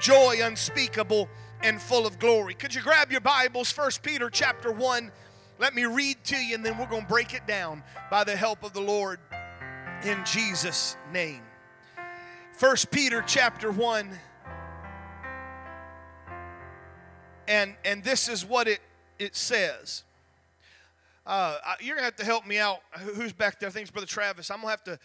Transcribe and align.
joy 0.00 0.36
unspeakable 0.42 1.28
and 1.62 1.80
full 1.80 2.06
of 2.06 2.18
glory. 2.18 2.54
Could 2.54 2.74
you 2.74 2.82
grab 2.82 3.10
your 3.10 3.20
Bibles, 3.20 3.70
First 3.72 4.02
Peter 4.02 4.30
chapter 4.30 4.70
1? 4.70 5.10
Let 5.58 5.74
me 5.74 5.86
read 5.86 6.22
to 6.24 6.36
you 6.36 6.54
and 6.54 6.64
then 6.64 6.78
we're 6.78 6.86
going 6.86 7.02
to 7.02 7.08
break 7.08 7.34
it 7.34 7.46
down 7.46 7.82
by 8.10 8.24
the 8.24 8.36
help 8.36 8.62
of 8.62 8.72
the 8.72 8.80
Lord 8.80 9.18
in 10.04 10.24
Jesus' 10.24 10.96
name. 11.12 11.42
First 12.52 12.90
Peter 12.90 13.22
chapter 13.26 13.70
1 13.70 14.10
and 17.48 17.74
and 17.84 18.04
this 18.04 18.28
is 18.28 18.44
what 18.44 18.68
it 18.68 18.80
it 19.18 19.34
says. 19.34 20.04
Uh, 21.26 21.58
you're 21.80 21.96
gonna 21.96 22.06
have 22.06 22.16
to 22.16 22.24
help 22.24 22.46
me 22.46 22.58
out. 22.58 22.78
Who's 23.14 23.32
back 23.32 23.60
there? 23.60 23.68
I 23.68 23.72
think 23.72 23.82
it's 23.82 23.90
Brother 23.90 24.06
Travis. 24.06 24.50
I'm 24.50 24.58
gonna 24.58 24.70
have 24.70 24.84
to 24.84 24.98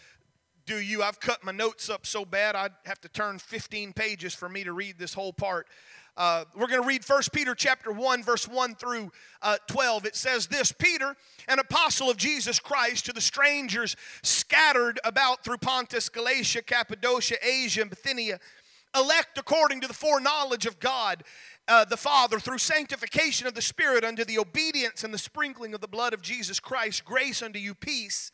do 0.66 0.80
you. 0.80 1.04
I've 1.04 1.20
cut 1.20 1.44
my 1.44 1.52
notes 1.52 1.90
up 1.90 2.06
so 2.06 2.26
bad 2.26 2.56
I'd 2.56 2.72
have 2.86 3.02
to 3.02 3.10
turn 3.10 3.40
15 3.40 3.94
pages 3.94 4.34
for 4.34 4.48
me 4.48 4.64
to 4.64 4.74
read 4.74 4.98
this 4.98 5.14
whole 5.14 5.34
part. 5.34 5.68
Uh, 6.16 6.46
we're 6.56 6.68
going 6.68 6.82
to 6.82 6.88
read 6.88 7.04
1 7.04 7.22
Peter 7.34 7.56
chapter 7.56 7.92
1, 7.92 8.24
verse 8.24 8.48
1 8.48 8.76
through 8.76 9.12
uh, 9.42 9.58
12. 9.68 10.06
It 10.06 10.16
says 10.16 10.48
this 10.48 10.72
Peter, 10.72 11.16
an 11.48 11.60
apostle 11.60 12.10
of 12.10 12.18
Jesus 12.18 12.60
Christ, 12.60 13.06
to 13.08 13.14
the 13.14 13.22
strangers 13.22 13.96
scattered 14.22 15.00
about 15.04 15.44
through 15.44 15.58
Pontus, 15.58 16.10
Galatia, 16.10 16.62
Cappadocia, 16.62 17.36
Asia, 17.42 17.82
and 17.82 17.90
Bithynia, 17.90 18.40
elect 18.96 19.40
according 19.40 19.82
to 19.82 19.88
the 19.88 19.94
foreknowledge 19.94 20.68
of 20.68 20.80
God 20.80 21.24
uh, 21.68 21.86
the 21.86 21.98
Father 21.98 22.40
through 22.40 22.60
sanctification 22.60 23.48
of 23.48 23.56
the 23.56 23.62
Spirit 23.62 24.04
unto 24.04 24.24
the 24.24 24.38
obedience 24.38 25.04
and 25.04 25.14
the 25.14 25.18
sprinkling 25.18 25.74
of 25.74 25.82
the 25.82 25.88
blood 25.88 26.14
of 26.14 26.22
Jesus 26.22 26.60
Christ, 26.60 27.04
grace 27.06 27.42
unto 27.42 27.58
you, 27.58 27.74
peace 27.74 28.32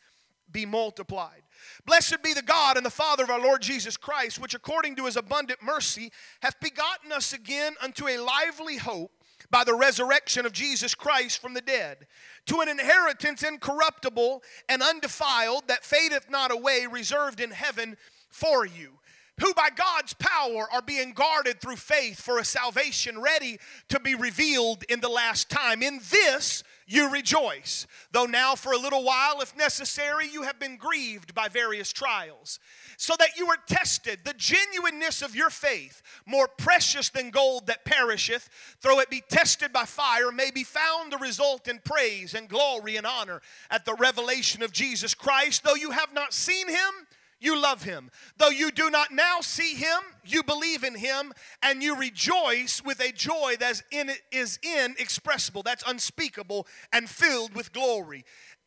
be 0.52 0.66
multiplied. 0.66 1.42
Blessed 1.86 2.22
be 2.22 2.32
the 2.32 2.42
God 2.42 2.76
and 2.76 2.84
the 2.84 2.90
Father 2.90 3.24
of 3.24 3.30
our 3.30 3.40
Lord 3.40 3.62
Jesus 3.62 3.96
Christ, 3.96 4.38
which 4.38 4.54
according 4.54 4.96
to 4.96 5.06
his 5.06 5.16
abundant 5.16 5.62
mercy 5.62 6.12
hath 6.42 6.60
begotten 6.60 7.12
us 7.12 7.32
again 7.32 7.74
unto 7.82 8.08
a 8.08 8.18
lively 8.18 8.76
hope 8.76 9.12
by 9.50 9.64
the 9.64 9.74
resurrection 9.74 10.46
of 10.46 10.52
Jesus 10.52 10.94
Christ 10.94 11.40
from 11.40 11.54
the 11.54 11.60
dead, 11.60 12.06
to 12.46 12.60
an 12.60 12.68
inheritance 12.68 13.42
incorruptible 13.42 14.42
and 14.68 14.82
undefiled 14.82 15.66
that 15.66 15.84
fadeth 15.84 16.30
not 16.30 16.52
away, 16.52 16.86
reserved 16.90 17.40
in 17.40 17.50
heaven 17.50 17.96
for 18.30 18.64
you 18.64 18.99
who 19.40 19.54
by 19.54 19.68
God's 19.74 20.12
power 20.14 20.68
are 20.72 20.82
being 20.82 21.12
guarded 21.12 21.60
through 21.60 21.76
faith 21.76 22.20
for 22.20 22.38
a 22.38 22.44
salvation 22.44 23.20
ready 23.20 23.58
to 23.88 23.98
be 23.98 24.14
revealed 24.14 24.84
in 24.88 25.00
the 25.00 25.08
last 25.08 25.50
time. 25.50 25.82
In 25.82 26.00
this 26.10 26.62
you 26.86 27.08
rejoice, 27.08 27.86
though 28.10 28.26
now 28.26 28.56
for 28.56 28.72
a 28.72 28.78
little 28.78 29.04
while, 29.04 29.40
if 29.40 29.56
necessary, 29.56 30.28
you 30.28 30.42
have 30.42 30.58
been 30.58 30.76
grieved 30.76 31.34
by 31.34 31.46
various 31.46 31.92
trials, 31.92 32.58
so 32.96 33.14
that 33.20 33.36
you 33.36 33.46
are 33.46 33.58
tested, 33.68 34.18
the 34.24 34.34
genuineness 34.36 35.22
of 35.22 35.36
your 35.36 35.50
faith, 35.50 36.02
more 36.26 36.48
precious 36.48 37.08
than 37.08 37.30
gold 37.30 37.68
that 37.68 37.84
perisheth, 37.84 38.50
though 38.82 38.98
it 38.98 39.08
be 39.08 39.22
tested 39.28 39.72
by 39.72 39.84
fire, 39.84 40.32
may 40.32 40.50
be 40.50 40.64
found 40.64 41.12
to 41.12 41.18
result 41.18 41.68
in 41.68 41.78
praise 41.78 42.34
and 42.34 42.48
glory 42.48 42.96
and 42.96 43.06
honor 43.06 43.40
at 43.70 43.84
the 43.84 43.94
revelation 43.94 44.60
of 44.60 44.72
Jesus 44.72 45.14
Christ, 45.14 45.62
though 45.62 45.76
you 45.76 45.92
have 45.92 46.12
not 46.12 46.34
seen 46.34 46.68
him 46.68 47.06
you 47.40 47.60
love 47.60 47.82
him. 47.82 48.10
Though 48.36 48.50
you 48.50 48.70
do 48.70 48.90
not 48.90 49.10
now 49.10 49.40
see 49.40 49.74
him, 49.74 49.98
you 50.24 50.42
believe 50.42 50.84
in 50.84 50.94
him 50.94 51.32
and 51.62 51.82
you 51.82 51.96
rejoice 51.96 52.82
with 52.84 53.00
a 53.00 53.12
joy 53.12 53.56
that 53.58 53.82
is 54.30 54.58
inexpressible, 54.62 55.62
that's 55.62 55.84
unspeakable 55.86 56.66
and 56.92 57.08
filled 57.08 57.54
with 57.54 57.72
glory. 57.72 58.24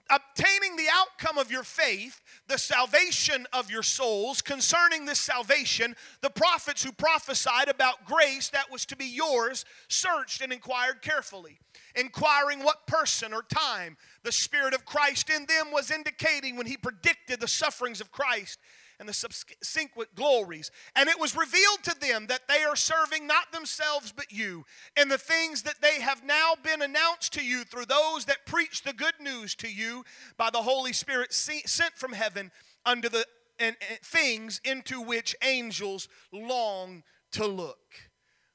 Obtaining 0.09 0.75
the 0.75 0.87
outcome 0.91 1.37
of 1.37 1.51
your 1.51 1.63
faith, 1.63 2.21
the 2.53 2.59
salvation 2.59 3.47
of 3.51 3.71
your 3.71 3.81
souls. 3.81 4.39
Concerning 4.39 5.05
this 5.05 5.19
salvation, 5.19 5.95
the 6.21 6.29
prophets 6.29 6.83
who 6.83 6.91
prophesied 6.91 7.67
about 7.67 8.05
grace 8.05 8.49
that 8.49 8.71
was 8.71 8.85
to 8.85 8.95
be 8.95 9.07
yours 9.07 9.65
searched 9.87 10.39
and 10.39 10.53
inquired 10.53 11.01
carefully 11.01 11.57
inquiring 11.95 12.63
what 12.63 12.87
person 12.87 13.33
or 13.33 13.43
time 13.43 13.97
the 14.23 14.31
Spirit 14.31 14.73
of 14.73 14.85
Christ 14.85 15.29
in 15.29 15.45
them 15.45 15.71
was 15.71 15.91
indicating 15.91 16.55
when 16.55 16.65
he 16.65 16.77
predicted 16.77 17.39
the 17.39 17.47
sufferings 17.47 18.01
of 18.01 18.11
Christ 18.11 18.59
and 19.03 19.09
the 19.09 19.13
subsequent 19.13 20.15
glories. 20.15 20.71
And 20.95 21.09
it 21.09 21.19
was 21.19 21.35
revealed 21.35 21.83
to 21.83 21.99
them 21.99 22.27
that 22.27 22.47
they 22.47 22.63
are 22.63 22.77
serving 22.77 23.27
not 23.27 23.51
themselves 23.51 24.13
but 24.15 24.31
you, 24.31 24.63
and 24.95 25.11
the 25.11 25.17
things 25.17 25.63
that 25.63 25.81
they 25.81 25.99
have 25.99 26.23
now 26.23 26.53
been 26.63 26.81
announced 26.81 27.33
to 27.33 27.43
you 27.43 27.65
through 27.65 27.85
those 27.85 28.23
that 28.25 28.45
preach 28.45 28.83
the 28.83 28.93
good 28.93 29.15
news 29.19 29.55
to 29.55 29.69
you 29.69 30.05
by 30.37 30.49
the 30.49 30.61
Holy 30.61 30.93
Spirit 30.93 31.33
sent 31.33 31.93
from 31.95 32.13
heaven 32.13 32.49
under 32.85 33.09
the 33.09 33.25
and, 33.59 33.75
and 33.89 33.99
things 33.99 34.61
into 34.63 35.01
which 35.01 35.35
angels 35.43 36.07
long 36.31 37.03
to 37.33 37.45
look. 37.45 37.77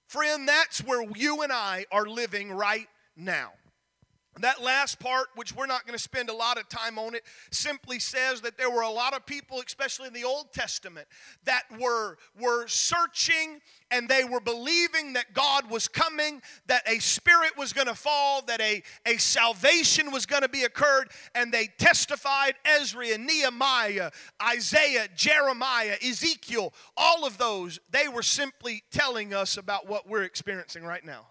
Friend, 0.06 0.48
that's 0.48 0.82
where 0.82 1.06
you 1.14 1.42
and 1.42 1.52
I 1.52 1.84
are 1.92 2.06
living 2.06 2.52
right 2.52 2.88
now. 3.16 3.52
That 4.40 4.62
last 4.62 5.00
part, 5.00 5.28
which 5.34 5.54
we're 5.54 5.66
not 5.66 5.86
going 5.86 5.96
to 5.96 6.02
spend 6.02 6.28
a 6.28 6.34
lot 6.34 6.58
of 6.58 6.68
time 6.68 6.98
on 6.98 7.14
it, 7.14 7.22
simply 7.50 7.98
says 7.98 8.40
that 8.42 8.56
there 8.56 8.70
were 8.70 8.82
a 8.82 8.90
lot 8.90 9.14
of 9.14 9.26
people, 9.26 9.60
especially 9.64 10.08
in 10.08 10.12
the 10.12 10.24
Old 10.24 10.52
Testament, 10.52 11.06
that 11.44 11.64
were, 11.78 12.18
were 12.40 12.66
searching 12.66 13.60
and 13.90 14.08
they 14.08 14.24
were 14.24 14.40
believing 14.40 15.14
that 15.14 15.32
God 15.34 15.70
was 15.70 15.88
coming, 15.88 16.42
that 16.66 16.82
a 16.86 16.98
spirit 16.98 17.56
was 17.56 17.72
going 17.72 17.86
to 17.86 17.94
fall, 17.94 18.42
that 18.42 18.60
a, 18.60 18.82
a 19.06 19.16
salvation 19.16 20.10
was 20.12 20.26
going 20.26 20.42
to 20.42 20.48
be 20.48 20.64
occurred, 20.64 21.10
and 21.34 21.52
they 21.52 21.68
testified 21.78 22.54
Ezra, 22.64 23.08
and 23.08 23.26
Nehemiah, 23.26 24.10
Isaiah, 24.42 25.08
Jeremiah, 25.14 25.96
Ezekiel, 26.02 26.72
all 26.96 27.26
of 27.26 27.38
those, 27.38 27.78
they 27.90 28.08
were 28.08 28.22
simply 28.22 28.82
telling 28.90 29.32
us 29.32 29.56
about 29.56 29.88
what 29.88 30.08
we're 30.08 30.24
experiencing 30.24 30.84
right 30.84 31.04
now. 31.04 31.26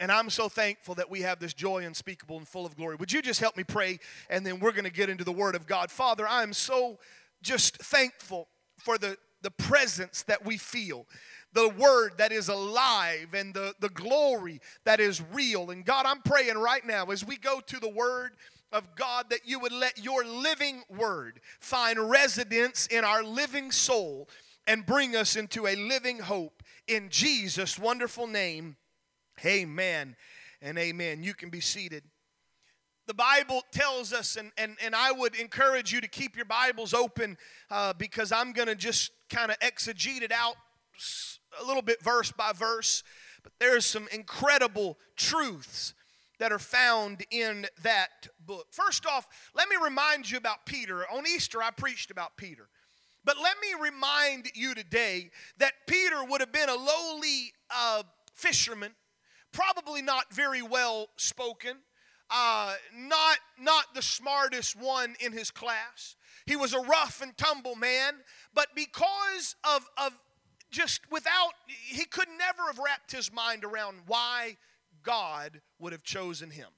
And 0.00 0.10
I'm 0.10 0.30
so 0.30 0.48
thankful 0.48 0.94
that 0.94 1.10
we 1.10 1.20
have 1.20 1.38
this 1.40 1.52
joy 1.52 1.84
unspeakable 1.84 2.38
and 2.38 2.48
full 2.48 2.64
of 2.64 2.74
glory. 2.74 2.96
Would 2.96 3.12
you 3.12 3.20
just 3.20 3.38
help 3.38 3.54
me 3.54 3.64
pray? 3.64 3.98
And 4.30 4.46
then 4.46 4.58
we're 4.58 4.72
going 4.72 4.84
to 4.84 4.90
get 4.90 5.10
into 5.10 5.24
the 5.24 5.30
Word 5.32 5.54
of 5.54 5.66
God. 5.66 5.90
Father, 5.90 6.26
I 6.26 6.42
am 6.42 6.54
so 6.54 6.98
just 7.42 7.76
thankful 7.76 8.48
for 8.78 8.96
the, 8.96 9.18
the 9.42 9.50
presence 9.50 10.22
that 10.22 10.42
we 10.42 10.56
feel, 10.56 11.06
the 11.52 11.68
Word 11.68 12.12
that 12.16 12.32
is 12.32 12.48
alive, 12.48 13.34
and 13.34 13.52
the, 13.52 13.74
the 13.78 13.90
glory 13.90 14.62
that 14.84 15.00
is 15.00 15.22
real. 15.34 15.70
And 15.70 15.84
God, 15.84 16.06
I'm 16.06 16.22
praying 16.22 16.56
right 16.56 16.84
now 16.84 17.04
as 17.06 17.22
we 17.22 17.36
go 17.36 17.60
to 17.60 17.78
the 17.78 17.90
Word 17.90 18.32
of 18.72 18.94
God 18.96 19.26
that 19.28 19.40
you 19.44 19.58
would 19.58 19.72
let 19.72 20.02
your 20.02 20.24
living 20.24 20.82
Word 20.88 21.40
find 21.58 22.10
residence 22.10 22.86
in 22.86 23.04
our 23.04 23.22
living 23.22 23.70
soul 23.70 24.30
and 24.66 24.86
bring 24.86 25.14
us 25.14 25.36
into 25.36 25.66
a 25.66 25.76
living 25.76 26.20
hope. 26.20 26.62
In 26.88 27.10
Jesus' 27.10 27.78
wonderful 27.78 28.26
name. 28.26 28.76
Amen 29.44 30.16
and 30.60 30.78
amen. 30.78 31.22
You 31.22 31.34
can 31.34 31.50
be 31.50 31.60
seated. 31.60 32.04
The 33.06 33.14
Bible 33.14 33.62
tells 33.72 34.12
us, 34.12 34.36
and, 34.36 34.52
and, 34.56 34.76
and 34.82 34.94
I 34.94 35.10
would 35.10 35.34
encourage 35.34 35.92
you 35.92 36.00
to 36.00 36.08
keep 36.08 36.36
your 36.36 36.44
Bibles 36.44 36.94
open 36.94 37.38
uh, 37.70 37.92
because 37.94 38.30
I'm 38.30 38.52
going 38.52 38.68
to 38.68 38.76
just 38.76 39.10
kind 39.28 39.50
of 39.50 39.58
exegete 39.58 40.22
it 40.22 40.32
out 40.32 40.54
a 41.60 41.64
little 41.64 41.82
bit 41.82 42.02
verse 42.02 42.30
by 42.30 42.52
verse. 42.52 43.02
But 43.42 43.52
there's 43.58 43.86
some 43.86 44.06
incredible 44.12 44.98
truths 45.16 45.94
that 46.38 46.52
are 46.52 46.58
found 46.58 47.24
in 47.30 47.66
that 47.82 48.28
book. 48.46 48.68
First 48.70 49.06
off, 49.06 49.28
let 49.54 49.68
me 49.68 49.76
remind 49.82 50.30
you 50.30 50.38
about 50.38 50.64
Peter. 50.66 51.04
On 51.10 51.26
Easter, 51.26 51.62
I 51.62 51.70
preached 51.70 52.10
about 52.10 52.36
Peter. 52.36 52.68
But 53.24 53.36
let 53.42 53.56
me 53.60 53.82
remind 53.82 54.50
you 54.54 54.74
today 54.74 55.30
that 55.58 55.72
Peter 55.86 56.24
would 56.24 56.40
have 56.40 56.52
been 56.52 56.68
a 56.68 56.74
lowly 56.74 57.52
uh, 57.74 58.02
fisherman 58.32 58.92
probably 59.52 60.02
not 60.02 60.32
very 60.32 60.62
well 60.62 61.08
spoken, 61.16 61.76
uh, 62.30 62.74
not, 62.96 63.38
not 63.58 63.94
the 63.94 64.02
smartest 64.02 64.76
one 64.76 65.14
in 65.20 65.32
his 65.32 65.50
class. 65.50 66.16
He 66.46 66.56
was 66.56 66.72
a 66.72 66.80
rough 66.80 67.20
and 67.22 67.36
tumble 67.36 67.76
man, 67.76 68.14
but 68.54 68.68
because 68.74 69.56
of, 69.64 69.88
of 69.96 70.12
just 70.70 71.10
without, 71.10 71.52
he 71.66 72.04
could 72.04 72.28
never 72.38 72.62
have 72.68 72.78
wrapped 72.78 73.12
his 73.12 73.32
mind 73.32 73.64
around 73.64 73.98
why 74.06 74.56
God 75.02 75.60
would 75.78 75.92
have 75.92 76.02
chosen 76.02 76.50
him. 76.50 76.68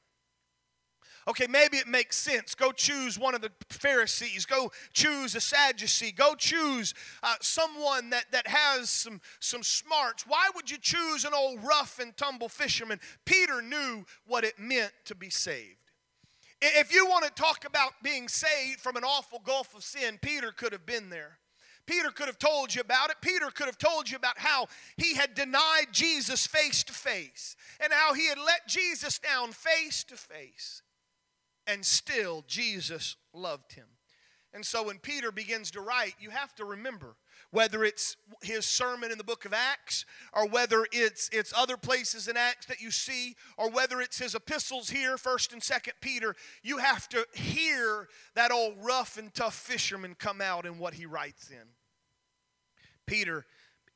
Okay, 1.29 1.47
maybe 1.47 1.77
it 1.77 1.87
makes 1.87 2.17
sense. 2.17 2.55
Go 2.55 2.73
choose 2.73 3.17
one 3.17 3.35
of 3.35 3.43
the 3.43 3.53
Pharisees. 3.69 4.45
Go 4.45 4.73
choose 4.93 5.37
a 5.37 5.41
Sadducee. 5.41 6.11
Go 6.11 6.35
choose 6.35 6.95
uh, 7.23 7.35
someone 7.41 8.11
that, 8.11 8.25
that 8.33 8.49
has 8.49 8.91
some, 8.91 9.21
some 9.39 9.63
smarts. 9.63 10.27
Why 10.27 10.49
would 10.57 10.71
you 10.71 10.79
choose 10.79 11.25
an 11.25 11.33
old 11.33 11.63
rough 11.63 12.01
and 12.01 12.17
tumble 12.17 12.49
fisherman? 12.49 12.99
Peter 13.25 13.63
knew 13.63 14.05
what 14.27 14.43
it 14.43 14.59
meant 14.59 14.93
to 15.05 15.15
be 15.15 15.31
saved. 15.31 15.77
If 16.61 16.93
you 16.93 17.07
want 17.07 17.25
to 17.25 17.31
talk 17.31 17.65
about 17.65 17.93
being 18.03 18.29
saved 18.29 18.81
from 18.81 18.97
an 18.97 19.05
awful 19.05 19.41
gulf 19.45 19.77
of 19.77 19.85
sin, 19.85 20.19
Peter 20.21 20.51
could 20.51 20.73
have 20.73 20.87
been 20.87 21.11
there. 21.11 21.39
Peter 21.87 22.11
could 22.11 22.27
have 22.27 22.39
told 22.39 22.75
you 22.75 22.81
about 22.81 23.11
it. 23.11 23.17
Peter 23.21 23.51
could 23.51 23.67
have 23.67 23.79
told 23.79 24.09
you 24.11 24.17
about 24.17 24.39
how 24.39 24.67
he 24.97 25.15
had 25.15 25.35
denied 25.35 25.87
Jesus 25.93 26.47
face 26.47 26.85
to 26.85 26.93
face 26.93 27.57
and 27.81 27.93
how 27.93 28.15
he 28.15 28.29
had 28.29 28.39
let 28.39 28.69
Jesus 28.69 29.19
down 29.19 29.53
face 29.53 30.05
to 30.05 30.17
face 30.17 30.83
and 31.67 31.85
still 31.85 32.45
Jesus 32.47 33.17
loved 33.33 33.73
him. 33.75 33.87
And 34.55 34.67
so 34.67 34.85
when 34.85 34.99
Peter 34.99 35.33
begins 35.33 35.71
to 35.71 35.81
write, 35.81 36.15
you 36.21 36.31
have 36.31 36.55
to 36.57 36.65
remember 36.65 37.17
whether 37.51 37.85
it's 37.85 38.17
his 38.43 38.65
sermon 38.65 39.13
in 39.13 39.19
the 39.19 39.25
book 39.25 39.45
of 39.45 39.53
Acts, 39.53 40.07
or 40.33 40.49
whether 40.49 40.87
it's, 40.91 41.29
it's 41.33 41.53
other 41.55 41.77
places 41.77 42.27
in 42.27 42.37
Acts 42.37 42.65
that 42.67 42.81
you 42.81 42.91
see, 42.91 43.37
or 43.59 43.71
whether 43.71 44.01
it's 44.01 44.19
his 44.19 44.35
epistles 44.35 44.89
here, 44.91 45.17
1st 45.17 45.53
and 45.53 45.63
2nd 45.63 45.93
Peter, 46.01 46.35
you 46.63 46.79
have 46.79 47.09
to 47.11 47.27
hear 47.35 48.09
that 48.35 48.51
old 48.51 48.75
rough 48.81 49.19
and 49.19 49.35
tough 49.35 49.55
fisherman 49.55 50.17
come 50.19 50.41
out 50.41 50.65
in 50.65 50.79
what 50.79 50.95
he 50.95 51.05
writes 51.05 51.51
in. 51.51 51.69
Peter 53.07 53.45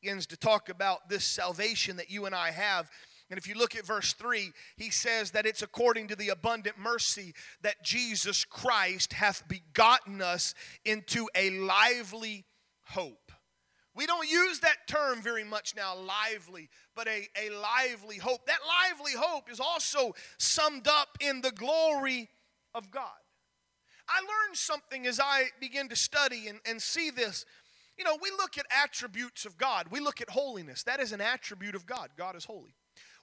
begins 0.02 0.26
to 0.26 0.36
talk 0.36 0.68
about 0.68 1.08
this 1.08 1.24
salvation 1.24 1.96
that 1.96 2.10
you 2.10 2.26
and 2.26 2.34
I 2.34 2.50
have. 2.50 2.90
And 3.31 3.38
if 3.38 3.49
you 3.49 3.56
look 3.56 3.75
at 3.75 3.84
verse 3.84 4.12
3, 4.12 4.52
he 4.76 4.90
says 4.90 5.32
that 5.32 5.46
it's 5.46 5.62
according 5.62 6.08
to 6.08 6.17
the 6.17 6.28
abundant 6.28 6.78
mercy 6.78 7.34
that 7.62 7.82
Jesus 7.82 8.44
Christ 8.44 9.14
hath 9.14 9.49
begotten 9.49 10.23
us 10.23 10.55
into 10.84 11.28
a 11.34 11.50
lively 11.50 12.44
hope. 12.84 13.32
We 13.96 14.06
don't 14.06 14.28
use 14.28 14.61
that 14.61 14.87
term 14.87 15.23
very 15.23 15.43
much 15.43 15.75
now, 15.75 15.96
lively, 15.96 16.69
but 16.94 17.08
a, 17.08 17.28
a 17.34 17.50
lively 17.50 18.19
hope. 18.19 18.46
That 18.46 18.58
lively 18.84 19.12
hope 19.17 19.50
is 19.50 19.58
also 19.58 20.14
summed 20.38 20.87
up 20.87 21.17
in 21.19 21.40
the 21.40 21.50
glory 21.50 22.28
of 22.75 22.90
God. 22.90 23.08
I 24.08 24.20
learned 24.20 24.56
something 24.56 25.06
as 25.06 25.19
I 25.19 25.46
begin 25.61 25.88
to 25.88 25.96
study 25.96 26.46
and, 26.46 26.61
and 26.67 26.81
see 26.81 27.11
this. 27.11 27.44
You 27.96 28.05
know, 28.05 28.19
we 28.20 28.31
look 28.31 28.58
at 28.58 28.67
attributes 28.70 29.46
of 29.46 29.56
God, 29.56 29.87
we 29.90 29.99
look 29.99 30.20
at 30.20 30.31
holiness. 30.31 30.82
That 30.82 31.00
is 31.00 31.12
an 31.12 31.23
attribute 31.23 31.75
of 31.75 31.87
God. 31.87 32.11
God 32.17 32.37
is 32.37 32.44
holy. 32.44 32.75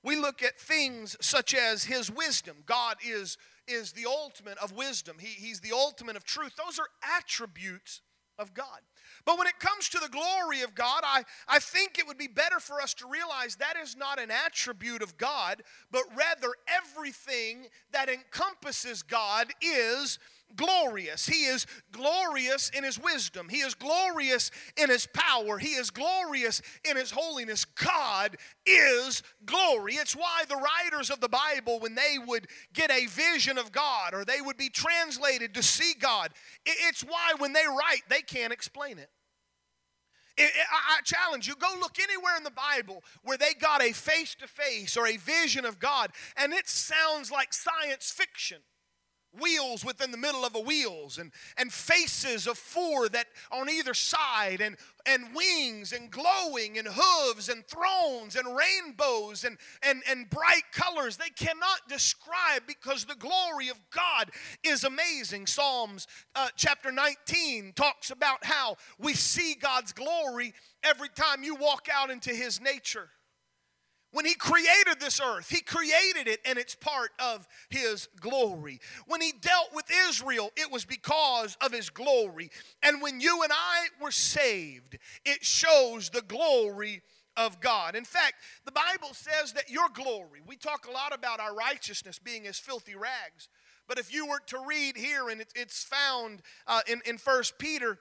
We 0.04 0.16
look 0.16 0.44
at 0.44 0.60
things 0.60 1.16
such 1.22 1.56
as 1.56 1.86
His 1.86 2.12
wisdom. 2.12 2.58
God 2.66 2.98
is, 3.06 3.38
is 3.68 3.94
the 3.94 4.06
ultimate 4.06 4.58
of 4.58 4.74
wisdom, 4.74 5.18
he, 5.20 5.28
He's 5.28 5.62
the 5.62 5.72
ultimate 5.74 6.16
of 6.16 6.24
truth. 6.24 6.54
Those 6.56 6.80
are 6.80 6.88
attributes 7.18 8.02
of 8.38 8.54
God. 8.54 8.80
But 9.26 9.38
when 9.38 9.48
it 9.48 9.60
comes 9.60 9.90
to 9.90 10.00
the 10.00 10.10
glory 10.10 10.62
of 10.62 10.76
God, 10.76 11.02
I, 11.04 11.24
I 11.48 11.60
think 11.60 11.98
it 11.98 12.08
would 12.08 12.18
be 12.18 12.28
better 12.28 12.60
for 12.60 12.82
us 12.82 12.94
to 12.96 13.08
realize 13.08 13.56
that 13.56 13.76
is 13.82 13.96
not 13.96 14.20
an 14.20 14.32
attribute 14.32 15.02
of 15.02 15.18
God, 15.18 15.62
but 15.92 16.04
rather 16.16 16.54
everything 16.68 17.68
that 17.92 18.10
encompasses 18.10 19.04
God 19.04 19.52
is 19.62 20.20
glorious. 20.56 21.26
He 21.26 21.46
is 21.46 21.66
glorious 21.92 22.70
in 22.70 22.84
his 22.84 23.00
wisdom. 23.00 23.50
He 23.50 23.60
is 23.60 23.74
glorious 23.74 24.52
in 24.78 24.90
his 24.90 25.08
power. 25.14 25.58
He 25.58 25.74
is 25.74 25.90
glorious 25.90 26.62
in 26.84 26.98
his 26.98 27.12
holiness. 27.12 27.66
God 27.66 28.38
is 28.66 29.24
glory. 29.46 29.96
It's 29.96 30.16
why 30.16 30.44
the 30.48 30.56
writers 30.56 31.10
of 31.10 31.20
the 31.20 31.30
Bible, 31.30 31.80
when 31.80 31.96
they 31.96 32.18
would 32.26 32.48
get 32.74 32.92
a 32.92 33.06
vision 33.08 33.58
of 33.58 33.72
God 33.72 34.14
or 34.14 34.26
they 34.26 34.42
would 34.42 34.58
be 34.58 34.70
translated 34.70 35.54
to 35.54 35.64
see 35.64 35.94
God, 36.00 36.32
it's 36.66 37.04
why 37.04 37.34
when 37.38 37.54
they 37.54 37.66
write, 37.68 38.04
they 38.10 38.22
can't 38.22 38.54
explain 38.54 38.98
it. 38.98 39.10
I 40.36 41.02
challenge 41.04 41.48
you, 41.48 41.56
go 41.56 41.76
look 41.80 42.00
anywhere 42.00 42.36
in 42.36 42.44
the 42.44 42.50
Bible 42.50 43.04
where 43.22 43.38
they 43.38 43.54
got 43.54 43.84
a 43.84 43.92
face 43.92 44.34
to 44.40 44.48
face 44.48 44.98
or 44.98 45.06
a 45.06 45.18
vision 45.18 45.64
of 45.64 45.78
God, 45.78 46.10
and 46.36 46.54
it 46.54 46.68
sounds 46.68 47.32
like 47.32 47.54
science 47.54 48.10
fiction 48.10 48.58
wheels 49.40 49.84
within 49.84 50.12
the 50.12 50.18
middle 50.18 50.46
of 50.46 50.56
a 50.56 50.60
wheels 50.60 51.18
and, 51.18 51.32
and 51.58 51.72
faces 51.72 52.48
of 52.48 52.58
four 52.58 53.10
that 53.10 53.28
on 53.52 53.70
either 53.70 53.94
side 53.94 54.62
and, 54.62 54.78
and 55.06 55.36
wings 55.36 55.92
and 55.92 56.12
glowing 56.12 56.78
and 56.78 56.88
hooves 56.92 57.50
and 57.50 57.66
thrones 57.66 58.36
and 58.36 58.56
rainbows 58.56 59.44
and, 59.44 59.58
and, 59.82 60.04
and 60.10 60.30
bright 60.30 60.64
colors. 60.72 61.18
They 61.18 61.30
cannot 61.30 61.88
describe 61.88 62.64
because 62.68 63.06
the 63.06 63.16
glory 63.16 63.70
of 63.70 63.80
god 63.92 64.32
is 64.64 64.84
amazing. 64.84 65.48
Psalms 65.48 66.08
uh, 66.36 66.50
chapter 66.56 66.92
19 66.92 67.74
talks 67.76 68.12
about 68.12 68.46
how 68.46 68.78
we 69.00 69.14
see 69.14 69.56
god's 69.56 69.94
glory 69.94 70.54
every 70.84 71.10
time 71.10 71.44
you 71.44 71.56
walk 71.56 71.88
out 71.94 72.10
into 72.10 72.32
his 72.32 72.62
nature 72.62 73.10
when 74.14 74.26
he 74.26 74.36
created 74.36 75.00
this 75.00 75.20
earth, 75.20 75.50
he 75.50 75.62
created 75.62 76.28
it 76.28 76.40
and 76.46 76.58
it's 76.58 76.76
part 76.76 77.12
of 77.20 77.48
his 77.70 78.08
glory. 78.22 78.80
When 79.08 79.22
he 79.22 79.34
dealt 79.34 79.74
with 79.74 79.86
Israel, 80.08 80.52
it 80.56 80.72
was 80.72 80.86
because 80.86 81.58
of 81.62 81.74
his 81.74 81.90
glory. 81.90 82.50
And 82.82 83.02
when 83.02 83.20
you 83.20 83.42
and 83.44 83.52
I 83.52 83.88
were 84.02 84.12
saved, 84.12 84.98
it 85.26 85.44
shows 85.44 86.12
the 86.12 86.22
glory 86.22 87.02
of 87.36 87.60
God. 87.60 87.96
In 87.96 88.06
fact, 88.06 88.36
the 88.66 88.72
Bible 88.72 89.14
says 89.14 89.54
that 89.54 89.70
your 89.70 89.90
glory, 89.92 90.42
we 90.46 90.56
talk 90.56 90.88
a 90.88 90.92
lot 90.92 91.14
about 91.14 91.40
our 91.40 91.56
righteousness 91.56 92.20
being 92.20 92.46
as 92.46 92.60
filthy 92.60 92.96
rags. 92.96 93.50
But 93.88 93.98
if 93.98 94.14
you 94.14 94.28
were 94.28 94.40
to 94.48 94.60
read 94.66 94.96
here, 94.96 95.30
and 95.30 95.44
it's 95.56 95.84
found 95.84 96.42
uh, 96.68 96.82
in, 96.88 97.02
in 97.06 97.18
1 97.18 97.44
Peter 97.58 97.98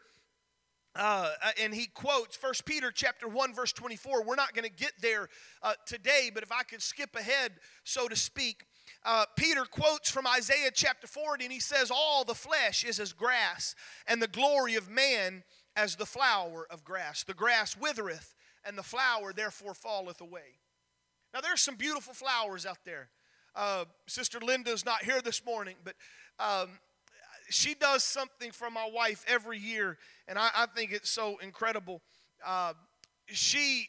uh, 0.95 1.31
uh, 1.43 1.51
and 1.61 1.75
he 1.75 1.87
quotes 1.87 2.37
1 2.41 2.53
peter 2.65 2.91
chapter 2.91 3.29
1 3.29 3.55
verse 3.55 3.73
24 3.73 4.25
we're 4.25 4.35
not 4.35 4.55
going 4.55 4.69
to 4.69 4.75
get 4.75 4.93
there 5.01 5.29
uh, 5.63 5.75
today 5.87 6.31
but 6.33 6.43
if 6.43 6.53
i 6.53 6.63
could 6.63 6.83
skip 6.83 7.17
ahead 7.17 7.53
so 7.85 8.09
to 8.09 8.17
speak 8.17 8.65
uh, 9.05 9.25
peter 9.37 9.65
quotes 9.65 10.11
from 10.11 10.27
isaiah 10.27 10.71
chapter 10.73 11.07
40 11.07 11.45
and 11.45 11.53
he 11.53 11.61
says 11.61 11.91
all 11.91 12.25
the 12.25 12.35
flesh 12.35 12.85
is 12.85 13.01
as 13.01 13.13
grass 13.13 13.75
and 14.07 14.21
the 14.21 14.29
glory 14.29 14.75
of 14.75 14.91
man 14.91 15.45
as 15.77 15.97
the 15.97 16.07
flower 16.07 16.67
of 16.71 16.85
grass. 16.85 17.25
The 17.25 17.35
grass 17.35 17.77
withereth 17.77 18.35
and 18.65 18.77
the 18.77 18.83
flower 18.83 19.33
therefore 19.33 19.75
falleth 19.75 20.21
away. 20.21 20.59
Now 21.35 21.41
there's 21.41 21.63
some 21.63 21.77
beautiful 21.77 22.15
flowers 22.15 22.67
out 22.67 22.85
there. 22.85 23.09
Uh, 23.55 23.85
sister 24.07 24.39
linda's 24.41 24.83
not 24.87 25.05
here 25.05 25.21
this 25.21 25.45
morning 25.45 25.77
but 25.85 25.95
um, 26.39 26.71
she 27.49 27.75
does 27.75 28.03
something 28.03 28.53
for 28.53 28.71
my 28.71 28.89
wife 28.93 29.25
every 29.29 29.59
year, 29.59 29.99
and 30.29 30.39
I, 30.39 30.49
I 30.55 30.67
think 30.67 30.93
it's 30.93 31.11
so 31.11 31.39
incredible. 31.39 32.01
Uh, 32.45 32.75
she 33.27 33.89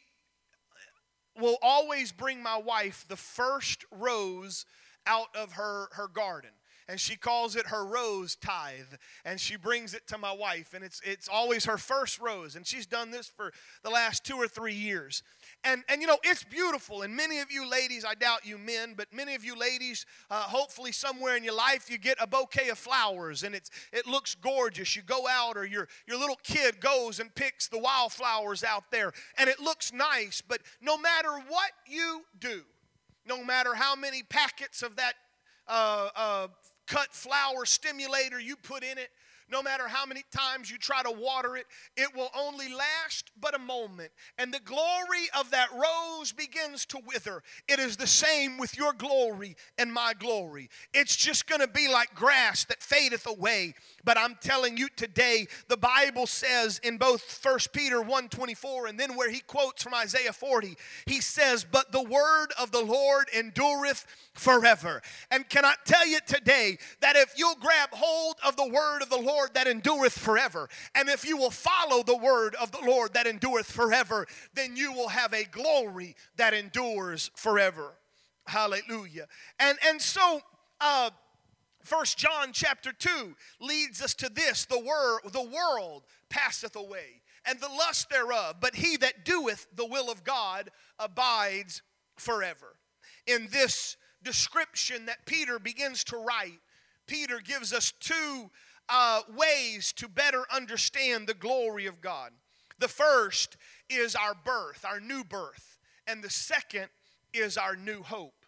will 1.38 1.58
always 1.62 2.12
bring 2.12 2.42
my 2.42 2.56
wife 2.56 3.04
the 3.08 3.16
first 3.16 3.84
rose 3.90 4.66
out 5.06 5.28
of 5.34 5.52
her, 5.52 5.88
her 5.92 6.08
garden 6.08 6.50
and 6.88 7.00
she 7.00 7.16
calls 7.16 7.56
it 7.56 7.66
her 7.66 7.84
rose 7.84 8.36
tithe 8.36 8.94
and 9.24 9.40
she 9.40 9.56
brings 9.56 9.94
it 9.94 10.06
to 10.06 10.18
my 10.18 10.32
wife 10.32 10.74
and 10.74 10.84
it's 10.84 11.00
it's 11.04 11.28
always 11.28 11.64
her 11.64 11.78
first 11.78 12.20
rose 12.20 12.56
and 12.56 12.66
she's 12.66 12.86
done 12.86 13.10
this 13.10 13.26
for 13.26 13.52
the 13.82 13.90
last 13.90 14.24
2 14.24 14.36
or 14.36 14.48
3 14.48 14.74
years 14.74 15.22
and 15.64 15.84
and 15.88 16.00
you 16.00 16.06
know 16.06 16.18
it's 16.22 16.44
beautiful. 16.44 17.02
And 17.02 17.16
many 17.16 17.40
of 17.40 17.50
you 17.50 17.68
ladies 17.68 18.04
I 18.04 18.14
doubt 18.14 18.46
you 18.46 18.58
men 18.58 18.94
but 18.96 19.12
many 19.12 19.34
of 19.34 19.44
you 19.44 19.58
ladies 19.58 20.06
uh, 20.30 20.42
hopefully 20.42 20.92
somewhere 20.92 21.36
in 21.36 21.44
your 21.44 21.54
life 21.54 21.90
you 21.90 21.98
get 21.98 22.16
a 22.20 22.26
bouquet 22.26 22.68
of 22.68 22.78
flowers 22.78 23.42
and 23.42 23.54
it's 23.54 23.70
it 23.92 24.06
looks 24.06 24.34
gorgeous. 24.34 24.96
You 24.96 25.02
go 25.02 25.26
out 25.28 25.56
or 25.56 25.64
your 25.64 25.88
your 26.06 26.18
little 26.18 26.38
kid 26.42 26.80
goes 26.80 27.20
and 27.20 27.34
picks 27.34 27.68
the 27.68 27.78
wildflowers 27.78 28.64
out 28.64 28.84
there 28.90 29.12
and 29.38 29.48
it 29.48 29.60
looks 29.60 29.92
nice 29.92 30.42
but 30.46 30.60
no 30.80 30.96
matter 30.96 31.30
what 31.48 31.70
you 31.86 32.24
do 32.38 32.62
no 33.26 33.42
matter 33.42 33.74
how 33.74 33.96
many 33.96 34.22
packets 34.22 34.82
of 34.82 34.96
that 34.96 35.14
uh, 35.66 36.08
uh, 36.14 36.46
cut 36.86 37.12
flower 37.12 37.64
stimulator 37.64 38.38
you 38.38 38.56
put 38.56 38.82
in 38.82 38.98
it, 38.98 39.10
no 39.50 39.62
matter 39.62 39.88
how 39.88 40.06
many 40.06 40.24
times 40.34 40.70
you 40.70 40.78
try 40.78 41.02
to 41.02 41.10
water 41.10 41.56
it, 41.56 41.66
it 41.96 42.14
will 42.14 42.30
only 42.38 42.68
last 42.72 43.30
but 43.40 43.54
a 43.54 43.58
moment. 43.58 44.10
And 44.38 44.52
the 44.52 44.60
glory 44.60 45.28
of 45.38 45.50
that 45.50 45.68
rose 45.72 46.32
begins 46.32 46.86
to 46.86 46.98
wither. 47.06 47.42
It 47.68 47.78
is 47.78 47.96
the 47.96 48.06
same 48.06 48.58
with 48.58 48.76
your 48.76 48.92
glory 48.92 49.56
and 49.78 49.92
my 49.92 50.14
glory. 50.18 50.68
It's 50.92 51.16
just 51.16 51.46
going 51.46 51.60
to 51.60 51.68
be 51.68 51.88
like 51.88 52.14
grass 52.14 52.64
that 52.66 52.82
fadeth 52.82 53.26
away. 53.26 53.74
But 54.04 54.18
I'm 54.18 54.36
telling 54.40 54.76
you 54.76 54.88
today, 54.96 55.46
the 55.68 55.76
Bible 55.76 56.26
says 56.26 56.78
in 56.82 56.98
both 56.98 57.22
1 57.22 57.72
Peter 57.72 58.00
1:24 58.00 58.86
and 58.88 59.00
then 59.00 59.16
where 59.16 59.30
he 59.30 59.40
quotes 59.40 59.82
from 59.82 59.94
Isaiah 59.94 60.32
40, 60.32 60.76
he 61.06 61.20
says, 61.20 61.64
"But 61.64 61.92
the 61.92 62.02
word 62.02 62.52
of 62.58 62.70
the 62.70 62.82
Lord 62.82 63.28
endureth 63.32 64.06
forever." 64.34 65.02
And 65.30 65.48
can 65.48 65.64
I 65.64 65.74
tell 65.84 66.06
you 66.06 66.20
today 66.20 66.78
that 67.00 67.16
if 67.16 67.32
you'll 67.36 67.54
grab 67.56 67.90
hold 67.92 68.36
of 68.42 68.56
the 68.56 68.68
word 68.68 69.02
of 69.02 69.10
the 69.10 69.16
Lord 69.16 69.54
that 69.54 69.66
endureth 69.66 70.18
forever, 70.18 70.68
and 70.94 71.08
if 71.08 71.24
you 71.24 71.36
will 71.36 71.50
follow 71.50 72.02
the 72.02 72.16
word 72.16 72.54
of 72.56 72.72
the 72.72 72.80
Lord 72.80 73.14
that 73.14 73.26
endureth 73.26 73.70
forever, 73.70 74.26
then 74.52 74.76
you 74.76 74.92
will 74.92 75.08
have 75.08 75.32
a 75.32 75.44
glory 75.44 76.16
that 76.36 76.54
endures 76.54 77.30
forever. 77.34 77.98
Hallelujah. 78.46 79.26
And 79.58 79.78
and 79.86 80.00
so 80.00 80.42
uh 80.80 81.10
First 81.84 82.16
John 82.16 82.52
chapter 82.52 82.92
2 82.92 83.36
leads 83.60 84.00
us 84.00 84.14
to 84.14 84.30
this 84.30 84.64
the, 84.64 84.80
wor- 84.80 85.20
the 85.30 85.42
world 85.42 86.04
passeth 86.30 86.74
away, 86.74 87.20
and 87.46 87.60
the 87.60 87.68
lust 87.68 88.08
thereof, 88.08 88.56
but 88.58 88.76
he 88.76 88.96
that 88.96 89.24
doeth 89.24 89.66
the 89.74 89.84
will 89.84 90.10
of 90.10 90.24
God 90.24 90.70
abides 90.98 91.82
forever. 92.16 92.76
In 93.26 93.48
this 93.52 93.98
description 94.22 95.04
that 95.06 95.26
Peter 95.26 95.58
begins 95.58 96.04
to 96.04 96.16
write, 96.16 96.60
Peter 97.06 97.38
gives 97.38 97.70
us 97.70 97.92
two 98.00 98.50
uh, 98.88 99.20
ways 99.36 99.92
to 99.92 100.08
better 100.08 100.44
understand 100.50 101.26
the 101.26 101.34
glory 101.34 101.84
of 101.84 102.00
God. 102.00 102.30
The 102.78 102.88
first 102.88 103.58
is 103.90 104.16
our 104.16 104.34
birth, 104.34 104.86
our 104.86 105.00
new 105.00 105.22
birth, 105.22 105.78
and 106.06 106.24
the 106.24 106.30
second 106.30 106.88
is 107.34 107.58
our 107.58 107.76
new 107.76 108.02
hope 108.02 108.43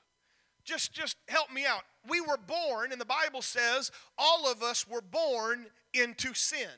just 0.67 0.93
just 0.93 1.17
help 1.29 1.51
me 1.53 1.65
out. 1.65 1.83
We 2.09 2.21
were 2.21 2.37
born 2.37 2.93
and 2.93 3.01
the 3.01 3.07
Bible 3.07 3.41
says 3.41 3.91
all 4.19 4.51
of 4.51 4.63
us 4.63 4.87
were 4.87 5.01
born 5.01 5.67
into 5.95 6.35
sin. 6.35 6.69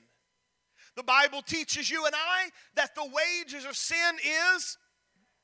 The 0.95 1.03
Bible 1.03 1.43
teaches 1.43 1.91
you 1.91 2.07
and 2.07 2.15
I 2.15 2.51
that 2.75 2.95
the 2.95 3.05
wages 3.07 3.65
of 3.65 3.77
sin 3.77 4.17
is 4.55 4.79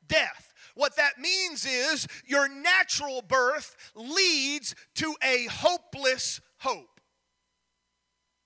death. 0.07 0.53
What 0.75 0.97
that 0.97 1.19
means 1.19 1.65
is 1.65 2.07
your 2.27 2.49
natural 2.49 3.23
birth 3.23 3.77
leads 3.95 4.75
to 4.97 5.15
a 5.23 5.47
hopeless 5.51 6.41
hope. 6.59 7.01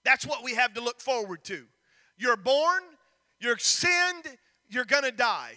That's 0.04 0.26
what 0.26 0.44
we 0.44 0.54
have 0.54 0.74
to 0.74 0.80
look 0.80 1.00
forward 1.00 1.44
to. 1.44 1.64
You're 2.16 2.36
born, 2.36 2.82
you're 3.40 3.58
sinned, 3.58 4.36
you're 4.68 4.84
gonna 4.84 5.12
die. 5.12 5.54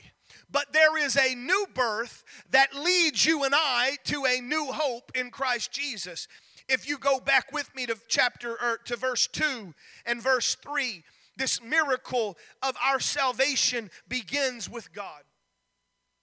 But 0.52 0.74
there 0.74 0.98
is 0.98 1.16
a 1.16 1.34
new 1.36 1.66
birth 1.74 2.24
that 2.52 2.76
leads 2.76 3.26
you 3.26 3.44
and 3.44 3.54
I 3.56 3.98
to 4.06 4.26
a 4.26 4.42
new 4.42 4.72
hope 4.72 5.12
in 5.16 5.32
Christ 5.32 5.72
Jesus. 5.72 6.28
If 6.68 6.88
you 6.88 6.98
go 6.98 7.20
back 7.20 7.52
with 7.52 7.74
me 7.76 7.86
to 7.86 7.98
chapter 8.08 8.52
or 8.52 8.80
to 8.86 8.96
verse 8.96 9.28
2 9.28 9.74
and 10.06 10.22
verse 10.22 10.56
3, 10.56 11.04
this 11.38 11.62
miracle 11.62 12.38
of 12.62 12.76
our 12.84 13.00
salvation 13.00 13.90
begins 14.08 14.70
with 14.70 14.94
God. 14.94 15.24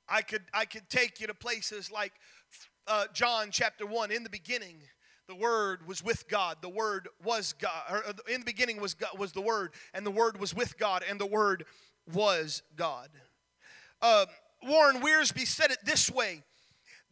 I 0.08 0.22
could 0.22 0.44
I 0.54 0.64
could 0.64 0.88
take 0.88 1.20
you 1.20 1.26
to 1.26 1.34
places 1.34 1.90
like 1.90 2.12
uh, 2.86 3.06
John 3.12 3.48
chapter 3.50 3.84
1 3.84 4.10
in 4.10 4.22
the 4.22 4.30
beginning 4.30 4.76
the 5.28 5.34
word 5.34 5.86
was 5.86 6.02
with 6.02 6.26
god 6.28 6.56
the 6.62 6.68
word 6.70 7.06
was 7.22 7.52
god 7.52 7.82
or 7.90 8.02
in 8.32 8.40
the 8.40 8.46
beginning 8.46 8.80
was 8.80 8.94
god, 8.94 9.10
was 9.18 9.32
the 9.32 9.42
word 9.42 9.74
and 9.92 10.06
the 10.06 10.10
word 10.10 10.40
was 10.40 10.54
with 10.54 10.78
god 10.78 11.04
and 11.06 11.20
the 11.20 11.26
word 11.26 11.66
was 12.10 12.62
god 12.76 13.10
uh, 14.02 14.26
warren 14.62 15.00
wiersbe 15.00 15.46
said 15.46 15.70
it 15.70 15.78
this 15.84 16.10
way 16.10 16.42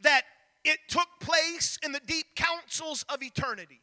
that 0.00 0.22
it 0.64 0.78
took 0.88 1.08
place 1.20 1.78
in 1.82 1.92
the 1.92 2.00
deep 2.06 2.26
counsels 2.34 3.04
of 3.08 3.22
eternity 3.22 3.80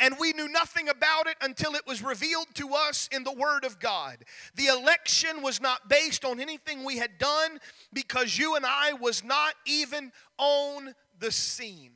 and 0.00 0.16
we 0.18 0.32
knew 0.32 0.48
nothing 0.48 0.88
about 0.88 1.26
it 1.26 1.36
until 1.40 1.74
it 1.74 1.86
was 1.86 2.02
revealed 2.02 2.46
to 2.54 2.70
us 2.74 3.08
in 3.10 3.24
the 3.24 3.32
Word 3.32 3.64
of 3.64 3.80
God. 3.80 4.18
The 4.54 4.66
election 4.66 5.42
was 5.42 5.60
not 5.60 5.88
based 5.88 6.24
on 6.24 6.38
anything 6.38 6.84
we 6.84 6.98
had 6.98 7.18
done 7.18 7.58
because 7.92 8.38
you 8.38 8.54
and 8.54 8.64
I 8.64 8.92
was 8.92 9.24
not 9.24 9.54
even 9.66 10.12
on 10.38 10.94
the 11.18 11.32
scene. 11.32 11.92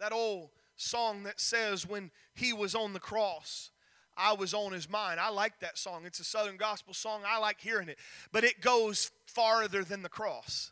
That 0.00 0.12
old 0.12 0.50
song 0.76 1.22
that 1.22 1.40
says, 1.40 1.86
When 1.86 2.10
he 2.34 2.52
was 2.52 2.74
on 2.74 2.92
the 2.92 3.00
cross, 3.00 3.70
I 4.16 4.34
was 4.34 4.54
on 4.54 4.72
his 4.72 4.90
mind. 4.90 5.20
I 5.20 5.30
like 5.30 5.60
that 5.60 5.78
song. 5.78 6.02
It's 6.04 6.20
a 6.20 6.24
Southern 6.24 6.56
gospel 6.56 6.94
song. 6.94 7.22
I 7.26 7.38
like 7.38 7.60
hearing 7.60 7.88
it. 7.88 7.98
But 8.30 8.44
it 8.44 8.60
goes 8.60 9.10
farther 9.26 9.84
than 9.84 10.02
the 10.02 10.08
cross. 10.08 10.70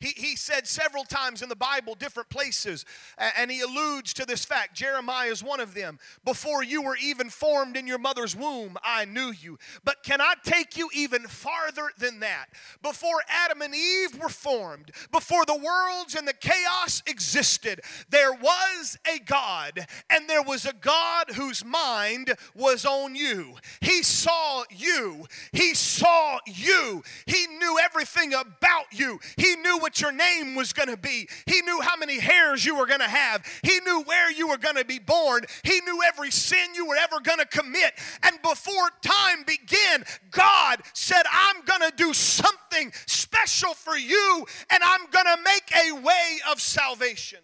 He, 0.00 0.14
he 0.16 0.36
said 0.36 0.66
several 0.66 1.04
times 1.04 1.42
in 1.42 1.50
the 1.50 1.56
Bible, 1.56 1.94
different 1.94 2.30
places, 2.30 2.86
and 3.18 3.50
he 3.50 3.60
alludes 3.60 4.14
to 4.14 4.24
this 4.24 4.44
fact. 4.44 4.74
Jeremiah 4.74 5.28
is 5.28 5.44
one 5.44 5.60
of 5.60 5.74
them. 5.74 5.98
Before 6.24 6.64
you 6.64 6.80
were 6.82 6.96
even 6.96 7.28
formed 7.28 7.76
in 7.76 7.86
your 7.86 7.98
mother's 7.98 8.34
womb, 8.34 8.78
I 8.82 9.04
knew 9.04 9.30
you. 9.30 9.58
But 9.84 10.02
can 10.02 10.20
I 10.22 10.34
take 10.42 10.78
you 10.78 10.88
even 10.94 11.24
farther 11.26 11.90
than 11.98 12.20
that? 12.20 12.46
Before 12.82 13.22
Adam 13.28 13.60
and 13.60 13.74
Eve 13.74 14.18
were 14.18 14.30
formed, 14.30 14.90
before 15.12 15.44
the 15.44 15.56
worlds 15.56 16.14
and 16.14 16.26
the 16.26 16.32
chaos 16.32 17.02
existed, 17.06 17.80
there 18.08 18.32
was 18.32 18.98
a 19.06 19.18
God, 19.18 19.86
and 20.08 20.28
there 20.28 20.42
was 20.42 20.64
a 20.64 20.72
God 20.72 21.32
whose 21.34 21.64
mind 21.64 22.34
was 22.54 22.86
on 22.86 23.14
you. 23.14 23.56
He 23.80 24.02
saw 24.02 24.64
you, 24.70 25.26
He 25.52 25.74
saw 25.74 26.38
you, 26.46 27.02
He 27.26 27.46
knew 27.46 27.78
everything 27.78 28.32
about 28.32 28.86
you, 28.92 29.20
He 29.36 29.56
knew 29.56 29.78
what 29.78 29.89
what 29.90 30.00
your 30.00 30.12
name 30.12 30.54
was 30.54 30.72
going 30.72 30.88
to 30.88 30.96
be. 30.96 31.28
He 31.46 31.62
knew 31.62 31.80
how 31.80 31.96
many 31.96 32.20
hairs 32.20 32.64
you 32.64 32.76
were 32.76 32.86
going 32.86 33.00
to 33.00 33.08
have. 33.08 33.44
He 33.64 33.80
knew 33.80 34.02
where 34.02 34.30
you 34.30 34.46
were 34.46 34.56
going 34.56 34.76
to 34.76 34.84
be 34.84 35.00
born. 35.00 35.42
He 35.64 35.80
knew 35.80 36.00
every 36.06 36.30
sin 36.30 36.76
you 36.76 36.86
were 36.86 36.94
ever 36.94 37.18
going 37.18 37.40
to 37.40 37.44
commit. 37.46 37.94
And 38.22 38.40
before 38.40 38.90
time 39.02 39.42
began, 39.44 40.04
God 40.30 40.80
said, 40.94 41.22
I'm 41.28 41.64
going 41.64 41.90
to 41.90 41.96
do 41.96 42.12
something 42.12 42.92
special 43.06 43.74
for 43.74 43.96
you, 43.96 44.46
and 44.70 44.80
I'm 44.80 45.10
going 45.10 45.26
to 45.26 45.42
make 45.42 45.72
a 45.74 46.00
way 46.00 46.38
of 46.48 46.60
salvation. 46.60 47.40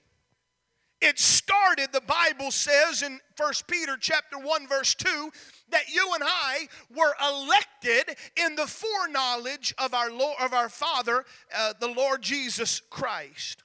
It 1.01 1.19
started, 1.19 1.93
the 1.93 2.01
Bible 2.01 2.51
says 2.51 3.03
in 3.03 3.21
1 3.37 3.53
Peter 3.69 3.97
chapter 4.01 4.39
1, 4.39 4.67
verse 4.67 4.95
2, 4.95 5.31
that 5.71 5.89
you 5.93 6.11
and 6.15 6.23
I 6.25 6.69
were 6.95 7.15
elected 7.23 8.17
in 8.37 8.57
the 8.57 8.67
foreknowledge 8.67 9.75
of 9.77 9.93
our 9.93 10.11
Lord, 10.11 10.37
of 10.41 10.55
our 10.55 10.71
Father, 10.71 11.25
uh, 11.55 11.75
the 11.79 11.89
Lord 11.89 12.23
Jesus 12.23 12.81
Christ. 12.89 13.63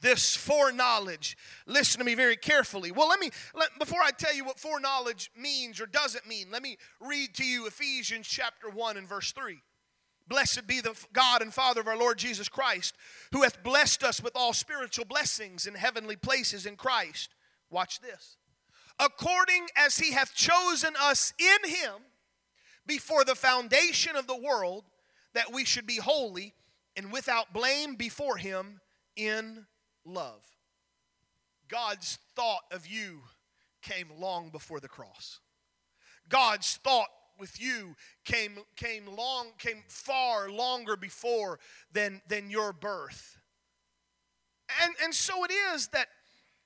This 0.00 0.36
foreknowledge. 0.36 1.36
Listen 1.66 1.98
to 1.98 2.04
me 2.04 2.14
very 2.14 2.36
carefully. 2.36 2.90
Well, 2.92 3.08
let 3.08 3.20
me 3.20 3.30
let, 3.54 3.70
before 3.78 4.00
I 4.04 4.10
tell 4.10 4.34
you 4.34 4.44
what 4.44 4.58
foreknowledge 4.58 5.30
means 5.36 5.80
or 5.80 5.86
doesn't 5.86 6.26
mean. 6.26 6.48
Let 6.50 6.62
me 6.62 6.76
read 7.00 7.34
to 7.34 7.44
you 7.44 7.66
Ephesians 7.66 8.26
chapter 8.26 8.68
one 8.68 8.96
and 8.96 9.08
verse 9.08 9.32
three. 9.32 9.60
Blessed 10.28 10.66
be 10.66 10.80
the 10.80 10.96
God 11.12 11.42
and 11.42 11.52
Father 11.52 11.80
of 11.80 11.88
our 11.88 11.98
Lord 11.98 12.18
Jesus 12.18 12.48
Christ, 12.48 12.94
who 13.32 13.42
hath 13.42 13.62
blessed 13.62 14.02
us 14.02 14.22
with 14.22 14.32
all 14.34 14.52
spiritual 14.52 15.04
blessings 15.04 15.66
in 15.66 15.74
heavenly 15.74 16.16
places 16.16 16.66
in 16.66 16.76
Christ. 16.76 17.30
Watch 17.70 18.00
this 18.00 18.36
according 18.98 19.66
as 19.76 19.98
he 19.98 20.12
hath 20.12 20.34
chosen 20.34 20.94
us 21.00 21.32
in 21.38 21.70
him 21.70 22.02
before 22.86 23.24
the 23.24 23.34
foundation 23.34 24.16
of 24.16 24.26
the 24.26 24.36
world, 24.36 24.84
that 25.34 25.52
we 25.52 25.64
should 25.64 25.86
be 25.86 25.96
holy 25.96 26.54
and 26.96 27.12
without 27.12 27.52
blame 27.52 27.94
before 27.94 28.36
him 28.36 28.80
in 29.16 29.66
love. 30.04 30.44
God's 31.68 32.18
thought 32.36 32.62
of 32.70 32.86
you 32.86 33.22
came 33.82 34.08
long 34.18 34.50
before 34.50 34.78
the 34.78 34.88
cross. 34.88 35.40
God's 36.28 36.78
thought 36.84 37.08
with 37.38 37.60
you 37.60 37.96
came, 38.24 38.58
came 38.76 39.06
long, 39.06 39.48
came 39.58 39.82
far 39.88 40.50
longer 40.50 40.96
before 40.96 41.58
than, 41.92 42.22
than 42.28 42.50
your 42.50 42.72
birth. 42.72 43.38
And, 44.82 44.94
and 45.02 45.14
so 45.14 45.44
it 45.44 45.50
is 45.50 45.88
that, 45.88 46.06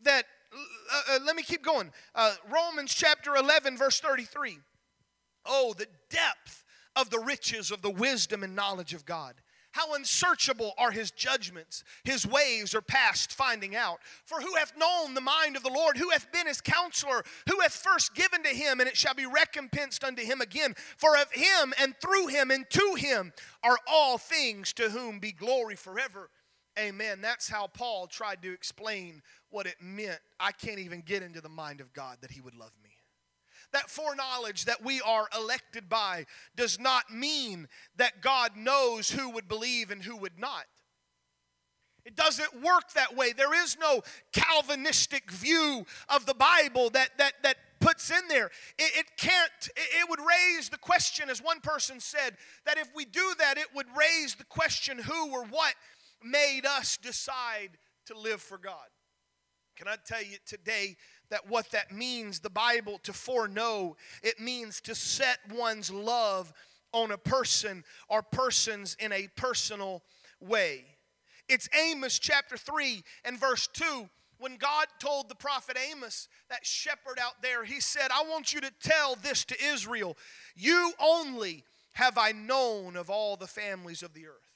that 0.02 0.24
uh, 0.52 1.14
uh, 1.14 1.18
let 1.24 1.36
me 1.36 1.42
keep 1.42 1.62
going. 1.62 1.92
Uh, 2.14 2.34
Romans 2.50 2.94
chapter 2.94 3.36
11, 3.36 3.76
verse 3.76 4.00
33. 4.00 4.58
Oh, 5.44 5.74
the 5.76 5.88
depth 6.10 6.64
of 6.94 7.10
the 7.10 7.18
riches 7.18 7.70
of 7.70 7.82
the 7.82 7.90
wisdom 7.90 8.42
and 8.42 8.56
knowledge 8.56 8.94
of 8.94 9.04
God. 9.04 9.34
How 9.76 9.92
unsearchable 9.92 10.72
are 10.78 10.90
his 10.90 11.10
judgments, 11.10 11.84
his 12.02 12.26
ways 12.26 12.74
are 12.74 12.80
past 12.80 13.30
finding 13.30 13.76
out. 13.76 13.98
For 14.24 14.40
who 14.40 14.54
hath 14.54 14.72
known 14.74 15.12
the 15.12 15.20
mind 15.20 15.54
of 15.54 15.62
the 15.62 15.68
Lord? 15.68 15.98
Who 15.98 16.08
hath 16.08 16.32
been 16.32 16.46
his 16.46 16.62
counselor? 16.62 17.22
Who 17.50 17.60
hath 17.60 17.74
first 17.74 18.14
given 18.14 18.42
to 18.44 18.48
him, 18.48 18.80
and 18.80 18.88
it 18.88 18.96
shall 18.96 19.12
be 19.12 19.26
recompensed 19.26 20.02
unto 20.02 20.22
him 20.22 20.40
again? 20.40 20.74
For 20.96 21.14
of 21.14 21.30
him 21.30 21.74
and 21.78 21.94
through 22.00 22.28
him 22.28 22.50
and 22.50 22.64
to 22.70 22.94
him 22.96 23.34
are 23.62 23.76
all 23.86 24.16
things, 24.16 24.72
to 24.72 24.88
whom 24.88 25.18
be 25.18 25.30
glory 25.30 25.76
forever. 25.76 26.30
Amen. 26.78 27.20
That's 27.20 27.48
how 27.48 27.66
Paul 27.66 28.06
tried 28.06 28.42
to 28.42 28.52
explain 28.52 29.20
what 29.50 29.66
it 29.66 29.76
meant. 29.80 30.20
I 30.40 30.52
can't 30.52 30.78
even 30.78 31.02
get 31.02 31.22
into 31.22 31.42
the 31.42 31.50
mind 31.50 31.82
of 31.82 31.92
God 31.92 32.18
that 32.22 32.30
He 32.30 32.40
would 32.40 32.54
love 32.54 32.72
me. 32.82 32.85
That 33.72 33.90
foreknowledge 33.90 34.64
that 34.64 34.82
we 34.82 35.00
are 35.00 35.28
elected 35.36 35.88
by 35.88 36.26
does 36.54 36.78
not 36.78 37.10
mean 37.10 37.68
that 37.96 38.22
God 38.22 38.56
knows 38.56 39.10
who 39.10 39.30
would 39.30 39.48
believe 39.48 39.90
and 39.90 40.02
who 40.02 40.16
would 40.16 40.38
not. 40.38 40.64
It 42.06 42.14
doesn't 42.14 42.62
work 42.62 42.92
that 42.94 43.16
way. 43.16 43.32
There 43.32 43.52
is 43.52 43.76
no 43.78 44.02
Calvinistic 44.32 45.30
view 45.30 45.84
of 46.08 46.24
the 46.24 46.34
Bible 46.34 46.88
that, 46.90 47.10
that, 47.18 47.32
that 47.42 47.56
puts 47.80 48.10
in 48.10 48.28
there. 48.28 48.46
It, 48.78 48.96
it 48.96 49.06
can't, 49.16 49.50
it, 49.74 50.02
it 50.02 50.08
would 50.08 50.20
raise 50.20 50.68
the 50.68 50.78
question, 50.78 51.28
as 51.28 51.42
one 51.42 51.60
person 51.60 51.98
said, 51.98 52.36
that 52.64 52.78
if 52.78 52.88
we 52.94 53.04
do 53.04 53.34
that, 53.40 53.58
it 53.58 53.74
would 53.74 53.88
raise 53.98 54.36
the 54.36 54.44
question 54.44 54.98
who 54.98 55.32
or 55.32 55.44
what 55.46 55.74
made 56.22 56.64
us 56.64 56.96
decide 56.96 57.70
to 58.06 58.16
live 58.16 58.40
for 58.40 58.56
God. 58.56 58.86
Can 59.76 59.88
I 59.88 59.96
tell 60.06 60.22
you 60.22 60.36
today 60.46 60.96
that 61.30 61.48
what 61.48 61.70
that 61.70 61.92
means, 61.92 62.40
the 62.40 62.50
Bible, 62.50 62.98
to 63.04 63.12
foreknow, 63.12 63.96
it 64.22 64.40
means 64.40 64.80
to 64.82 64.94
set 64.94 65.38
one's 65.50 65.90
love 65.90 66.52
on 66.92 67.10
a 67.10 67.18
person 67.18 67.84
or 68.08 68.22
persons 68.22 68.96
in 68.98 69.12
a 69.12 69.28
personal 69.36 70.02
way. 70.40 70.84
It's 71.48 71.68
Amos 71.74 72.18
chapter 72.18 72.56
3 72.56 73.02
and 73.24 73.38
verse 73.38 73.68
2. 73.72 74.08
When 74.38 74.56
God 74.56 74.86
told 74.98 75.28
the 75.28 75.34
prophet 75.34 75.78
Amos, 75.90 76.28
that 76.50 76.66
shepherd 76.66 77.18
out 77.20 77.42
there, 77.42 77.64
he 77.64 77.80
said, 77.80 78.08
I 78.10 78.24
want 78.28 78.52
you 78.52 78.60
to 78.60 78.70
tell 78.82 79.14
this 79.16 79.44
to 79.46 79.56
Israel. 79.64 80.16
You 80.54 80.92
only 81.00 81.64
have 81.92 82.18
I 82.18 82.32
known 82.32 82.96
of 82.96 83.08
all 83.08 83.36
the 83.36 83.46
families 83.46 84.02
of 84.02 84.12
the 84.12 84.26
earth. 84.26 84.55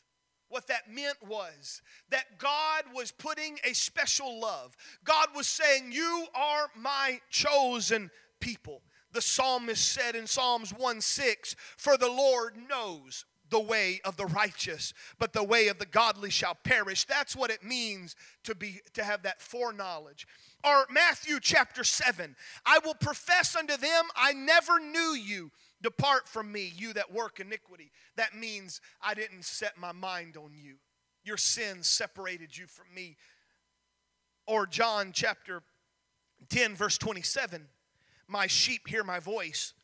What 0.50 0.66
that 0.66 0.92
meant 0.92 1.16
was 1.26 1.80
that 2.10 2.38
God 2.38 2.84
was 2.92 3.12
putting 3.12 3.58
a 3.64 3.72
special 3.72 4.40
love. 4.40 4.76
God 5.04 5.28
was 5.34 5.46
saying, 5.46 5.92
You 5.92 6.26
are 6.34 6.66
my 6.76 7.20
chosen 7.30 8.10
people. 8.40 8.82
The 9.12 9.22
psalmist 9.22 9.92
said 9.92 10.14
in 10.14 10.26
Psalms 10.26 10.72
1 10.72 11.00
6, 11.00 11.54
For 11.76 11.96
the 11.96 12.10
Lord 12.10 12.54
knows 12.68 13.24
the 13.50 13.60
way 13.60 14.00
of 14.04 14.16
the 14.16 14.26
righteous, 14.26 14.94
but 15.18 15.32
the 15.32 15.44
way 15.44 15.68
of 15.68 15.78
the 15.78 15.86
godly 15.86 16.30
shall 16.30 16.56
perish. 16.64 17.04
That's 17.04 17.36
what 17.36 17.50
it 17.50 17.64
means 17.64 18.16
to 18.44 18.54
be 18.54 18.80
to 18.94 19.04
have 19.04 19.22
that 19.22 19.40
foreknowledge. 19.40 20.26
Or 20.64 20.86
Matthew 20.90 21.38
chapter 21.40 21.84
7. 21.84 22.36
I 22.66 22.80
will 22.84 22.94
profess 22.94 23.56
unto 23.56 23.76
them, 23.76 24.04
I 24.16 24.32
never 24.32 24.78
knew 24.80 25.14
you. 25.14 25.50
Depart 25.82 26.28
from 26.28 26.52
me, 26.52 26.72
you 26.76 26.92
that 26.92 27.12
work 27.12 27.40
iniquity. 27.40 27.90
That 28.16 28.34
means 28.34 28.80
I 29.02 29.14
didn't 29.14 29.44
set 29.44 29.78
my 29.78 29.92
mind 29.92 30.36
on 30.36 30.52
you. 30.54 30.76
Your 31.24 31.36
sins 31.36 31.86
separated 31.86 32.56
you 32.56 32.66
from 32.66 32.86
me. 32.94 33.16
Or 34.46 34.66
John 34.66 35.12
chapter 35.12 35.62
10, 36.48 36.74
verse 36.74 36.98
27 36.98 37.66
My 38.26 38.46
sheep 38.46 38.88
hear 38.88 39.04
my 39.04 39.20
voice, 39.20 39.74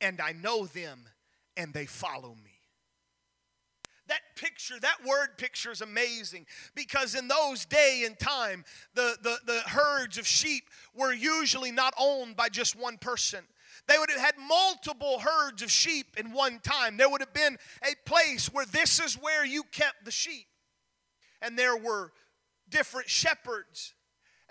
and 0.00 0.20
I 0.20 0.32
know 0.32 0.66
them, 0.66 1.08
and 1.56 1.74
they 1.74 1.86
follow 1.86 2.34
me. 2.42 2.52
That 4.08 4.20
picture, 4.36 4.78
that 4.80 5.04
word 5.06 5.38
picture 5.38 5.70
is 5.70 5.80
amazing 5.80 6.46
because 6.74 7.14
in 7.14 7.28
those 7.28 7.64
day 7.64 8.02
and 8.04 8.18
time, 8.18 8.64
the, 8.94 9.16
the, 9.22 9.38
the 9.46 9.60
herds 9.66 10.18
of 10.18 10.26
sheep 10.26 10.64
were 10.94 11.12
usually 11.12 11.70
not 11.70 11.94
owned 11.98 12.36
by 12.36 12.48
just 12.48 12.76
one 12.76 12.98
person. 12.98 13.44
They 13.88 13.98
would 13.98 14.10
have 14.10 14.20
had 14.20 14.34
multiple 14.38 15.18
herds 15.20 15.62
of 15.62 15.70
sheep 15.70 16.16
in 16.16 16.32
one 16.32 16.60
time. 16.60 16.96
There 16.96 17.08
would 17.08 17.20
have 17.20 17.34
been 17.34 17.58
a 17.82 17.94
place 18.08 18.46
where 18.46 18.64
this 18.64 19.00
is 19.00 19.14
where 19.14 19.44
you 19.44 19.64
kept 19.64 20.04
the 20.04 20.10
sheep. 20.10 20.46
And 21.40 21.58
there 21.58 21.76
were 21.76 22.12
different 22.68 23.10
shepherds 23.10 23.94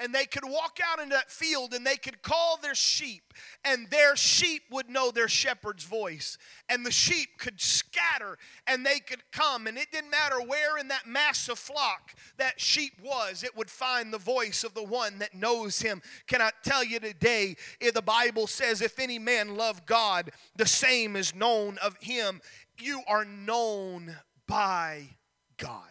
and 0.02 0.16
they 0.16 0.26
could 0.26 0.44
walk 0.44 0.80
out 0.84 1.00
into 1.00 1.14
that 1.14 1.30
field 1.30 1.74
and 1.74 1.86
they 1.86 1.96
could 1.96 2.24
call 2.24 2.58
their 2.58 2.74
sheep, 2.74 3.34
and 3.64 3.90
their 3.90 4.16
sheep 4.16 4.64
would 4.72 4.90
know 4.90 5.12
their 5.12 5.28
shepherd's 5.28 5.84
voice. 5.84 6.38
And 6.68 6.86
the 6.86 6.92
sheep 6.92 7.38
could 7.38 7.62
scatter 7.62 8.38
and 8.66 8.86
they 8.86 9.00
could 9.00 9.22
come, 9.32 9.68
and 9.68 9.78
it 9.78 9.92
didn't 9.92 10.10
matter 10.10 10.42
where 10.42 10.78
in 10.78 10.88
that 10.88 11.06
massive 11.06 11.60
flock 11.60 12.14
that 12.38 12.60
sheep 12.60 12.94
was, 13.04 13.44
it 13.44 13.56
would 13.56 13.70
find 13.70 14.12
the 14.12 14.18
voice 14.18 14.64
of 14.64 14.74
the 14.74 14.84
one 14.84 15.20
that 15.20 15.36
knows 15.36 15.82
him. 15.82 16.02
Can 16.28 16.42
I 16.42 16.50
tell 16.64 16.84
you 16.84 17.00
today, 17.00 17.56
eh, 17.80 17.92
the 17.94 18.02
Bible 18.02 18.48
says, 18.48 18.82
if 18.82 19.00
any 19.00 19.20
man 19.20 19.56
love 19.56 19.86
God, 19.86 20.32
the 20.56 20.66
same 20.66 21.16
is 21.16 21.36
known 21.36 21.78
of 21.78 21.96
him. 21.98 22.42
You 22.80 23.02
are 23.08 23.26
known 23.26 24.18
by 24.48 25.18
God. 25.58 25.84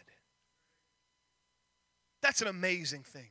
That's 2.22 2.42
an 2.42 2.48
amazing 2.48 3.04
thing 3.04 3.30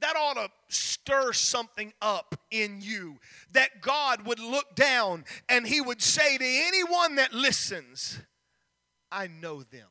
that 0.00 0.16
ought 0.16 0.34
to 0.34 0.48
stir 0.68 1.32
something 1.32 1.92
up 2.00 2.34
in 2.50 2.78
you. 2.80 3.18
That 3.52 3.80
God 3.80 4.26
would 4.26 4.40
look 4.40 4.74
down 4.74 5.24
and 5.48 5.66
He 5.66 5.80
would 5.80 6.02
say 6.02 6.38
to 6.38 6.44
anyone 6.44 7.16
that 7.16 7.32
listens, 7.32 8.20
I 9.10 9.28
know 9.28 9.62
them. 9.62 9.88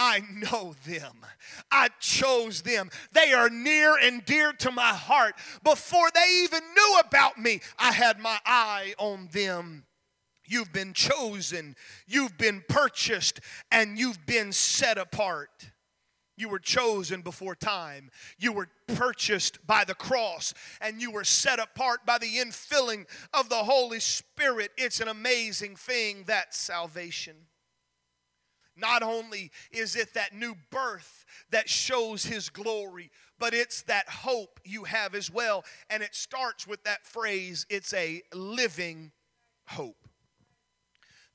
I 0.00 0.22
know 0.30 0.76
them. 0.86 1.26
I 1.72 1.88
chose 1.98 2.62
them. 2.62 2.88
They 3.12 3.32
are 3.32 3.50
near 3.50 3.96
and 3.98 4.24
dear 4.24 4.52
to 4.52 4.70
my 4.70 4.94
heart. 4.94 5.34
Before 5.64 6.08
they 6.14 6.42
even 6.44 6.62
knew 6.74 7.00
about 7.04 7.36
me, 7.36 7.60
I 7.78 7.92
had 7.92 8.20
my 8.20 8.38
eye 8.46 8.94
on 8.96 9.28
them. 9.32 9.84
You've 10.46 10.72
been 10.72 10.94
chosen, 10.94 11.76
you've 12.06 12.38
been 12.38 12.64
purchased, 12.68 13.40
and 13.70 13.98
you've 13.98 14.24
been 14.24 14.52
set 14.52 14.96
apart. 14.96 15.72
You 16.38 16.48
were 16.48 16.60
chosen 16.60 17.22
before 17.22 17.56
time. 17.56 18.10
You 18.38 18.52
were 18.52 18.68
purchased 18.86 19.66
by 19.66 19.84
the 19.84 19.94
cross 19.94 20.54
and 20.80 21.02
you 21.02 21.10
were 21.10 21.24
set 21.24 21.58
apart 21.58 22.06
by 22.06 22.18
the 22.18 22.36
infilling 22.36 23.06
of 23.34 23.48
the 23.48 23.56
Holy 23.56 23.98
Spirit. 23.98 24.70
It's 24.78 25.00
an 25.00 25.08
amazing 25.08 25.74
thing 25.74 26.24
that 26.28 26.54
salvation. 26.54 27.34
Not 28.76 29.02
only 29.02 29.50
is 29.72 29.96
it 29.96 30.14
that 30.14 30.32
new 30.32 30.54
birth 30.70 31.24
that 31.50 31.68
shows 31.68 32.26
His 32.26 32.48
glory, 32.48 33.10
but 33.40 33.52
it's 33.52 33.82
that 33.82 34.08
hope 34.08 34.60
you 34.64 34.84
have 34.84 35.16
as 35.16 35.30
well. 35.30 35.64
And 35.90 36.04
it 36.04 36.14
starts 36.14 36.68
with 36.68 36.84
that 36.84 37.04
phrase 37.04 37.66
it's 37.68 37.92
a 37.92 38.22
living 38.32 39.10
hope. 39.66 40.07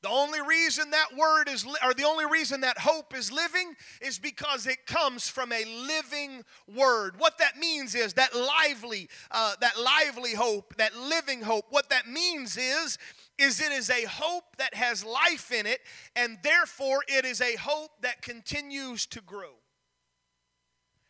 The 0.04 0.10
only 0.10 0.42
reason 0.42 0.92
that 0.92 1.16
word 1.16 1.48
is, 1.48 1.66
or 1.82 1.94
the 1.94 2.04
only 2.04 2.26
reason 2.26 2.60
that 2.62 2.78
hope 2.78 3.16
is 3.16 3.32
living 3.32 3.74
is 4.02 4.20
because 4.20 4.68
it 4.68 4.86
comes 4.86 5.30
from 5.30 5.54
a 5.54 5.64
living 5.64 6.44
word. 6.68 7.18
What 7.18 7.38
that 7.38 7.58
means 7.58 7.96
is 7.96 8.14
that 8.16 8.36
lively, 8.36 9.08
uh, 9.32 9.54
that 9.62 9.80
lively 9.80 10.34
hope, 10.34 10.76
that 10.76 10.94
living 10.98 11.42
hope. 11.42 11.68
What 11.70 11.90
that 11.90 12.06
means 12.06 12.58
is, 12.58 12.98
is 13.38 13.62
it 13.62 13.72
is 13.72 13.90
a 13.90 14.04
hope 14.04 14.58
that 14.58 14.74
has 14.74 15.06
life 15.06 15.54
in 15.54 15.66
it, 15.66 15.80
and 16.18 16.38
therefore 16.44 17.06
it 17.08 17.24
is 17.24 17.40
a 17.40 17.56
hope 17.56 17.92
that 18.02 18.22
continues 18.22 19.06
to 19.06 19.22
grow. 19.22 19.54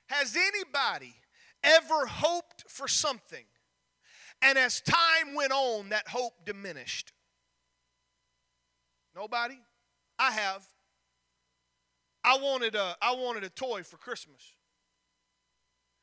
Has 0.10 0.38
anybody 0.38 1.16
ever 1.64 2.06
hoped 2.06 2.66
for 2.68 2.88
something, 2.88 3.46
and 4.44 4.56
as 4.60 4.82
time 4.82 5.34
went 5.34 5.52
on, 5.52 5.90
that 5.90 6.10
hope 6.10 6.46
diminished? 6.46 7.13
Nobody? 9.16 9.60
I 10.18 10.32
have. 10.32 10.64
I 12.24 12.38
wanted 12.38 12.76
a 12.76 12.96
I 13.02 13.16
wanted 13.16 13.44
a 13.44 13.50
toy 13.50 13.84
for 13.84 13.98
Christmas. 13.98 14.54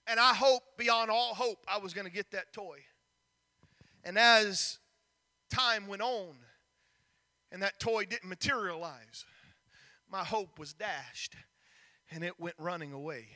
And 0.07 0.19
I 0.19 0.35
hoped 0.35 0.77
beyond 0.77 1.11
all 1.11 1.35
hope 1.35 1.65
I 1.69 1.79
was 1.79 1.95
going 1.95 2.07
to 2.07 2.13
get 2.13 2.33
that 2.33 2.53
toy. 2.53 2.79
And 4.03 4.19
as 4.19 4.79
time 5.53 5.87
went 5.87 6.03
on 6.03 6.37
and 7.53 7.63
that 7.63 7.79
toy 7.79 8.07
didn't 8.07 8.29
materialize, 8.29 9.25
my 10.11 10.25
hope 10.25 10.59
was 10.59 10.73
dashed 10.73 11.37
and 12.11 12.25
it 12.25 12.41
went 12.41 12.57
running 12.59 12.93
away. 12.93 13.29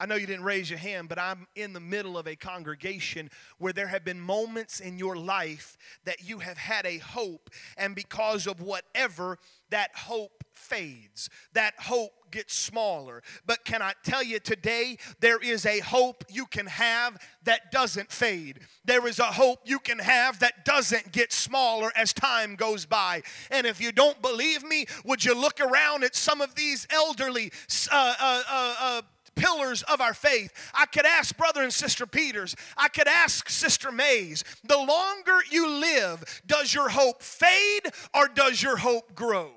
I 0.00 0.06
know 0.06 0.14
you 0.14 0.26
didn't 0.26 0.44
raise 0.44 0.70
your 0.70 0.78
hand, 0.78 1.10
but 1.10 1.18
I'm 1.18 1.46
in 1.54 1.74
the 1.74 1.80
middle 1.80 2.16
of 2.16 2.26
a 2.26 2.34
congregation 2.34 3.28
where 3.58 3.74
there 3.74 3.88
have 3.88 4.02
been 4.02 4.18
moments 4.18 4.80
in 4.80 4.98
your 4.98 5.14
life 5.14 5.76
that 6.04 6.26
you 6.26 6.38
have 6.38 6.56
had 6.56 6.86
a 6.86 6.96
hope, 6.96 7.50
and 7.76 7.94
because 7.94 8.46
of 8.46 8.62
whatever, 8.62 9.38
that 9.68 9.90
hope 9.94 10.42
fades. 10.54 11.28
That 11.52 11.74
hope 11.78 12.12
gets 12.30 12.54
smaller. 12.54 13.22
But 13.44 13.64
can 13.64 13.82
I 13.82 13.92
tell 14.04 14.22
you 14.22 14.38
today, 14.38 14.96
there 15.20 15.38
is 15.38 15.66
a 15.66 15.80
hope 15.80 16.24
you 16.30 16.46
can 16.46 16.66
have 16.66 17.18
that 17.44 17.72
doesn't 17.72 18.10
fade. 18.10 18.60
There 18.84 19.06
is 19.06 19.18
a 19.18 19.24
hope 19.24 19.60
you 19.64 19.78
can 19.78 19.98
have 19.98 20.38
that 20.38 20.64
doesn't 20.64 21.12
get 21.12 21.32
smaller 21.32 21.90
as 21.96 22.12
time 22.12 22.54
goes 22.56 22.86
by. 22.86 23.22
And 23.50 23.66
if 23.66 23.80
you 23.80 23.92
don't 23.92 24.22
believe 24.22 24.62
me, 24.62 24.86
would 25.04 25.24
you 25.24 25.34
look 25.34 25.60
around 25.60 26.04
at 26.04 26.14
some 26.14 26.40
of 26.40 26.54
these 26.54 26.86
elderly, 26.90 27.52
uh, 27.92 28.14
uh, 28.20 28.42
uh, 28.48 28.74
uh 28.80 29.02
pillars 29.34 29.82
of 29.84 30.00
our 30.00 30.14
faith. 30.14 30.52
I 30.74 30.86
could 30.86 31.06
ask 31.06 31.36
brother 31.36 31.62
and 31.62 31.72
sister 31.72 32.06
Peters. 32.06 32.54
I 32.76 32.88
could 32.88 33.08
ask 33.08 33.48
sister 33.48 33.90
Mays. 33.90 34.44
The 34.64 34.78
longer 34.78 35.38
you 35.50 35.68
live, 35.68 36.42
does 36.46 36.74
your 36.74 36.90
hope 36.90 37.22
fade 37.22 37.92
or 38.14 38.28
does 38.28 38.62
your 38.62 38.78
hope 38.78 39.14
grow? 39.14 39.50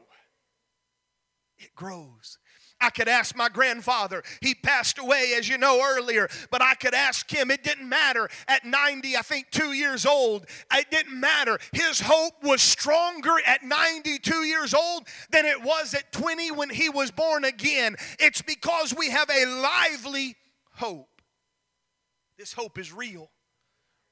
It 1.57 1.73
grows. 1.75 2.37
I 2.83 2.89
could 2.89 3.07
ask 3.07 3.33
my 3.37 3.47
grandfather. 3.47 4.23
He 4.41 4.53
passed 4.53 4.99
away, 4.99 5.35
as 5.37 5.47
you 5.47 5.57
know, 5.57 5.81
earlier, 5.81 6.27
but 6.51 6.61
I 6.61 6.73
could 6.73 6.93
ask 6.93 7.31
him. 7.31 7.49
It 7.49 7.63
didn't 7.63 7.87
matter. 7.87 8.29
At 8.45 8.65
90, 8.65 9.15
I 9.15 9.21
think 9.21 9.49
two 9.51 9.71
years 9.71 10.05
old, 10.05 10.45
it 10.73 10.91
didn't 10.91 11.17
matter. 11.17 11.59
His 11.71 12.01
hope 12.01 12.43
was 12.43 12.61
stronger 12.61 13.35
at 13.47 13.63
92 13.63 14.35
years 14.43 14.73
old 14.73 15.07
than 15.31 15.45
it 15.45 15.63
was 15.63 15.93
at 15.93 16.11
20 16.11 16.51
when 16.51 16.69
he 16.69 16.89
was 16.89 17.09
born 17.09 17.45
again. 17.45 17.95
It's 18.19 18.41
because 18.41 18.93
we 18.93 19.09
have 19.11 19.29
a 19.29 19.45
lively 19.45 20.35
hope. 20.73 21.21
This 22.37 22.51
hope 22.51 22.77
is 22.77 22.91
real. 22.91 23.31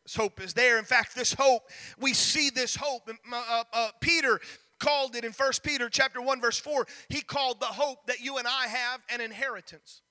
This 0.05 0.15
hope 0.15 0.41
is 0.41 0.53
there. 0.53 0.79
In 0.79 0.85
fact, 0.85 1.15
this 1.15 1.33
hope, 1.33 1.63
we 1.99 2.13
see 2.13 2.49
this 2.49 2.75
hope. 2.75 3.09
Uh, 3.31 3.63
uh, 3.71 3.89
Peter 3.99 4.39
called 4.81 5.15
it 5.15 5.23
in 5.23 5.31
1 5.31 5.51
Peter 5.63 5.89
chapter 5.89 6.21
1 6.21 6.41
verse 6.41 6.57
4, 6.57 6.85
he 7.07 7.21
called 7.21 7.59
the 7.59 7.67
hope 7.67 8.07
that 8.07 8.19
you 8.19 8.37
and 8.37 8.47
I 8.47 8.67
have 8.67 9.01
an 9.13 9.21
inheritance. 9.21 10.01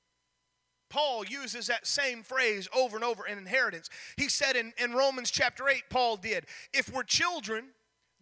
Paul 0.88 1.24
uses 1.24 1.66
that 1.66 1.86
same 1.86 2.22
phrase 2.22 2.68
over 2.74 2.96
and 2.96 3.04
over 3.04 3.24
an 3.24 3.38
inheritance. 3.38 3.90
He 4.16 4.28
said 4.28 4.56
in, 4.56 4.72
in 4.82 4.92
Romans 4.92 5.30
chapter 5.30 5.68
8, 5.68 5.84
Paul 5.90 6.16
did, 6.16 6.46
if 6.72 6.92
we're 6.92 7.02
children, 7.02 7.66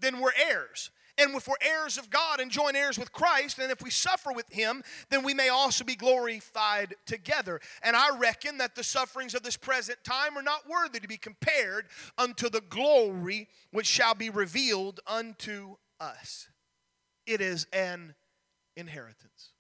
then 0.01 0.21
we're 0.21 0.33
heirs. 0.51 0.91
And 1.17 1.35
if 1.35 1.49
we're 1.49 1.55
heirs 1.61 1.99
of 1.99 2.11
God 2.11 2.39
and 2.39 2.51
joint 2.51 2.77
heirs 2.77 2.99
with 2.99 3.13
Christ, 3.13 3.59
and 3.59 3.73
if 3.73 3.83
we 3.83 3.91
suffer 3.91 4.33
with 4.33 4.51
him, 4.53 4.85
then 5.11 5.25
we 5.25 5.35
may 5.35 5.49
also 5.49 5.83
be 5.83 5.97
glorified 5.97 6.95
together. 7.07 7.61
And 7.83 7.97
I 7.97 8.17
reckon 8.17 8.59
that 8.59 8.77
the 8.77 8.85
sufferings 8.85 9.35
of 9.35 9.43
this 9.43 9.57
present 9.57 10.05
time 10.05 10.39
are 10.39 10.43
not 10.43 10.69
worthy 10.69 11.01
to 11.01 11.09
be 11.09 11.17
compared 11.17 11.87
unto 12.17 12.49
the 12.49 12.61
glory 12.61 13.49
which 13.73 13.87
shall 13.87 14.15
be 14.15 14.31
revealed 14.31 15.01
unto 15.09 15.77
us. 16.01 16.49
It 17.27 17.41
is 17.41 17.67
an 17.73 18.15
inheritance. 18.77 19.53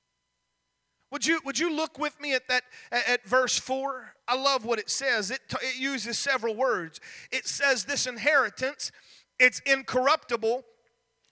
Would 1.10 1.26
you, 1.26 1.40
would 1.44 1.58
you 1.58 1.74
look 1.74 1.98
with 1.98 2.20
me 2.20 2.34
at 2.34 2.48
that 2.48 2.64
at, 2.92 3.26
verse 3.26 3.58
4? 3.58 4.14
I 4.26 4.36
love 4.36 4.64
what 4.64 4.78
it 4.78 4.90
says. 4.90 5.30
It, 5.30 5.40
it 5.62 5.78
uses 5.78 6.18
several 6.18 6.54
words. 6.54 7.00
It 7.32 7.46
says 7.46 7.84
this 7.84 8.06
inheritance, 8.06 8.92
it's 9.38 9.60
incorruptible, 9.60 10.64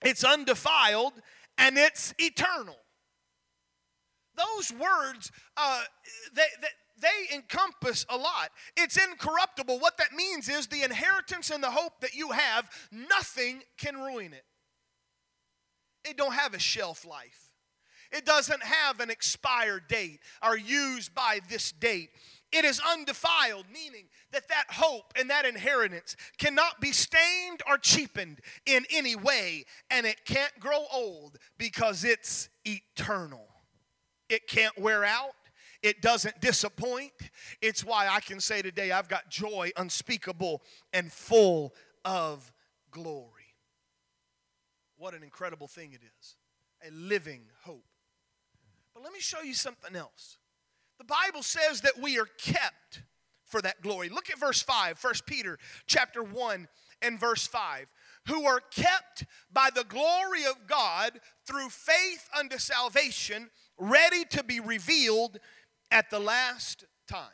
it's 0.02 0.24
undefiled, 0.24 1.12
and 1.58 1.76
it's 1.76 2.14
eternal. 2.18 2.76
Those 4.36 4.72
words, 4.72 5.30
uh, 5.56 5.82
they, 6.34 6.46
they, 6.60 6.68
they 7.00 7.34
encompass 7.34 8.06
a 8.08 8.16
lot. 8.16 8.50
It's 8.76 8.96
incorruptible. 8.96 9.78
What 9.78 9.98
that 9.98 10.12
means 10.12 10.48
is 10.48 10.66
the 10.66 10.82
inheritance 10.82 11.50
and 11.50 11.62
the 11.62 11.70
hope 11.70 12.00
that 12.00 12.14
you 12.14 12.30
have, 12.30 12.70
nothing 12.90 13.62
can 13.78 13.96
ruin 13.96 14.32
it. 14.32 14.44
It 16.08 16.16
don't 16.16 16.34
have 16.34 16.54
a 16.54 16.58
shelf 16.58 17.06
life. 17.06 17.52
It 18.12 18.24
doesn't 18.24 18.62
have 18.62 19.00
an 19.00 19.10
expired 19.10 19.88
date 19.88 20.20
or 20.42 20.56
used 20.56 21.14
by 21.14 21.40
this 21.48 21.72
date. 21.72 22.10
It 22.52 22.64
is 22.64 22.80
undefiled, 22.80 23.66
meaning 23.72 24.04
that 24.32 24.48
that 24.48 24.66
hope 24.70 25.12
and 25.18 25.28
that 25.28 25.44
inheritance 25.44 26.16
cannot 26.38 26.80
be 26.80 26.92
stained 26.92 27.62
or 27.68 27.76
cheapened 27.76 28.40
in 28.64 28.86
any 28.90 29.16
way, 29.16 29.64
and 29.90 30.06
it 30.06 30.24
can't 30.24 30.58
grow 30.60 30.84
old 30.92 31.38
because 31.58 32.04
it's 32.04 32.48
eternal. 32.64 33.48
It 34.28 34.46
can't 34.46 34.78
wear 34.78 35.04
out. 35.04 35.34
It 35.82 36.00
doesn't 36.00 36.40
disappoint. 36.40 37.12
It's 37.60 37.84
why 37.84 38.08
I 38.08 38.20
can 38.20 38.40
say 38.40 38.62
today 38.62 38.92
I've 38.92 39.08
got 39.08 39.28
joy 39.30 39.72
unspeakable 39.76 40.62
and 40.92 41.12
full 41.12 41.74
of 42.04 42.52
glory. 42.90 43.35
What 44.96 45.14
an 45.14 45.22
incredible 45.22 45.68
thing 45.68 45.92
it 45.92 46.00
is 46.02 46.36
a 46.86 46.90
living 46.90 47.42
hope. 47.64 47.84
But 48.94 49.02
let 49.02 49.12
me 49.12 49.20
show 49.20 49.40
you 49.40 49.54
something 49.54 49.96
else. 49.96 50.38
The 50.98 51.04
Bible 51.04 51.42
says 51.42 51.82
that 51.82 52.00
we 52.00 52.18
are 52.18 52.28
kept 52.38 53.02
for 53.44 53.62
that 53.62 53.82
glory. 53.82 54.08
Look 54.08 54.30
at 54.30 54.38
verse 54.38 54.62
5, 54.62 55.02
1 55.02 55.14
Peter 55.26 55.58
chapter 55.86 56.22
1 56.22 56.68
and 57.02 57.20
verse 57.20 57.46
5. 57.46 57.86
Who 58.28 58.44
are 58.44 58.60
kept 58.60 59.24
by 59.52 59.68
the 59.74 59.84
glory 59.84 60.44
of 60.44 60.66
God 60.66 61.20
through 61.46 61.68
faith 61.68 62.28
unto 62.36 62.58
salvation, 62.58 63.50
ready 63.78 64.24
to 64.30 64.42
be 64.42 64.58
revealed 64.58 65.38
at 65.90 66.10
the 66.10 66.18
last 66.18 66.84
time. 67.06 67.28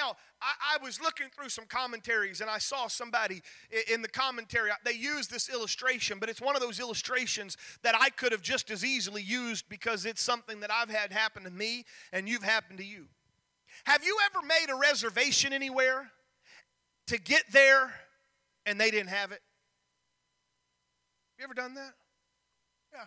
Now, 0.00 0.16
I, 0.40 0.76
I, 0.76 0.82
was 0.82 0.98
looking 0.98 1.26
through 1.28 1.50
some 1.50 1.66
commentaries 1.66 2.40
and 2.40 2.48
I 2.48 2.56
saw 2.56 2.86
somebody 2.86 3.42
in 3.92 4.00
the 4.00 4.08
commentary. 4.08 4.70
Uh, 4.70 4.74
they 4.82 4.92
used 4.92 5.30
this 5.30 5.50
illustration, 5.50 6.18
but 6.18 6.30
it's 6.30 6.40
one 6.40 6.56
of 6.56 6.62
those 6.62 6.80
illustrations 6.80 7.58
that 7.82 7.94
I 7.98 8.08
could 8.08 8.32
have 8.32 8.40
just 8.40 8.70
as 8.70 8.82
easily 8.82 9.22
used 9.22 9.68
because 9.68 10.06
it's 10.06 10.22
something 10.22 10.60
that 10.60 10.70
I've 10.72 10.88
had 10.88 11.12
happen 11.12 11.44
to 11.44 11.50
me 11.50 11.84
and 12.14 12.26
you've 12.26 12.42
happened 12.42 12.78
to 12.78 12.84
you. 12.84 13.08
Have 13.84 14.02
you 14.02 14.16
ever 14.30 14.46
made 14.46 14.66
a 14.70 14.74
reservation 14.74 15.52
anywhere 15.52 16.10
to 17.08 17.18
get 17.18 17.42
there 17.52 17.92
and 18.64 18.80
they 18.80 18.90
didn't 18.90 19.10
have 19.10 19.32
it? 19.32 19.42
You 21.38 21.44
ever 21.44 21.54
done 21.54 21.74
that? 21.74 21.92
Yeah. 22.94 23.04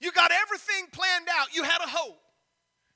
You 0.00 0.10
got 0.10 0.32
everything 0.32 0.86
planned 0.90 1.28
out. 1.30 1.54
You 1.54 1.62
had 1.62 1.80
a 1.84 1.88
hope 1.88 2.18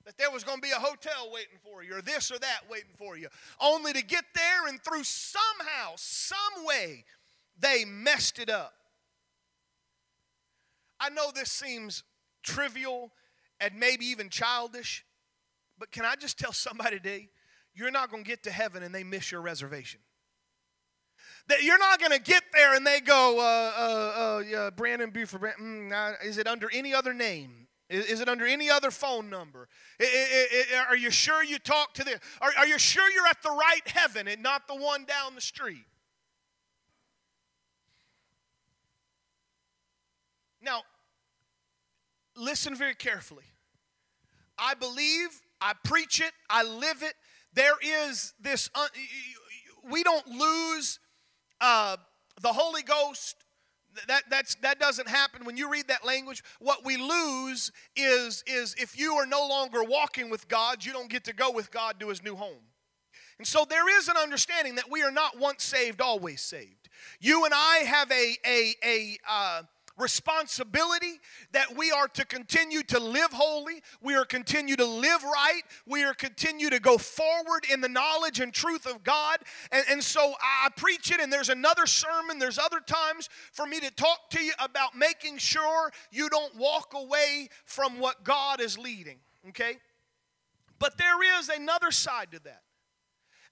that 0.05 0.17
there 0.17 0.31
was 0.31 0.45
going 0.45 0.59
to 0.59 0.63
be 0.63 0.71
a 0.71 0.81
hotel 0.81 1.31
waiting 1.33 1.59
for 1.63 1.83
you 1.83 1.97
or 1.97 2.03
this 2.03 2.31
or 2.31 2.39
that 2.39 2.61
waiting 2.71 2.95
for 2.97 3.17
you, 3.17 3.29
only 3.61 3.93
to 3.93 4.03
get 4.03 4.25
there 4.35 4.67
and 4.67 4.83
through 4.83 5.05
somehow, 5.05 5.93
some 5.97 6.65
way, 6.65 7.05
they 7.59 7.85
messed 7.85 8.39
it 8.39 8.49
up. 8.49 8.73
I 10.99 11.11
know 11.11 11.31
this 11.35 11.51
seems 11.51 12.03
trivial 12.43 13.13
and 13.61 13.75
maybe 13.77 14.07
even 14.07 14.29
childish, 14.29 15.05
but 15.79 15.91
can 15.91 16.05
I 16.05 16.15
just 16.17 16.39
tell 16.39 16.53
somebody 16.53 16.97
today, 16.97 17.29
you're 17.75 17.91
not 17.91 18.11
going 18.11 18.25
to 18.25 18.29
get 18.29 18.43
to 18.45 18.51
heaven 18.51 18.83
and 18.83 18.95
they 18.95 19.05
miss 19.05 19.31
your 19.31 19.41
reservation. 19.41 20.01
That 21.49 21.63
you're 21.63 21.79
not 21.79 21.99
going 21.99 22.13
to 22.13 22.21
get 22.21 22.43
there 22.53 22.75
and 22.75 22.87
they 22.87 23.01
go, 23.01 23.39
uh, 23.39 23.73
uh, 23.79 24.21
uh, 24.21 24.39
yeah, 24.41 24.71
Brandon 24.71 25.11
Buford, 25.11 25.53
mm, 25.61 26.25
is 26.25 26.39
it 26.39 26.47
under 26.47 26.69
any 26.73 26.95
other 26.95 27.15
name? 27.15 27.69
Is, 27.91 28.21
it 28.21 28.29
under 28.29 28.47
any 28.47 28.71
other 28.71 28.93
phone 28.93 29.29
number? 29.29 29.69
are 30.89 30.97
you 30.97 31.11
sure 31.11 31.43
you 31.43 31.59
talk 31.59 31.93
to 31.95 32.05
them? 32.05 32.19
Are, 32.41 32.67
you 32.67 32.79
sure 32.79 33.11
you're 33.11 33.27
at 33.27 33.43
the 33.43 33.51
right 33.51 33.87
heaven 33.87 34.29
and 34.29 34.41
not 34.43 34.69
the 34.69 34.77
one 34.77 35.05
down 35.05 35.35
the 35.35 35.41
street? 35.41 35.85
Now, 40.63 40.83
listen 42.37 42.77
very 42.77 42.95
carefully. 42.95 43.45
I 44.57 44.75
believe, 44.75 45.31
I 45.61 45.73
preach 45.83 46.21
it, 46.21 46.33
I 46.49 46.63
live 46.63 47.03
it. 47.03 47.15
There 47.55 47.75
is 47.83 48.35
this, 48.41 48.71
we 49.91 50.05
don't 50.05 50.29
lose 50.29 51.01
uh, 51.61 51.97
the 52.41 52.53
Holy 52.53 52.83
Ghost 52.83 53.37
that, 54.09 54.23
that's, 54.31 54.55
that 54.57 54.79
doesn't 54.79 55.09
happen. 55.09 55.45
When 55.45 55.57
you 55.57 55.71
read 55.71 55.89
that 55.89 56.05
language 56.05 56.43
what 56.59 56.85
we 56.85 56.97
lose 56.97 57.73
is, 57.97 58.43
is 58.47 58.75
if 58.79 58.99
you 58.99 59.15
are 59.15 59.27
no 59.27 59.47
longer 59.47 59.83
walking 59.83 60.31
with 60.31 60.49
god 60.49 60.85
you 60.85 60.93
don't 60.93 61.11
get 61.11 61.25
to 61.25 61.33
go 61.33 61.51
with 61.51 61.71
god 61.71 62.01
to 62.01 62.09
his 62.09 62.23
new 62.23 62.37
home. 62.37 62.65
And 63.39 63.47
so 63.47 63.65
there 63.69 63.89
is 63.99 64.09
an 64.09 64.17
understanding 64.17 64.75
that 64.75 64.91
we 64.91 65.03
are 65.03 65.11
not 65.11 65.39
once 65.39 65.65
saved 65.65 66.01
always 66.01 66.43
saved. 66.43 66.89
You 67.21 67.45
and 67.45 67.55
i 67.57 67.79
have 67.79 68.11
a, 68.11 68.37
a, 68.47 68.75
a 68.85 69.19
uh, 69.29 69.63
responsibility 70.01 71.21
that 71.53 71.77
we 71.77 71.91
are 71.91 72.09
to 72.09 72.25
continue 72.25 72.83
to 72.85 72.99
live 72.99 73.33
holy, 73.33 73.83
we 74.03 74.15
are 74.15 74.25
continue 74.25 74.77
to 74.77 74.85
live 74.85 75.23
right, 75.23 75.63
we 75.87 76.05
are 76.05 76.15
continue 76.15 76.71
to 76.71 76.81
go 76.81 76.99
forward 76.99 77.65
in 77.73 77.81
the 77.81 77.89
knowledge 77.89 78.41
and 78.41 78.53
truth 78.53 78.87
of 78.87 79.05
God. 79.05 79.39
And, 79.71 79.85
and 79.91 80.05
so 80.05 80.35
I 80.41 80.69
preach 80.77 81.11
it, 81.11 81.21
and 81.21 81.33
there's 81.33 81.49
another 81.49 81.87
sermon, 81.87 82.39
there's 82.39 82.59
other 82.59 82.81
times 82.81 83.29
for 83.53 83.67
me 83.67 83.81
to 83.81 83.91
talk 83.91 84.31
to 84.31 84.43
you 84.43 84.53
about 84.59 84.97
making 84.97 85.39
sure 85.39 85.91
you 86.11 86.29
don't 86.29 86.57
walk 86.57 86.95
away 86.95 87.49
from 87.65 87.99
what 87.99 88.25
God 88.25 88.61
is 88.61 88.79
leading, 88.79 89.19
okay? 89.49 89.79
But 90.79 90.97
there 90.97 91.39
is 91.39 91.49
another 91.49 91.91
side 91.91 92.33
to 92.33 92.41
that. 92.45 92.63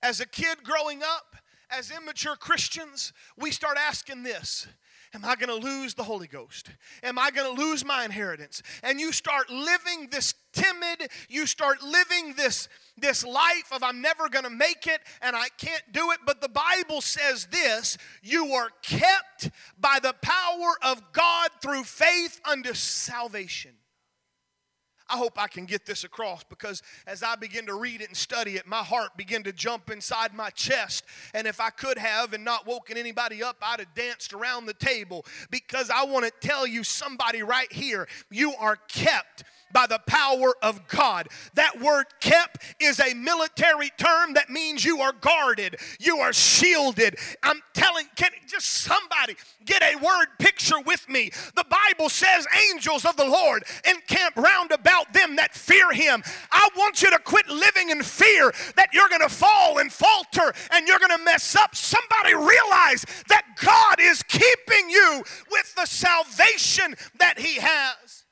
As 0.03 0.21
a 0.21 0.27
kid 0.27 0.63
growing 0.63 1.03
up, 1.03 1.37
as 1.71 1.91
immature 1.91 2.37
Christians, 2.37 3.13
we 3.37 3.51
start 3.51 3.77
asking 3.77 4.23
this 4.23 4.67
Am 5.15 5.25
I 5.25 5.37
going 5.37 5.49
to 5.49 5.67
lose 5.67 5.95
the 5.95 6.03
Holy 6.03 6.27
Ghost? 6.27 6.71
Am 7.03 7.19
I 7.19 7.31
going 7.31 7.55
to 7.55 7.63
lose 7.63 7.85
my 7.85 8.05
inheritance? 8.05 8.63
And 8.83 9.01
you 9.01 9.13
start 9.13 9.49
living 9.49 10.09
this 10.11 10.35
timid, 10.53 11.11
you 11.29 11.47
start 11.47 11.83
living 11.83 12.35
this, 12.37 12.69
this 12.97 13.25
life 13.25 13.73
of 13.73 13.83
I'm 13.83 14.03
never 14.03 14.29
going 14.29 14.45
to 14.45 14.51
make 14.51 14.87
it 14.87 15.01
and 15.23 15.35
I 15.35 15.49
can't 15.57 15.83
do 15.93 16.11
it. 16.11 16.19
But 16.27 16.41
the 16.41 16.49
Bible 16.49 17.01
says 17.01 17.47
this 17.47 17.97
you 18.23 18.53
are 18.53 18.69
kept 18.83 19.51
by 19.81 19.99
the 20.03 20.15
power 20.21 20.75
of 20.83 21.13
God 21.13 21.51
through 21.63 21.85
faith 21.85 22.41
unto 22.45 22.75
salvation. 22.75 23.78
I 25.09 25.17
hope 25.17 25.41
I 25.41 25.49
can 25.49 25.65
get 25.65 25.87
this 25.87 26.05
across 26.05 26.45
because 26.45 26.83
as 27.07 27.23
I 27.23 27.37
begin 27.37 27.67
to 27.67 27.75
read 27.75 28.01
it 28.01 28.09
and 28.09 28.17
study 28.17 28.57
it, 28.57 28.67
my 28.67 28.83
heart 28.83 29.17
began 29.17 29.43
to 29.45 29.53
jump 29.53 29.91
inside 29.91 30.35
my 30.35 30.51
chest. 30.51 31.05
And 31.35 31.47
if 31.47 31.61
I 31.61 31.71
could 31.71 31.99
have 31.99 32.33
and 32.33 32.45
not 32.45 32.67
woken 32.67 32.97
anybody 32.97 33.43
up, 33.43 33.57
I'd 33.63 33.81
have 33.81 33.95
danced 33.95 34.33
around 34.33 34.67
the 34.67 34.75
table 34.75 35.25
because 35.51 35.91
I 35.91 36.05
want 36.05 36.27
to 36.27 36.47
tell 36.47 36.67
you 36.67 36.85
somebody 36.85 37.43
right 37.43 37.73
here, 37.73 38.07
you 38.31 38.55
are 38.59 38.77
kept 38.77 39.45
by 39.73 39.87
the 39.87 40.01
power 40.07 40.55
of 40.63 40.87
God. 40.89 41.29
That 41.55 41.81
word 41.81 42.07
kept 42.21 42.63
is 42.81 43.01
a 43.01 43.15
military 43.15 43.91
term 43.99 44.35
that 44.35 44.51
means 44.51 44.85
you 44.85 45.01
are 45.01 45.13
guarded, 45.13 45.77
you 45.99 46.19
are 46.19 46.33
shielded. 46.33 47.19
I'm 47.43 47.61
telling, 47.75 48.07
can 48.17 48.31
just 48.47 48.67
somebody 48.67 49.37
get 49.65 49.83
a 49.83 49.97
word 49.97 50.27
picture 50.39 50.81
with 50.81 51.09
me? 51.09 51.31
The 51.55 51.65
Bible 51.65 52.09
says, 52.09 52.47
angels 52.71 53.05
of 53.05 53.17
the 53.17 53.27
Lord 53.27 53.65
encamp 53.89 54.37
round 54.37 54.73
about 54.73 54.98
them 55.13 55.37
that 55.37 55.55
fear 55.55 55.93
him. 55.93 56.23
I 56.51 56.69
want 56.77 57.03
you 57.03 57.11
to 57.11 57.19
quit 57.19 57.49
living 57.49 57.91
in 57.91 58.03
fear 58.03 58.53
that 58.77 58.91
you're 58.93 59.09
going 59.09 59.23
to 59.23 59.29
fall 59.29 59.79
and 59.79 59.93
falter 59.93 60.53
and 60.73 60.87
you're 60.87 60.99
going 60.99 61.17
to 61.17 61.25
mess 61.25 61.57
up. 61.57 61.75
Somebody 61.75 62.35
realize 62.35 63.05
that 63.29 63.45
God 63.63 63.97
is 64.01 64.23
keeping 64.23 64.91
you 64.91 65.23
with 65.51 65.75
the 65.75 65.87
salvation 65.87 66.95
that 67.19 67.39
he 67.39 67.57
has. 67.61 68.25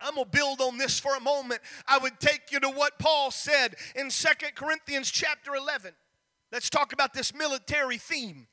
I'm 0.00 0.14
going 0.14 0.24
to 0.24 0.30
build 0.30 0.60
on 0.60 0.78
this 0.78 0.98
for 0.98 1.14
a 1.14 1.20
moment. 1.20 1.60
I 1.86 1.98
would 1.98 2.18
take 2.20 2.50
you 2.50 2.60
to 2.60 2.68
what 2.68 2.98
Paul 2.98 3.30
said 3.30 3.74
in 3.94 4.10
Second 4.10 4.54
Corinthians 4.54 5.10
chapter 5.10 5.54
11. 5.54 5.92
Let's 6.52 6.70
talk 6.70 6.92
about 6.92 7.12
this 7.12 7.34
military 7.34 7.98
theme. 7.98 8.46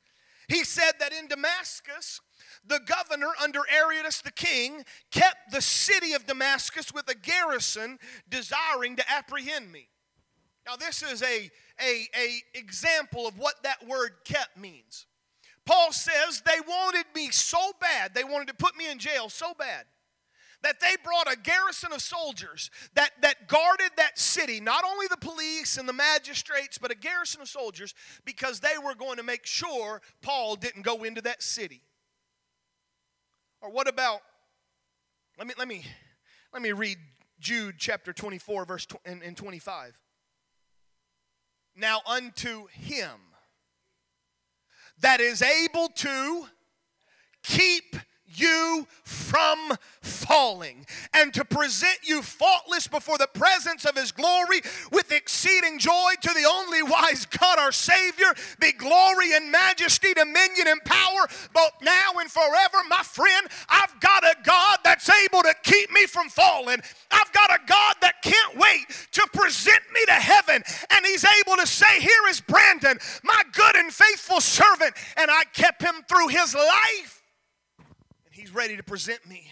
He 0.48 0.62
said 0.64 0.92
that 1.00 1.12
in 1.12 1.26
Damascus, 1.28 2.20
the 2.68 2.80
governor 2.80 3.30
under 3.42 3.60
Aretas 3.60 4.20
the 4.20 4.30
king 4.30 4.84
kept 5.10 5.52
the 5.52 5.62
city 5.62 6.12
of 6.12 6.26
Damascus 6.26 6.92
with 6.92 7.08
a 7.08 7.14
garrison 7.14 7.98
desiring 8.28 8.96
to 8.96 9.10
apprehend 9.10 9.72
me. 9.72 9.88
Now 10.66 10.76
this 10.76 11.02
is 11.02 11.22
a, 11.22 11.50
a, 11.80 12.08
a 12.16 12.42
example 12.54 13.26
of 13.26 13.38
what 13.38 13.62
that 13.62 13.86
word 13.86 14.12
kept 14.24 14.58
means. 14.58 15.06
Paul 15.64 15.92
says 15.92 16.42
they 16.44 16.60
wanted 16.66 17.06
me 17.14 17.30
so 17.30 17.72
bad, 17.80 18.14
they 18.14 18.24
wanted 18.24 18.48
to 18.48 18.54
put 18.54 18.76
me 18.76 18.90
in 18.90 18.98
jail 18.98 19.28
so 19.28 19.52
bad 19.58 19.84
that 20.62 20.80
they 20.80 20.96
brought 21.04 21.32
a 21.32 21.36
garrison 21.36 21.92
of 21.92 22.02
soldiers 22.02 22.70
that, 22.94 23.10
that 23.22 23.46
guarded 23.46 23.90
that 23.96 24.18
city, 24.18 24.60
not 24.60 24.84
only 24.84 25.06
the 25.06 25.16
police 25.16 25.76
and 25.76 25.88
the 25.88 25.92
magistrates, 25.92 26.78
but 26.78 26.90
a 26.90 26.96
garrison 26.96 27.40
of 27.40 27.48
soldiers 27.48 27.94
because 28.24 28.60
they 28.60 28.76
were 28.82 28.94
going 28.94 29.16
to 29.16 29.22
make 29.22 29.46
sure 29.46 30.02
Paul 30.20 30.56
didn't 30.56 30.82
go 30.82 31.04
into 31.04 31.20
that 31.22 31.42
city. 31.42 31.82
Or 33.60 33.70
what 33.70 33.88
about 33.88 34.20
let 35.38 35.46
me 35.46 35.54
let 35.58 35.68
me 35.68 35.84
let 36.52 36.62
me 36.62 36.72
read 36.72 36.98
Jude 37.40 37.76
chapter 37.78 38.12
24 38.12 38.64
verse 38.64 38.86
tw- 38.86 38.96
and, 39.04 39.22
and 39.22 39.36
25. 39.36 39.98
Now 41.76 42.00
unto 42.06 42.66
him 42.68 43.18
that 45.00 45.20
is 45.20 45.42
able 45.42 45.88
to 45.88 46.46
keep 47.42 47.96
you 48.34 48.86
from 49.04 49.72
falling 50.00 50.86
and 51.14 51.32
to 51.34 51.44
present 51.44 51.98
you 52.02 52.22
faultless 52.22 52.86
before 52.86 53.18
the 53.18 53.28
presence 53.32 53.84
of 53.84 53.96
his 53.96 54.12
glory 54.12 54.60
with 54.92 55.12
exceeding 55.12 55.78
joy 55.78 56.12
to 56.20 56.28
the 56.34 56.48
only 56.48 56.82
wise 56.82 57.26
God 57.26 57.58
our 57.58 57.72
Savior 57.72 58.34
be 58.60 58.72
glory 58.72 59.34
and 59.34 59.50
majesty, 59.50 60.12
dominion 60.14 60.66
and 60.66 60.84
power 60.84 61.26
both 61.54 61.72
now 61.82 62.12
and 62.20 62.30
forever. 62.30 62.78
My 62.88 63.02
friend, 63.02 63.46
I've 63.68 63.98
got 64.00 64.24
a 64.24 64.36
God 64.44 64.78
that's 64.84 65.10
able 65.24 65.42
to 65.42 65.54
keep 65.62 65.90
me 65.92 66.06
from 66.06 66.28
falling. 66.28 66.80
I've 67.10 67.32
got 67.32 67.50
a 67.50 67.60
God 67.66 67.94
that 68.02 68.22
can't 68.22 68.56
wait 68.56 68.86
to 69.12 69.26
present 69.32 69.82
me 69.94 70.04
to 70.06 70.12
heaven 70.12 70.62
and 70.90 71.06
he's 71.06 71.24
able 71.24 71.56
to 71.56 71.66
say, 71.66 72.00
Here 72.00 72.28
is 72.28 72.40
Brandon, 72.40 72.98
my 73.22 73.42
good 73.52 73.76
and 73.76 73.92
faithful 73.92 74.40
servant, 74.40 74.94
and 75.16 75.30
I 75.30 75.44
kept 75.52 75.82
him 75.82 75.94
through 76.08 76.28
his 76.28 76.54
life 76.54 77.17
He's 78.38 78.54
ready 78.54 78.76
to 78.76 78.84
present 78.84 79.26
me. 79.26 79.50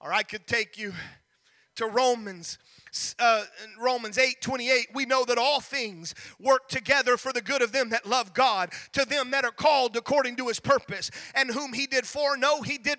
Or 0.00 0.12
I 0.12 0.24
could 0.24 0.48
take 0.48 0.76
you 0.76 0.92
to 1.76 1.86
Romans 1.86 2.58
uh, 3.18 3.44
Romans 3.78 4.18
8 4.18 4.40
28, 4.40 4.88
we 4.94 5.06
know 5.06 5.24
that 5.24 5.38
all 5.38 5.60
things 5.60 6.14
work 6.40 6.68
together 6.68 7.16
for 7.16 7.32
the 7.32 7.40
good 7.40 7.62
of 7.62 7.72
them 7.72 7.90
that 7.90 8.06
love 8.06 8.34
God, 8.34 8.72
to 8.92 9.04
them 9.04 9.30
that 9.30 9.44
are 9.44 9.50
called 9.50 9.96
according 9.96 10.36
to 10.36 10.48
his 10.48 10.60
purpose, 10.60 11.10
and 11.34 11.50
whom 11.50 11.72
he 11.72 11.86
did 11.86 12.06
foreknow, 12.06 12.62
he 12.62 12.78
did 12.78 12.98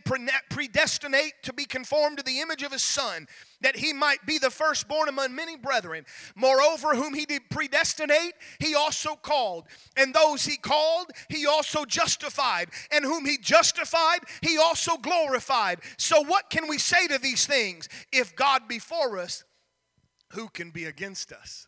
predestinate 0.49 1.33
to 1.43 1.53
be 1.53 1.65
conformed 1.65 2.17
to 2.17 2.23
the 2.23 2.39
image 2.39 2.63
of 2.63 2.71
his 2.71 2.83
Son, 2.83 3.27
that 3.61 3.77
he 3.77 3.93
might 3.93 4.25
be 4.25 4.37
the 4.37 4.49
firstborn 4.49 5.09
among 5.09 5.35
many 5.35 5.57
brethren. 5.57 6.05
Moreover, 6.35 6.95
whom 6.95 7.13
he 7.13 7.25
did 7.25 7.49
predestinate, 7.49 8.33
he 8.59 8.75
also 8.75 9.15
called, 9.15 9.65
and 9.97 10.13
those 10.13 10.45
he 10.45 10.57
called, 10.57 11.11
he 11.29 11.45
also 11.45 11.85
justified, 11.85 12.69
and 12.91 13.03
whom 13.03 13.25
he 13.25 13.37
justified, 13.37 14.19
he 14.41 14.57
also 14.57 14.97
glorified. 14.97 15.79
So, 15.97 16.21
what 16.21 16.49
can 16.49 16.67
we 16.67 16.77
say 16.77 17.07
to 17.07 17.17
these 17.17 17.45
things? 17.45 17.89
If 18.11 18.35
God 18.35 18.67
be 18.67 18.79
for 18.79 19.17
us, 19.19 19.43
who 20.31 20.49
can 20.49 20.71
be 20.71 20.85
against 20.85 21.31
us? 21.31 21.67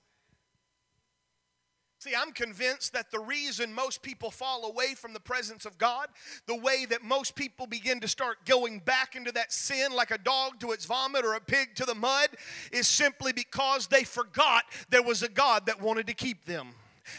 See, 1.99 2.13
I'm 2.17 2.31
convinced 2.31 2.93
that 2.93 3.11
the 3.11 3.19
reason 3.19 3.75
most 3.75 4.01
people 4.01 4.31
fall 4.31 4.65
away 4.65 4.95
from 4.95 5.13
the 5.13 5.19
presence 5.19 5.67
of 5.67 5.77
God, 5.77 6.07
the 6.47 6.55
way 6.55 6.85
that 6.89 7.03
most 7.03 7.35
people 7.35 7.67
begin 7.67 7.99
to 7.99 8.07
start 8.07 8.43
going 8.45 8.79
back 8.79 9.15
into 9.15 9.31
that 9.33 9.53
sin 9.53 9.91
like 9.91 10.09
a 10.09 10.17
dog 10.17 10.59
to 10.61 10.71
its 10.71 10.85
vomit 10.85 11.23
or 11.23 11.35
a 11.35 11.39
pig 11.39 11.75
to 11.75 11.85
the 11.85 11.93
mud, 11.93 12.29
is 12.71 12.87
simply 12.87 13.33
because 13.33 13.85
they 13.85 14.03
forgot 14.03 14.63
there 14.89 15.03
was 15.03 15.21
a 15.21 15.29
God 15.29 15.67
that 15.67 15.79
wanted 15.79 16.07
to 16.07 16.15
keep 16.15 16.45
them 16.45 16.73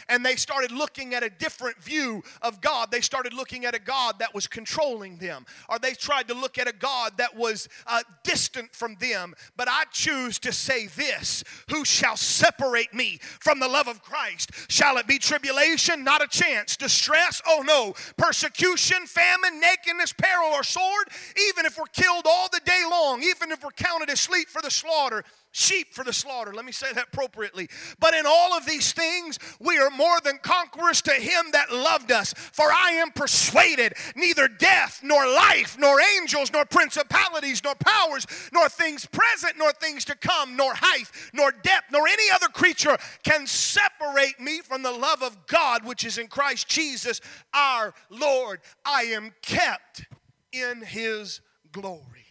and 0.09 0.25
they 0.25 0.35
started 0.35 0.71
looking 0.71 1.13
at 1.13 1.23
a 1.23 1.29
different 1.29 1.81
view 1.81 2.23
of 2.41 2.61
God. 2.61 2.91
They 2.91 3.01
started 3.01 3.33
looking 3.33 3.65
at 3.65 3.75
a 3.75 3.79
God 3.79 4.19
that 4.19 4.33
was 4.33 4.47
controlling 4.47 5.17
them, 5.17 5.45
or 5.69 5.79
they 5.79 5.93
tried 5.93 6.27
to 6.27 6.33
look 6.33 6.57
at 6.57 6.67
a 6.67 6.73
God 6.73 7.17
that 7.17 7.35
was 7.35 7.69
uh, 7.87 8.01
distant 8.23 8.75
from 8.75 8.95
them. 8.99 9.33
But 9.55 9.67
I 9.69 9.83
choose 9.91 10.39
to 10.39 10.51
say 10.51 10.87
this 10.87 11.43
Who 11.69 11.85
shall 11.85 12.17
separate 12.17 12.93
me 12.93 13.19
from 13.21 13.59
the 13.59 13.67
love 13.67 13.87
of 13.87 14.01
Christ? 14.01 14.51
Shall 14.69 14.97
it 14.97 15.07
be 15.07 15.19
tribulation? 15.19 16.03
Not 16.03 16.23
a 16.23 16.27
chance. 16.27 16.77
Distress? 16.77 17.41
Oh 17.47 17.63
no. 17.65 17.93
Persecution, 18.17 19.05
famine, 19.05 19.59
nakedness, 19.59 20.13
peril, 20.13 20.49
or 20.49 20.63
sword? 20.63 21.07
Even 21.49 21.65
if 21.65 21.77
we're 21.77 21.85
killed 21.85 22.25
all 22.27 22.49
the 22.51 22.61
day 22.65 22.81
long, 22.89 23.23
even 23.23 23.51
if 23.51 23.63
we're 23.63 23.71
counted 23.71 24.09
asleep 24.09 24.49
for 24.49 24.61
the 24.61 24.71
slaughter, 24.71 25.23
sheep 25.53 25.93
for 25.93 26.03
the 26.03 26.11
slaughter. 26.11 26.53
Let 26.53 26.65
me 26.65 26.71
say 26.73 26.91
that 26.91 27.07
appropriately. 27.13 27.69
But 27.99 28.13
in 28.13 28.25
all 28.25 28.53
of 28.53 28.65
these 28.65 28.91
things, 28.91 29.39
we 29.59 29.77
are 29.77 29.89
more 29.89 30.19
than 30.19 30.39
conquerors 30.39 31.01
to 31.03 31.13
him 31.13 31.45
that 31.53 31.71
loved 31.71 32.11
us. 32.11 32.33
For 32.33 32.65
I 32.65 32.91
am 32.93 33.11
persuaded 33.11 33.93
neither 34.15 34.47
death, 34.47 34.99
nor 35.03 35.25
life, 35.25 35.77
nor 35.79 36.01
angels, 36.19 36.51
nor 36.51 36.65
principalities, 36.65 37.63
nor 37.63 37.75
powers, 37.75 38.25
nor 38.51 38.67
things 38.67 39.05
present, 39.05 39.57
nor 39.57 39.71
things 39.71 40.03
to 40.05 40.15
come, 40.15 40.57
nor 40.57 40.73
height, 40.75 41.09
nor 41.33 41.51
depth, 41.51 41.91
nor 41.91 42.07
any 42.07 42.29
other 42.31 42.47
creature 42.47 42.97
can 43.23 43.47
separate 43.47 44.39
me 44.39 44.59
from 44.61 44.81
the 44.81 44.91
love 44.91 45.21
of 45.21 45.47
God 45.47 45.85
which 45.85 46.03
is 46.03 46.17
in 46.17 46.27
Christ 46.27 46.67
Jesus 46.67 47.21
our 47.53 47.93
Lord. 48.09 48.59
I 48.83 49.03
am 49.03 49.31
kept 49.41 50.05
in 50.51 50.81
his 50.81 51.41
glory. 51.71 52.23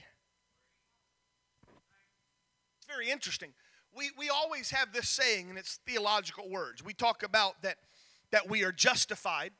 Very 2.92 3.10
interesting. 3.10 3.52
We, 3.94 4.10
we 4.18 4.28
always 4.28 4.70
have 4.70 4.92
this 4.92 5.08
saying, 5.08 5.50
and 5.50 5.58
it's 5.58 5.78
theological 5.86 6.48
words. 6.48 6.84
We 6.84 6.94
talk 6.94 7.22
about 7.22 7.62
that, 7.62 7.76
that 8.30 8.48
we 8.48 8.64
are 8.64 8.72
justified. 8.72 9.52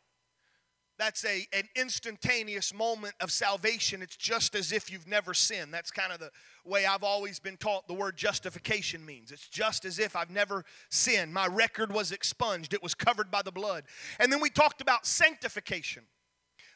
That's 0.99 1.25
a, 1.25 1.47
an 1.53 1.69
instantaneous 1.75 2.73
moment 2.73 3.15
of 3.21 3.31
salvation. 3.33 4.03
It's 4.03 4.17
just 4.17 4.55
as 4.55 4.73
if 4.73 4.91
you've 4.91 5.09
never 5.09 5.35
sinned. 5.35 5.73
That's 5.73 5.91
kind 5.91 6.13
of 6.13 6.21
the 6.21 6.31
way 6.65 6.87
I've 6.87 7.03
always 7.03 7.41
been 7.41 7.57
taught 7.57 7.89
the 7.89 7.95
word 7.95 8.17
justification 8.17 9.05
means. 9.05 9.33
It's 9.33 9.49
just 9.49 9.85
as 9.85 9.99
if 9.99 10.15
I've 10.15 10.31
never 10.31 10.65
sinned. 10.91 11.33
My 11.35 11.47
record 11.47 11.93
was 11.93 12.13
expunged, 12.13 12.73
it 12.73 12.83
was 12.83 12.95
covered 12.95 13.31
by 13.31 13.43
the 13.43 13.53
blood. 13.53 13.85
And 14.19 14.33
then 14.33 14.41
we 14.41 14.51
talked 14.51 14.81
about 14.81 15.07
sanctification. 15.07 16.05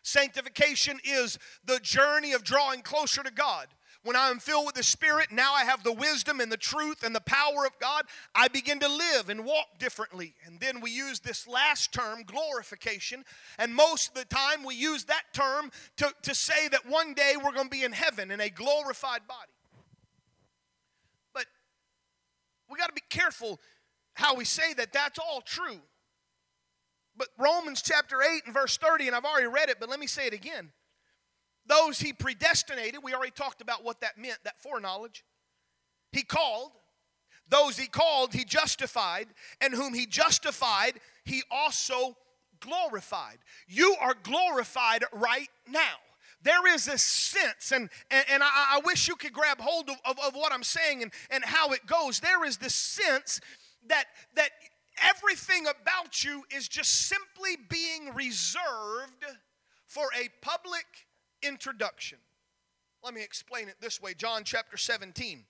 Sanctification 0.03 0.99
is 1.05 1.38
the 1.64 1.79
journey 1.81 2.33
of 2.33 2.45
drawing 2.45 2.83
closer 2.83 3.23
to 3.23 3.31
God 3.33 3.69
when 4.07 4.14
I 4.16 4.31
am 4.31 4.38
filled 4.38 4.66
with 4.66 4.77
the 4.77 4.85
Spirit, 4.85 5.33
now 5.33 5.53
I 5.53 5.64
have 5.64 5.83
the 5.83 5.92
wisdom 5.92 6.40
and 6.40 6.51
the 6.51 6.57
truth 6.57 7.03
and 7.03 7.14
the 7.14 7.21
power 7.21 7.66
of 7.66 7.77
God, 7.81 8.05
I 8.35 8.47
begin 8.47 8.79
to 8.79 8.88
live 8.88 9.29
and 9.29 9.45
walk 9.45 9.79
differently. 9.81 10.35
And 10.45 10.61
then 10.61 10.81
we 10.81 10.92
use 10.92 11.19
this 11.19 11.49
last 11.49 11.92
term, 11.92 12.23
glorification. 12.25 13.25
And 13.59 13.75
most 13.75 14.11
of 14.11 14.14
the 14.14 14.25
time, 14.25 14.62
we 14.64 14.77
use 14.77 15.05
that 15.05 15.25
term 15.33 15.73
to, 15.97 16.12
to 16.23 16.35
say 16.37 16.69
that 16.69 16.88
one 16.88 17.14
day 17.14 17.35
we're 17.37 17.53
going 17.53 17.66
to 17.66 17.71
be 17.71 17.83
in 17.83 17.92
heaven 17.92 18.31
in 18.31 18.40
a 18.40 18.49
glorified 18.49 19.27
body. 19.27 19.51
But 21.35 21.47
we 22.71 22.79
got 22.79 22.87
to 22.87 22.95
be 22.95 23.03
careful 23.11 23.61
how 24.14 24.37
we 24.37 24.45
say 24.45 24.73
that 24.75 24.92
that's 24.92 25.19
all 25.19 25.40
true. 25.40 25.81
But 27.16 27.29
Romans 27.38 27.83
chapter 27.83 28.23
8 28.23 28.42
and 28.45 28.55
verse 28.55 28.77
30, 28.77 29.09
and 29.09 29.16
I've 29.16 29.25
already 29.25 29.49
read 29.49 29.69
it, 29.69 29.79
but 29.81 29.88
let 29.88 29.99
me 29.99 30.07
say 30.07 30.27
it 30.27 30.33
again. 30.33 30.71
Those 31.67 31.99
he 31.99 32.13
predestinated, 32.13 33.03
we 33.03 33.15
already 33.15 33.33
talked 33.33 33.61
about 33.61 33.85
what 33.85 34.01
that 34.01 34.19
meant, 34.19 34.39
that 34.45 34.59
foreknowledge. 34.61 35.25
He 36.13 36.23
called. 36.23 36.73
Those 37.49 37.77
he 37.77 37.87
called, 37.87 38.35
he 38.35 38.45
justified. 38.45 39.29
And 39.61 39.75
whom 39.75 39.95
he 39.95 40.07
justified, 40.07 41.01
he 41.25 41.43
also 41.51 42.17
glorified. 42.61 43.39
You 43.67 43.97
are 44.01 44.15
glorified 44.23 45.05
right 45.13 45.49
now. 45.69 45.97
There 46.43 46.73
is 46.73 46.85
this 46.85 47.03
sense, 47.03 47.73
and, 47.73 47.89
and, 48.09 48.25
and 48.31 48.43
I, 48.43 48.77
I, 48.77 48.81
wish 48.85 49.09
you 49.09 49.17
could 49.17 49.33
grab 49.33 49.61
hold 49.61 49.91
of, 49.91 49.97
of, 50.05 50.17
of 50.21 50.35
what 50.35 50.53
I'm 50.53 50.63
saying 50.63 51.03
and, 51.03 51.13
and 51.29 51.45
how 51.45 51.73
it 51.73 51.87
goes. 51.87 52.21
There 52.21 52.45
is 52.45 52.59
this 52.59 52.75
sense 52.75 53.41
that, 53.89 54.05
that 54.37 54.51
everything 55.03 55.67
about 55.67 56.23
you 56.23 56.45
is 56.55 56.69
just 56.69 57.09
simply 57.09 57.57
being 57.69 58.15
reserved 58.15 59.25
for 59.87 60.05
a 60.17 60.29
public 60.41 61.06
introduction. 61.47 62.19
Let 63.05 63.15
me 63.15 63.23
explain 63.23 63.69
it 63.69 63.77
this 63.81 64.01
way 64.01 64.15
John 64.15 64.43
chapter 64.45 64.77
17. 64.77 65.45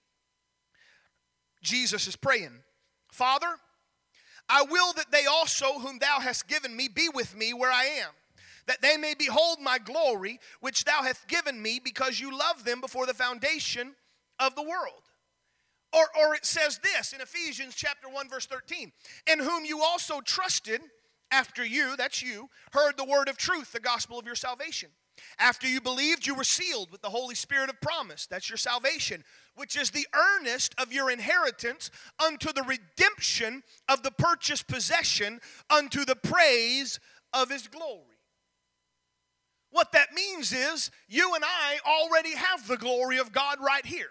Jesus 1.62 2.06
is 2.06 2.16
praying, 2.16 2.62
Father, 3.10 3.48
I 4.48 4.62
will 4.62 4.92
that 4.92 5.10
they 5.10 5.26
also, 5.26 5.78
whom 5.78 5.98
thou 5.98 6.20
hast 6.20 6.46
given 6.46 6.76
me, 6.76 6.88
be 6.88 7.08
with 7.12 7.36
me 7.36 7.52
where 7.52 7.72
I 7.72 7.84
am, 7.84 8.10
that 8.66 8.82
they 8.82 8.96
may 8.96 9.14
behold 9.14 9.58
my 9.60 9.78
glory, 9.78 10.38
which 10.60 10.84
thou 10.84 11.02
hast 11.02 11.26
given 11.26 11.60
me, 11.60 11.80
because 11.82 12.20
you 12.20 12.36
loved 12.36 12.64
them 12.64 12.80
before 12.80 13.06
the 13.06 13.14
foundation 13.14 13.94
of 14.38 14.54
the 14.54 14.62
world. 14.62 15.02
Or, 15.92 16.06
or 16.20 16.34
it 16.34 16.44
says 16.44 16.78
this 16.78 17.12
in 17.12 17.20
Ephesians 17.20 17.74
chapter 17.74 18.08
1, 18.08 18.28
verse 18.28 18.46
13, 18.46 18.92
in 19.26 19.38
whom 19.40 19.64
you 19.64 19.82
also 19.82 20.20
trusted 20.20 20.82
after 21.32 21.64
you, 21.64 21.96
that's 21.96 22.22
you, 22.22 22.50
heard 22.72 22.96
the 22.96 23.04
word 23.04 23.28
of 23.28 23.36
truth, 23.36 23.72
the 23.72 23.80
gospel 23.80 24.18
of 24.18 24.26
your 24.26 24.34
salvation 24.34 24.90
after 25.38 25.66
you 25.66 25.80
believed, 25.80 26.26
you 26.26 26.34
were 26.34 26.44
sealed 26.44 26.90
with 26.90 27.02
the 27.02 27.10
Holy 27.10 27.34
Spirit 27.34 27.70
of 27.70 27.80
promise. 27.80 28.26
That's 28.26 28.48
your 28.48 28.56
salvation, 28.56 29.24
which 29.54 29.76
is 29.76 29.90
the 29.90 30.06
earnest 30.14 30.74
of 30.78 30.92
your 30.92 31.10
inheritance 31.10 31.90
unto 32.24 32.52
the 32.52 32.62
redemption 32.62 33.62
of 33.88 34.02
the 34.02 34.10
purchased 34.10 34.68
possession 34.68 35.40
unto 35.70 36.04
the 36.04 36.16
praise 36.16 37.00
of 37.32 37.50
his 37.50 37.68
glory. 37.68 38.16
What 39.70 39.92
that 39.92 40.14
means 40.14 40.52
is 40.52 40.90
you 41.08 41.34
and 41.34 41.44
I 41.44 41.78
already 41.86 42.34
have 42.34 42.66
the 42.66 42.78
glory 42.78 43.18
of 43.18 43.32
God 43.32 43.58
right 43.60 43.84
here. 43.84 44.10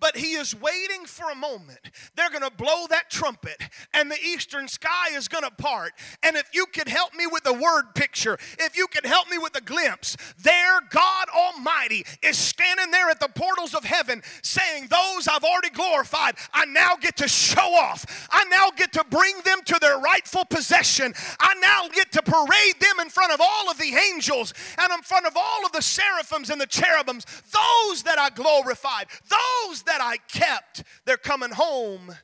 But 0.00 0.16
he 0.16 0.32
is 0.32 0.54
waiting 0.54 1.06
for 1.06 1.30
a 1.30 1.34
moment. 1.34 1.80
They're 2.14 2.30
going 2.30 2.42
to 2.42 2.50
blow 2.50 2.86
that 2.90 3.10
trumpet, 3.10 3.60
and 3.92 4.10
the 4.10 4.20
eastern 4.20 4.68
sky 4.68 5.14
is 5.14 5.28
going 5.28 5.44
to 5.44 5.50
part. 5.50 5.92
And 6.22 6.36
if 6.36 6.48
you 6.52 6.66
could 6.66 6.88
help 6.88 7.14
me 7.14 7.26
with 7.26 7.44
the 7.44 7.52
word 7.52 7.94
picture, 7.94 8.38
if 8.58 8.76
you 8.76 8.86
could 8.86 9.06
help 9.06 9.30
me 9.30 9.38
with 9.38 9.56
a 9.56 9.60
glimpse, 9.60 10.16
there, 10.38 10.80
God 10.90 11.28
Almighty 11.34 12.04
is 12.22 12.36
standing 12.38 12.90
there 12.90 13.10
at 13.10 13.20
the 13.20 13.28
portals 13.28 13.74
of 13.74 13.84
heaven 13.84 14.22
saying, 14.42 14.88
Those 14.88 15.28
I've 15.28 15.44
already 15.44 15.70
glorified, 15.70 16.36
I 16.52 16.64
now 16.66 16.96
get 17.00 17.16
to 17.18 17.28
show 17.28 17.74
off. 17.74 18.28
I 18.30 18.44
now 18.44 18.70
get 18.76 18.92
to 18.94 19.04
bring 19.04 19.34
them 19.44 19.60
to 19.66 19.78
their 19.80 19.98
rightful 19.98 20.44
possession. 20.44 21.14
I 21.40 21.54
now 21.60 21.88
get 21.88 22.12
to 22.12 22.22
parade 22.22 22.80
them 22.80 23.00
in 23.00 23.08
front 23.10 23.32
of 23.32 23.40
all 23.40 23.70
of 23.70 23.78
the 23.78 23.94
angels 24.12 24.54
and 24.78 24.92
in 24.92 25.02
front 25.02 25.26
of 25.26 25.36
all 25.36 25.64
of 25.64 25.72
the 25.72 25.82
seraphims 25.82 26.50
and 26.50 26.60
the 26.60 26.66
cherubims. 26.66 27.24
Those 27.24 28.02
that 28.04 28.18
I 28.18 28.30
glorified, 28.30 29.06
those 29.28 29.65
that 29.86 30.00
I 30.00 30.16
kept, 30.16 30.82
they're 31.04 31.16
coming 31.16 31.50
home, 31.50 32.14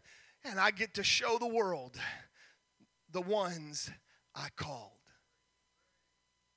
and 0.44 0.58
I 0.58 0.70
get 0.70 0.94
to 0.94 1.04
show 1.04 1.38
the 1.38 1.46
world 1.46 1.96
the 3.10 3.20
ones 3.20 3.90
I 4.34 4.48
called. 4.56 4.90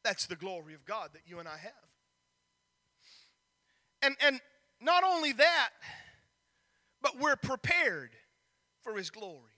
That's 0.03 0.27
the 0.27 0.35
glory 0.35 0.73
of 0.73 0.85
God 0.85 1.09
that 1.13 1.21
you 1.25 1.39
and 1.39 1.47
I 1.47 1.57
have. 1.57 1.71
And, 4.01 4.15
and 4.21 4.39
not 4.81 5.03
only 5.03 5.33
that, 5.33 5.69
but 7.01 7.19
we're 7.19 7.35
prepared 7.35 8.11
for 8.81 8.95
His 8.95 9.09
glory. 9.09 9.54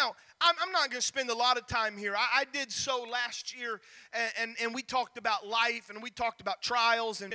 Now, 0.00 0.14
I'm, 0.40 0.54
I'm 0.62 0.72
not 0.72 0.88
going 0.90 1.00
to 1.00 1.06
spend 1.06 1.28
a 1.28 1.34
lot 1.34 1.58
of 1.58 1.66
time 1.66 1.98
here. 1.98 2.14
I, 2.16 2.40
I 2.40 2.44
did 2.50 2.72
so 2.72 3.02
last 3.02 3.54
year, 3.54 3.82
and, 4.14 4.32
and, 4.40 4.56
and, 4.62 4.74
we 4.74 4.82
talked 4.82 5.18
about 5.18 5.46
life, 5.46 5.90
and 5.90 6.02
we 6.02 6.08
talked 6.08 6.40
about 6.40 6.62
trials, 6.62 7.20
and, 7.20 7.34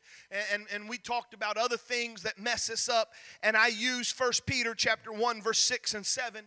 and, 0.52 0.66
and 0.74 0.90
we 0.90 0.98
talked 0.98 1.36
about 1.36 1.58
other 1.58 1.78
things 1.78 2.24
that 2.24 2.40
mess 2.40 2.72
us 2.72 2.90
up. 2.90 3.10
And 3.44 3.56
I 3.56 3.68
used 3.68 4.20
1 4.20 4.32
Peter 4.48 4.74
chapter 4.74 5.12
1, 5.12 5.44
verse 5.44 5.60
6 5.60 5.94
and 5.94 6.06
7, 6.06 6.46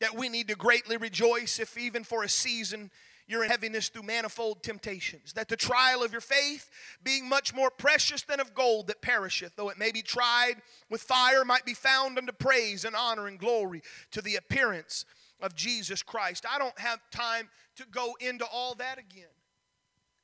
that 0.00 0.16
we 0.16 0.28
need 0.28 0.46
to 0.48 0.54
greatly 0.54 0.96
rejoice 0.96 1.58
if 1.58 1.76
even 1.76 2.04
for 2.04 2.22
a 2.22 2.28
season 2.28 2.92
you're 3.26 3.42
in 3.42 3.50
heaviness 3.50 3.88
through 3.88 4.04
manifold 4.04 4.62
temptations. 4.62 5.32
That 5.32 5.48
the 5.48 5.56
trial 5.56 6.04
of 6.04 6.12
your 6.12 6.20
faith, 6.20 6.70
being 7.02 7.28
much 7.28 7.52
more 7.52 7.70
precious 7.70 8.22
than 8.22 8.38
of 8.38 8.54
gold 8.54 8.86
that 8.86 9.02
perisheth, 9.02 9.56
though 9.56 9.70
it 9.70 9.78
may 9.78 9.90
be 9.90 10.02
tried 10.02 10.62
with 10.88 11.02
fire, 11.02 11.44
might 11.44 11.64
be 11.64 11.74
found 11.74 12.18
unto 12.18 12.32
praise 12.32 12.84
and 12.84 12.94
honor 12.94 13.26
and 13.26 13.36
glory 13.36 13.82
to 14.12 14.22
the 14.22 14.36
appearance 14.36 15.04
of 15.40 15.54
Jesus 15.54 16.02
Christ. 16.02 16.44
I 16.50 16.58
don't 16.58 16.78
have 16.78 17.00
time 17.10 17.48
to 17.76 17.84
go 17.90 18.14
into 18.20 18.46
all 18.46 18.74
that 18.76 18.98
again. 18.98 19.24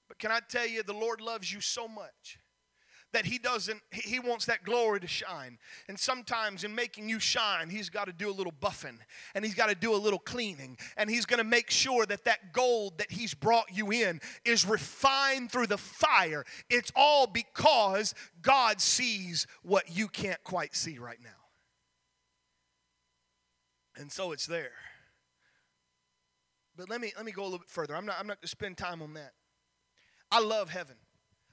But 0.08 0.18
can 0.18 0.30
I 0.30 0.40
tell 0.48 0.66
you, 0.66 0.82
the 0.82 0.92
Lord 0.92 1.20
loves 1.20 1.52
you 1.52 1.60
so 1.60 1.88
much 1.88 2.38
that 3.12 3.26
he 3.26 3.38
doesn't 3.38 3.80
he 3.92 4.18
wants 4.18 4.46
that 4.46 4.64
glory 4.64 5.00
to 5.00 5.06
shine. 5.06 5.58
And 5.88 5.98
sometimes 5.98 6.64
in 6.64 6.74
making 6.74 7.08
you 7.08 7.20
shine 7.20 7.68
he's 7.68 7.90
got 7.90 8.06
to 8.06 8.12
do 8.12 8.30
a 8.30 8.32
little 8.32 8.52
buffing 8.52 8.98
and 9.34 9.44
he's 9.44 9.54
got 9.54 9.68
to 9.68 9.74
do 9.74 9.94
a 9.94 9.96
little 9.96 10.18
cleaning. 10.18 10.76
And 10.96 11.10
he's 11.10 11.26
going 11.26 11.38
to 11.38 11.44
make 11.44 11.70
sure 11.70 12.06
that 12.06 12.24
that 12.24 12.52
gold 12.52 12.98
that 12.98 13.10
he's 13.12 13.34
brought 13.34 13.66
you 13.70 13.92
in 13.92 14.20
is 14.44 14.66
refined 14.66 15.52
through 15.52 15.66
the 15.66 15.78
fire. 15.78 16.44
It's 16.70 16.90
all 16.96 17.26
because 17.26 18.14
god 18.40 18.80
sees 18.80 19.46
what 19.62 19.94
you 19.94 20.08
can't 20.08 20.42
quite 20.42 20.74
see 20.74 20.98
right 20.98 21.20
now. 21.22 21.30
And 23.96 24.10
so 24.10 24.32
it's 24.32 24.46
there 24.46 24.72
but 26.76 26.88
let 26.88 27.00
me 27.00 27.12
let 27.16 27.24
me 27.24 27.32
go 27.32 27.42
a 27.42 27.44
little 27.44 27.58
bit 27.58 27.68
further. 27.68 27.96
I'm 27.96 28.06
not 28.06 28.16
I'm 28.18 28.26
not 28.26 28.38
going 28.38 28.42
to 28.42 28.48
spend 28.48 28.78
time 28.78 29.02
on 29.02 29.14
that. 29.14 29.32
I 30.30 30.40
love 30.40 30.70
heaven. 30.70 30.96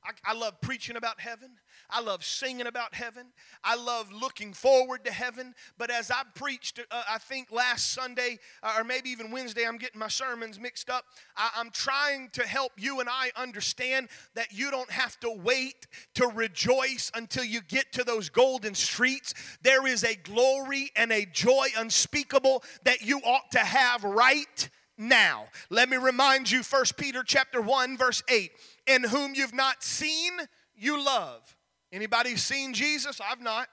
I, 0.04 0.32
I, 0.32 0.34
love 0.34 0.62
preaching 0.62 0.96
about 0.96 1.20
heaven. 1.20 1.52
I 1.90 2.02
love 2.02 2.24
singing 2.24 2.68
about 2.68 2.96
heaven. 2.96 3.28
I 3.64 3.76
love 3.76 4.12
looking 4.12 4.54
forward 4.54 5.04
to 5.06 5.12
heaven. 5.12 5.54
But 5.78 5.92
as 5.92 6.10
I 6.10 6.24
preached, 6.36 6.80
uh, 6.80 7.04
I 7.10 7.18
think 7.18 7.52
last 7.52 7.92
Sunday 7.94 8.40
uh, 8.64 8.76
or 8.78 8.84
maybe 8.84 9.10
even 9.10 9.32
Wednesday, 9.32 9.66
I'm 9.68 9.78
getting 9.78 10.00
my 10.00 10.08
sermons 10.08 10.60
mixed 10.60 10.90
up. 10.90 11.06
I, 11.36 11.50
I'm 11.58 11.70
trying 11.72 12.30
to 12.34 12.44
help 12.44 12.74
you 12.78 13.00
and 13.00 13.10
I 13.10 13.32
understand 13.36 14.10
that 14.36 14.52
you 14.52 14.72
don't 14.72 14.92
have 14.92 15.20
to 15.20 15.32
wait 15.32 15.88
to 16.16 16.28
rejoice 16.28 17.12
until 17.14 17.44
you 17.44 17.62
get 17.62 17.92
to 17.94 18.04
those 18.04 18.30
golden 18.30 18.76
streets. 18.76 19.34
There 19.62 19.86
is 19.86 20.04
a 20.04 20.16
glory 20.16 20.92
and 20.96 21.12
a 21.12 21.26
joy 21.26 21.68
unspeakable 21.78 22.64
that 22.84 23.02
you 23.02 23.20
ought 23.20 23.52
to 23.52 23.60
have 23.60 24.04
right 24.04 24.70
now. 25.00 25.46
Let 25.70 25.90
me 25.90 25.98
remind 25.98 26.52
you 26.52 26.62
1 26.62 26.84
Peter 26.98 27.24
chapter 27.24 27.62
1 27.62 27.98
verse 27.98 28.22
8, 28.30 28.52
in 28.86 29.04
whom 29.06 29.34
you've 29.34 29.54
not 29.54 29.84
seen, 29.84 30.34
you 30.76 31.04
love. 31.04 31.56
Anybody 31.92 32.36
seen 32.36 32.74
Jesus? 32.74 33.20
I've 33.20 33.42
not. 33.42 33.68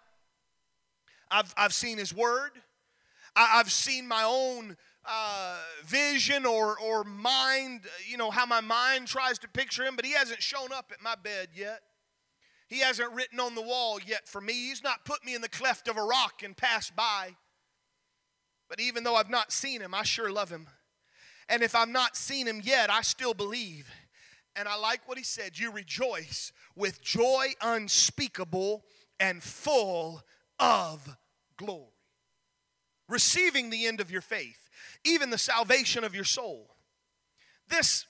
I've, 1.30 1.52
I've 1.56 1.74
seen 1.74 1.98
his 1.98 2.14
word. 2.14 2.52
I, 3.34 3.58
have 3.58 3.70
seen 3.70 4.08
my 4.08 4.22
own 4.22 4.76
uh, 5.04 5.58
vision 5.84 6.46
or, 6.46 6.78
or 6.78 7.04
mind, 7.04 7.82
you 8.08 8.16
know, 8.16 8.30
how 8.30 8.46
my 8.46 8.60
mind 8.60 9.08
tries 9.08 9.38
to 9.40 9.48
picture 9.48 9.82
him, 9.82 9.96
but 9.96 10.06
he 10.06 10.12
hasn't 10.12 10.42
shown 10.42 10.72
up 10.72 10.90
at 10.92 11.02
my 11.02 11.14
bed 11.14 11.48
yet. 11.54 11.80
He 12.68 12.80
hasn't 12.80 13.12
written 13.12 13.38
on 13.38 13.54
the 13.54 13.62
wall 13.62 13.98
yet 14.04 14.26
for 14.26 14.40
me. 14.40 14.52
He's 14.52 14.82
not 14.82 15.04
put 15.04 15.24
me 15.24 15.34
in 15.34 15.42
the 15.42 15.48
cleft 15.48 15.86
of 15.88 15.96
a 15.96 16.02
rock 16.02 16.42
and 16.42 16.56
passed 16.56 16.96
by. 16.96 17.36
But 18.68 18.80
even 18.80 19.04
though 19.04 19.14
I've 19.14 19.30
not 19.30 19.52
seen 19.52 19.80
him, 19.80 19.94
I 19.94 20.02
sure 20.02 20.30
love 20.32 20.50
him. 20.50 20.66
And 21.48 21.62
if 21.62 21.74
I've 21.74 21.88
not 21.88 22.16
seen 22.16 22.46
him 22.46 22.60
yet, 22.62 22.90
I 22.90 23.02
still 23.02 23.34
believe. 23.34 23.90
And 24.56 24.68
I 24.68 24.76
like 24.76 25.06
what 25.06 25.18
he 25.18 25.24
said 25.24 25.58
you 25.58 25.70
rejoice 25.70 26.52
with 26.74 27.02
joy 27.02 27.48
unspeakable 27.60 28.84
and 29.20 29.42
full 29.42 30.22
of 30.58 31.16
glory. 31.56 31.92
Receiving 33.08 33.70
the 33.70 33.86
end 33.86 34.00
of 34.00 34.10
your 34.10 34.20
faith, 34.20 34.68
even 35.04 35.30
the 35.30 35.38
salvation 35.38 36.02
of 36.02 36.14
your 36.14 36.24
soul. 36.24 36.74
This, 37.68 38.06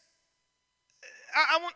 I, 1.34 1.56
I 1.56 1.62
want. 1.62 1.74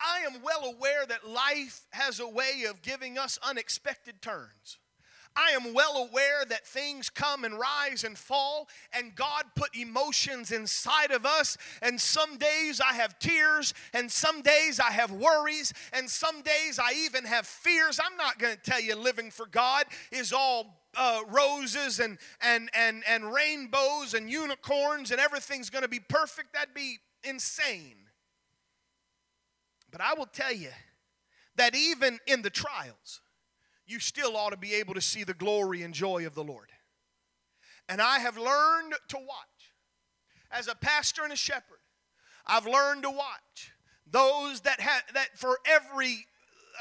I 0.00 0.20
am 0.20 0.40
well 0.42 0.64
aware 0.64 1.04
that 1.04 1.28
life 1.28 1.82
has 1.90 2.20
a 2.20 2.28
way 2.28 2.64
of 2.68 2.80
giving 2.80 3.18
us 3.18 3.38
unexpected 3.42 4.22
turns. 4.22 4.78
I 5.36 5.50
am 5.52 5.72
well 5.72 5.96
aware 5.96 6.44
that 6.48 6.66
things 6.66 7.08
come 7.08 7.44
and 7.44 7.58
rise 7.58 8.04
and 8.04 8.18
fall, 8.18 8.68
and 8.92 9.14
God 9.14 9.44
put 9.54 9.76
emotions 9.76 10.50
inside 10.50 11.10
of 11.10 11.24
us. 11.24 11.56
And 11.80 12.00
some 12.00 12.36
days 12.36 12.80
I 12.80 12.94
have 12.94 13.18
tears, 13.18 13.72
and 13.92 14.10
some 14.10 14.42
days 14.42 14.80
I 14.80 14.90
have 14.90 15.12
worries, 15.12 15.72
and 15.92 16.10
some 16.10 16.42
days 16.42 16.78
I 16.78 16.92
even 17.04 17.24
have 17.24 17.46
fears. 17.46 18.00
I'm 18.04 18.16
not 18.16 18.38
going 18.38 18.54
to 18.54 18.60
tell 18.60 18.80
you 18.80 18.96
living 18.96 19.30
for 19.30 19.46
God 19.46 19.84
is 20.10 20.32
all 20.32 20.80
uh, 20.96 21.20
roses 21.28 22.00
and, 22.00 22.18
and, 22.40 22.68
and, 22.74 23.02
and 23.08 23.32
rainbows 23.32 24.14
and 24.14 24.30
unicorns 24.30 25.10
and 25.10 25.20
everything's 25.20 25.70
going 25.70 25.82
to 25.82 25.88
be 25.88 26.00
perfect. 26.00 26.52
That'd 26.52 26.74
be 26.74 26.98
insane. 27.22 27.96
But 29.90 30.00
I 30.00 30.14
will 30.14 30.26
tell 30.26 30.52
you 30.52 30.70
that 31.56 31.74
even 31.74 32.18
in 32.26 32.42
the 32.42 32.50
trials, 32.50 33.20
you 33.90 33.98
still 33.98 34.36
ought 34.36 34.50
to 34.50 34.56
be 34.56 34.74
able 34.74 34.94
to 34.94 35.00
see 35.00 35.24
the 35.24 35.34
glory 35.34 35.82
and 35.82 35.92
joy 35.92 36.26
of 36.26 36.34
the 36.34 36.44
Lord. 36.44 36.68
And 37.88 38.00
I 38.00 38.20
have 38.20 38.36
learned 38.36 38.94
to 39.08 39.16
watch. 39.16 39.74
As 40.50 40.68
a 40.68 40.74
pastor 40.74 41.22
and 41.22 41.32
a 41.32 41.36
shepherd, 41.36 41.78
I've 42.46 42.66
learned 42.66 43.02
to 43.02 43.10
watch 43.10 43.72
those 44.10 44.62
that 44.62 44.80
have 44.80 45.02
that 45.14 45.38
for 45.38 45.58
every 45.64 46.26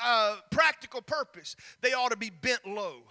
uh, 0.04 0.38
practical 0.50 1.02
purpose 1.02 1.56
they 1.82 1.94
ought 1.94 2.12
to 2.12 2.18
be 2.18 2.30
bent 2.30 2.66
low. 2.66 3.04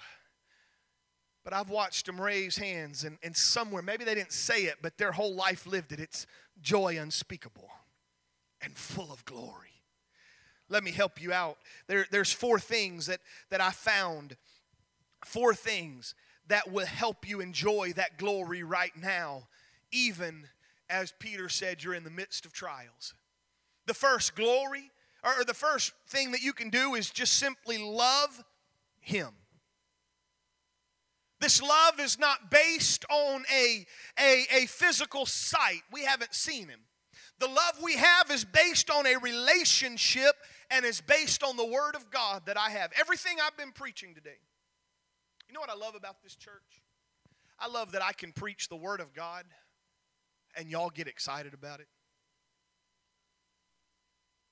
But 1.45 1.53
I've 1.53 1.71
watched 1.71 2.07
them 2.07 2.21
raise 2.21 2.57
hands, 2.57 3.05
and, 3.05 3.19
and 3.23 3.37
somewhere, 3.37 3.83
maybe 3.83 4.05
they 4.05 4.15
didn't 4.15 4.33
say 4.33 4.65
it, 4.65 4.77
but 4.83 4.99
their 4.99 5.13
whole 5.13 5.35
life 5.35 5.67
lived 5.67 5.93
it. 5.93 6.01
It's 6.01 6.27
joy 6.61 6.99
unspeakable 6.99 7.71
and 8.61 8.77
full 8.77 9.13
of 9.13 9.25
glory 9.25 9.78
let 10.69 10.85
me 10.85 10.91
help 10.91 11.21
you 11.21 11.33
out. 11.33 11.59
There, 11.87 12.07
there's 12.11 12.33
four 12.33 12.59
things 12.59 13.07
that, 13.07 13.21
that 13.51 13.61
I 13.61 13.71
found, 13.71 14.37
four 15.25 15.55
things 15.55 16.15
that 16.49 16.71
will 16.71 16.87
help 16.87 17.29
you 17.29 17.41
enjoy 17.41 17.93
that 17.97 18.19
glory 18.19 18.63
right 18.63 18.97
now, 18.97 19.49
even 19.93 20.49
as 20.91 21.13
Peter 21.19 21.49
said, 21.49 21.85
you're 21.85 21.95
in 21.95 22.05
the 22.05 22.11
midst 22.11 22.47
of 22.47 22.53
trials. 22.53 23.15
The 23.87 23.95
first 23.95 24.35
glory, 24.35 24.91
or 25.25 25.45
the 25.45 25.55
first 25.55 25.93
thing 26.09 26.33
that 26.33 26.43
you 26.43 26.53
can 26.53 26.71
do 26.71 26.95
is 26.95 27.11
just 27.11 27.35
simply 27.35 27.79
love 27.79 28.43
Him. 29.01 29.31
This 31.41 31.63
love 31.63 32.01
is 32.01 32.19
not 32.19 32.51
based 32.51 33.05
on 33.11 33.45
a, 33.53 33.87
a, 34.19 34.45
a 34.63 34.67
physical 34.67 35.25
sight. 35.25 35.83
We 35.93 36.05
haven't 36.05 36.35
seen 36.35 36.69
Him. 36.69 36.81
The 37.39 37.47
love 37.47 37.79
we 37.83 37.97
have 37.97 38.31
is 38.31 38.45
based 38.45 38.91
on 38.91 39.07
a 39.07 39.17
relationship 39.17 40.35
and 40.71 40.85
is 40.85 41.01
based 41.01 41.43
on 41.43 41.57
the 41.57 41.67
Word 41.67 41.95
of 41.95 42.11
God 42.11 42.43
that 42.47 42.59
I 42.59 42.71
have. 42.71 42.91
Everything 42.99 43.39
I've 43.45 43.57
been 43.57 43.73
preaching 43.73 44.15
today. 44.15 44.39
You 45.49 45.55
know 45.55 45.61
what 45.61 45.71
I 45.71 45.77
love 45.77 45.95
about 45.95 46.23
this 46.23 46.35
church? 46.35 46.83
I 47.59 47.69
love 47.69 47.93
that 47.93 48.03
I 48.03 48.13
can 48.13 48.33
preach 48.33 48.69
the 48.69 48.77
Word 48.77 49.01
of 49.01 49.15
God 49.15 49.45
and 50.57 50.71
y'all 50.71 50.91
get 50.91 51.09
excited 51.09 51.55
about 51.55 51.81
it. 51.81 51.87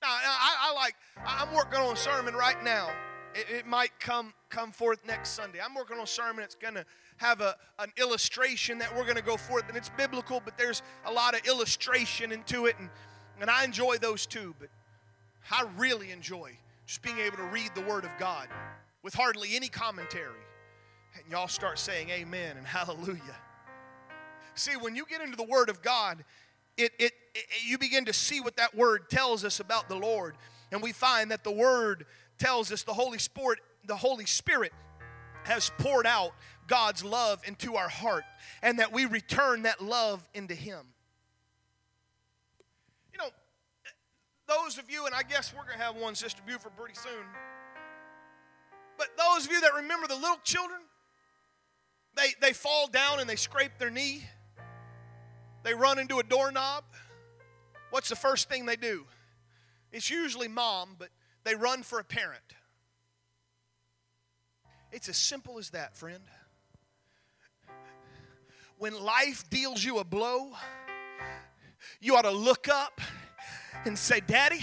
Now, 0.03 0.09
I, 0.09 0.71
I 0.71 0.75
like, 0.75 0.95
I'm 1.25 1.55
working 1.55 1.81
on 1.81 1.95
a 1.95 1.97
sermon 1.97 2.35
right 2.35 2.63
now, 2.63 2.91
It, 3.35 3.51
it 3.51 3.67
might 3.67 3.99
come 4.01 4.33
come 4.49 4.73
forth 4.73 5.01
next 5.07 5.31
Sunday. 5.31 5.59
I'm 5.63 5.75
working 5.75 5.97
on 5.97 6.05
a 6.05 6.07
sermon 6.07 6.39
that's 6.39 6.55
going 6.55 6.75
to 6.75 6.85
have 7.19 7.41
a, 7.41 7.57
an 7.79 7.93
illustration 7.99 8.79
that 8.79 8.95
we're 8.97 9.05
going 9.05 9.17
to 9.17 9.23
go 9.23 9.37
forth, 9.37 9.69
and 9.69 9.77
it's 9.77 9.91
biblical, 9.97 10.41
but 10.43 10.57
there's 10.57 10.83
a 11.05 11.13
lot 11.13 11.35
of 11.35 11.47
illustration 11.47 12.33
into 12.33 12.67
it, 12.67 12.77
and, 12.79 12.89
and 13.41 13.51
I 13.51 13.65
enjoy 13.65 13.99
those 13.99 14.27
too. 14.27 14.55
But 14.59 14.69
I 15.51 15.67
really 15.77 16.11
enjoy 16.11 16.53
just 16.87 17.03
being 17.03 17.19
able 17.19 17.37
to 17.39 17.45
read 17.45 17.71
the 17.75 17.83
Word 17.83 18.05
of 18.05 18.11
God 18.19 18.49
with 19.03 19.15
hardly 19.15 19.55
any 19.55 19.69
commentary. 19.69 20.43
And 21.15 21.25
y'all 21.31 21.49
start 21.49 21.79
saying 21.79 22.11
amen 22.11 22.57
and 22.57 22.67
hallelujah. 22.67 23.37
See, 24.55 24.77
when 24.77 24.97
you 24.97 25.05
get 25.09 25.21
into 25.21 25.37
the 25.37 25.45
Word 25.45 25.69
of 25.69 25.83
God, 25.83 26.25
it, 26.77 26.93
it, 26.99 27.13
it, 27.35 27.45
you 27.65 27.79
begin 27.79 28.05
to 28.07 28.13
see 28.13 28.41
what 28.41 28.57
that 28.57 28.75
Word 28.75 29.09
tells 29.09 29.45
us 29.45 29.61
about 29.61 29.89
the 29.89 29.97
Lord. 29.97 30.37
And 30.73 30.83
we 30.83 30.93
find 30.93 31.31
that 31.31 31.45
the 31.45 31.53
Word 31.53 32.07
tells 32.39 32.73
us 32.73 32.83
the 32.83 32.95
Holy 32.95 33.19
Spirit, 33.19 33.61
the 33.87 33.97
Holy 33.97 34.27
Spirit 34.27 34.73
has 35.45 35.71
poured 35.79 36.07
out 36.07 36.33
God's 36.67 37.05
love 37.05 37.43
into 37.47 37.77
our 37.77 37.89
heart 37.89 38.25
and 38.63 38.79
that 38.79 38.93
we 38.93 39.05
return 39.05 39.63
that 39.63 39.81
love 39.81 40.29
into 40.35 40.55
Him. 40.55 40.87
You 43.13 43.19
know, 43.19 43.31
those 44.49 44.79
of 44.79 44.91
you, 44.91 45.07
and 45.07 45.15
I 45.15 45.23
guess 45.23 45.53
we're 45.55 45.65
going 45.65 45.79
to 45.79 45.85
have 45.85 45.97
one, 45.97 46.15
Sister 46.15 46.43
Buford, 46.47 46.77
pretty 46.77 46.95
soon. 46.95 47.25
But 48.99 49.09
those 49.17 49.47
of 49.47 49.53
you 49.53 49.61
that 49.61 49.75
remember 49.75 50.07
the 50.07 50.17
little 50.17 50.39
children, 50.43 50.81
they, 52.17 52.29
they 52.41 52.53
fall 52.53 52.87
down 52.87 53.21
and 53.21 53.29
they 53.29 53.37
scrape 53.37 53.73
their 53.79 53.91
knee. 53.91 54.25
They 55.63 55.75
run 55.75 55.99
into 55.99 56.19
a 56.19 56.23
doorknob. 56.23 56.85
What's 57.91 58.09
the 58.09 58.17
first 58.17 58.49
thing 58.49 58.67
they 58.67 58.77
do? 58.77 59.05
It's 59.93 60.11
usually 60.11 60.49
mom, 60.49 60.97
but 60.99 61.09
they 61.45 61.55
run 61.55 61.83
for 61.83 61.99
a 61.99 62.05
parent. 62.05 62.43
It's 64.93 65.09
as 65.09 65.17
simple 65.17 65.59
as 65.59 65.71
that, 65.71 65.97
friend. 65.97 66.23
When 68.79 68.99
life 69.03 69.49
deals 69.51 69.83
you 69.83 69.99
a 69.99 70.05
blow, 70.05 70.53
you 72.01 72.17
ought 72.17 72.23
to 72.23 72.31
look 72.31 72.69
up 72.69 73.01
and 73.85 73.99
say, 73.99 74.21
Daddy, 74.21 74.61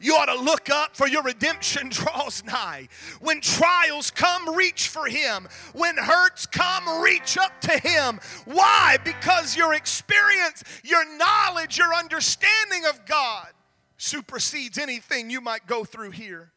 you 0.00 0.14
ought 0.14 0.26
to 0.26 0.34
look 0.34 0.68
up 0.68 0.96
for 0.96 1.06
your 1.06 1.22
redemption 1.22 1.88
draws 1.90 2.44
nigh. 2.44 2.88
When 3.20 3.40
trials 3.40 4.10
come, 4.10 4.54
reach 4.54 4.88
for 4.88 5.06
Him. 5.06 5.48
When 5.72 5.96
hurts 5.96 6.46
come, 6.46 7.02
reach 7.02 7.38
up 7.38 7.60
to 7.62 7.78
Him. 7.78 8.20
Why? 8.44 8.98
Because 9.04 9.56
your 9.56 9.74
experience, 9.74 10.64
your 10.82 11.04
knowledge, 11.16 11.78
your 11.78 11.94
understanding 11.94 12.84
of 12.88 13.06
God 13.06 13.48
supersedes 13.96 14.78
anything 14.78 15.30
you 15.30 15.40
might 15.40 15.66
go 15.66 15.84
through 15.84 16.10
here. 16.10 16.52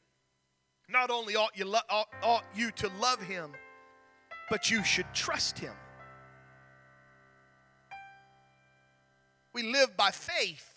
Not 0.89 1.09
only 1.11 1.35
ought 1.35 1.55
you, 1.55 1.65
lo- 1.65 1.79
ought, 1.89 2.07
ought 2.23 2.45
you 2.55 2.71
to 2.71 2.89
love 2.99 3.21
Him, 3.21 3.51
but 4.49 4.71
you 4.71 4.83
should 4.83 5.07
trust 5.13 5.59
Him. 5.59 5.73
We 9.53 9.63
live 9.63 9.95
by 9.95 10.11
faith 10.11 10.74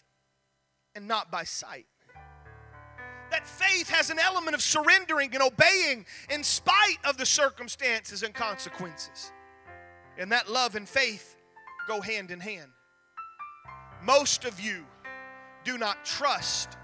and 0.99 1.07
not 1.07 1.31
by 1.31 1.45
sight. 1.45 1.87
That 3.31 3.47
faith 3.47 3.89
has 3.89 4.11
an 4.11 4.19
element 4.19 4.57
of 4.57 4.61
surrendering 4.61 5.31
and 5.33 5.41
obeying 5.41 6.05
in 6.29 6.43
spite 6.43 6.99
of 7.05 7.17
the 7.17 7.25
circumstances 7.25 8.25
and 8.25 8.35
consequences. 8.35 9.33
And 10.19 10.33
that 10.33 10.51
love 10.51 10.75
and 10.75 10.89
faith 10.89 11.37
go 11.87 12.01
hand 12.01 12.33
in 12.33 12.41
hand. 12.41 12.73
Most 14.03 14.45
of 14.45 14.59
you 14.59 14.87
do 15.63 15.79
not 15.79 16.05
trust 16.05 16.77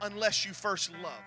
unless 0.00 0.46
you 0.46 0.52
first 0.52 0.92
love. 1.02 1.24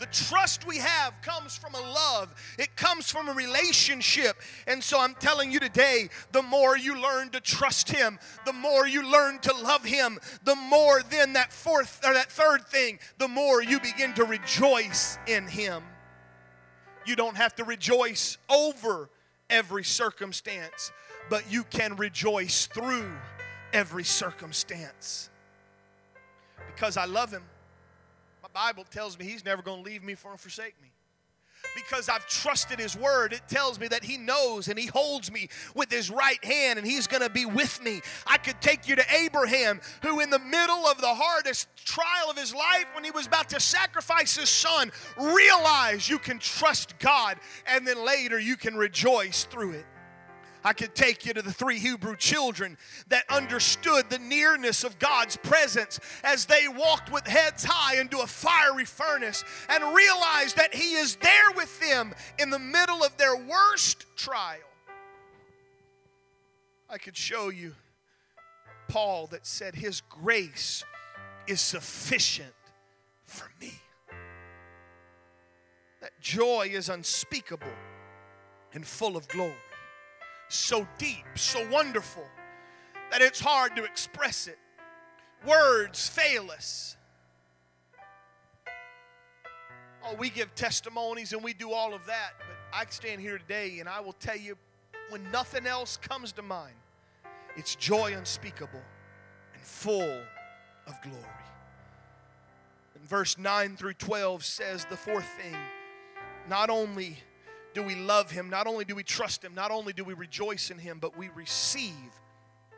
The 0.00 0.06
trust 0.06 0.66
we 0.66 0.78
have 0.78 1.20
comes 1.22 1.56
from 1.56 1.74
a 1.74 1.80
love, 1.80 2.34
it 2.58 2.76
comes 2.76 3.10
from 3.10 3.28
a 3.28 3.32
relationship. 3.32 4.36
And 4.66 4.82
so 4.82 5.00
I'm 5.00 5.14
telling 5.14 5.50
you 5.50 5.60
today 5.60 6.08
the 6.32 6.42
more 6.42 6.76
you 6.76 7.00
learn 7.00 7.30
to 7.30 7.40
trust 7.40 7.90
Him, 7.90 8.18
the 8.46 8.52
more 8.52 8.86
you 8.86 9.10
learn 9.10 9.38
to 9.40 9.54
love 9.56 9.84
Him, 9.84 10.18
the 10.44 10.54
more 10.54 11.02
then 11.02 11.32
that 11.34 11.52
fourth 11.52 12.00
or 12.04 12.14
that 12.14 12.30
third 12.30 12.66
thing, 12.66 12.98
the 13.18 13.28
more 13.28 13.62
you 13.62 13.80
begin 13.80 14.14
to 14.14 14.24
rejoice 14.24 15.18
in 15.26 15.46
Him. 15.46 15.82
You 17.06 17.16
don't 17.16 17.36
have 17.36 17.56
to 17.56 17.64
rejoice 17.64 18.38
over 18.48 19.08
every 19.50 19.84
circumstance, 19.84 20.92
but 21.30 21.50
you 21.50 21.64
can 21.64 21.96
rejoice 21.96 22.66
through 22.66 23.10
every 23.72 24.04
circumstance 24.04 25.30
because 26.74 26.96
I 26.96 27.06
love 27.06 27.32
Him. 27.32 27.42
Bible 28.58 28.84
tells 28.90 29.16
me 29.16 29.24
He's 29.24 29.44
never 29.44 29.62
going 29.62 29.84
to 29.84 29.88
leave 29.88 30.02
me 30.02 30.16
or 30.24 30.36
forsake 30.36 30.74
me. 30.82 30.88
Because 31.76 32.08
I've 32.08 32.26
trusted 32.26 32.80
His 32.80 32.96
Word, 32.96 33.32
it 33.32 33.42
tells 33.46 33.78
me 33.78 33.86
that 33.86 34.02
He 34.02 34.18
knows 34.18 34.66
and 34.66 34.76
He 34.76 34.86
holds 34.86 35.30
me 35.30 35.48
with 35.76 35.92
His 35.92 36.10
right 36.10 36.44
hand 36.44 36.76
and 36.76 36.84
He's 36.84 37.06
going 37.06 37.22
to 37.22 37.30
be 37.30 37.46
with 37.46 37.80
me. 37.80 38.00
I 38.26 38.36
could 38.36 38.60
take 38.60 38.88
you 38.88 38.96
to 38.96 39.04
Abraham, 39.14 39.80
who, 40.02 40.18
in 40.18 40.30
the 40.30 40.40
middle 40.40 40.88
of 40.88 41.00
the 41.00 41.14
hardest 41.14 41.68
trial 41.76 42.30
of 42.30 42.36
his 42.36 42.52
life, 42.52 42.86
when 42.94 43.04
he 43.04 43.12
was 43.12 43.28
about 43.28 43.48
to 43.50 43.60
sacrifice 43.60 44.36
his 44.36 44.48
son, 44.48 44.90
realized 45.16 46.08
you 46.08 46.18
can 46.18 46.40
trust 46.40 46.98
God 46.98 47.38
and 47.64 47.86
then 47.86 48.04
later 48.04 48.40
you 48.40 48.56
can 48.56 48.76
rejoice 48.76 49.44
through 49.44 49.72
it. 49.72 49.86
I 50.64 50.72
could 50.72 50.94
take 50.94 51.24
you 51.24 51.32
to 51.34 51.42
the 51.42 51.52
three 51.52 51.78
Hebrew 51.78 52.16
children 52.16 52.76
that 53.08 53.24
understood 53.30 54.10
the 54.10 54.18
nearness 54.18 54.82
of 54.84 54.98
God's 54.98 55.36
presence 55.36 56.00
as 56.24 56.46
they 56.46 56.66
walked 56.68 57.12
with 57.12 57.26
heads 57.26 57.64
high 57.64 58.00
into 58.00 58.18
a 58.18 58.26
fiery 58.26 58.84
furnace 58.84 59.44
and 59.68 59.94
realized 59.94 60.56
that 60.56 60.74
He 60.74 60.94
is 60.94 61.16
there 61.16 61.52
with 61.54 61.80
them 61.80 62.14
in 62.38 62.50
the 62.50 62.58
middle 62.58 63.04
of 63.04 63.16
their 63.16 63.36
worst 63.36 64.06
trial. 64.16 64.58
I 66.90 66.98
could 66.98 67.16
show 67.16 67.50
you 67.50 67.74
Paul 68.88 69.28
that 69.28 69.46
said, 69.46 69.74
His 69.74 70.00
grace 70.00 70.84
is 71.46 71.60
sufficient 71.60 72.54
for 73.24 73.48
me. 73.60 73.74
That 76.00 76.20
joy 76.20 76.70
is 76.72 76.88
unspeakable 76.88 77.66
and 78.72 78.86
full 78.86 79.16
of 79.16 79.28
glory 79.28 79.54
so 80.48 80.86
deep, 80.98 81.24
so 81.36 81.66
wonderful, 81.70 82.24
that 83.10 83.22
it's 83.22 83.40
hard 83.40 83.76
to 83.76 83.84
express 83.84 84.46
it. 84.46 84.58
Words 85.46 86.08
fail 86.08 86.50
us. 86.50 86.96
Oh, 90.04 90.14
we 90.14 90.30
give 90.30 90.54
testimonies 90.54 91.32
and 91.32 91.42
we 91.42 91.52
do 91.52 91.72
all 91.72 91.94
of 91.94 92.06
that, 92.06 92.32
but 92.38 92.56
I 92.72 92.84
stand 92.88 93.20
here 93.20 93.38
today 93.38 93.78
and 93.80 93.88
I 93.88 94.00
will 94.00 94.14
tell 94.14 94.36
you 94.36 94.56
when 95.10 95.30
nothing 95.30 95.66
else 95.66 95.96
comes 95.96 96.32
to 96.32 96.42
mind, 96.42 96.74
it's 97.56 97.74
joy 97.74 98.14
unspeakable 98.16 98.82
and 99.54 99.62
full 99.62 100.20
of 100.86 101.02
glory. 101.02 101.24
And 102.94 103.08
verse 103.08 103.36
9 103.38 103.76
through 103.76 103.94
12 103.94 104.44
says 104.44 104.86
the 104.86 104.96
fourth 104.96 105.28
thing 105.40 105.56
not 106.48 106.70
only 106.70 107.18
do 107.74 107.82
we 107.82 107.94
love 107.94 108.30
Him, 108.30 108.50
not 108.50 108.66
only 108.66 108.84
do 108.84 108.94
we 108.94 109.02
trust 109.02 109.44
Him, 109.44 109.54
not 109.54 109.70
only 109.70 109.92
do 109.92 110.04
we 110.04 110.14
rejoice 110.14 110.70
in 110.70 110.78
Him, 110.78 110.98
but 111.00 111.16
we 111.16 111.28
receive 111.28 111.92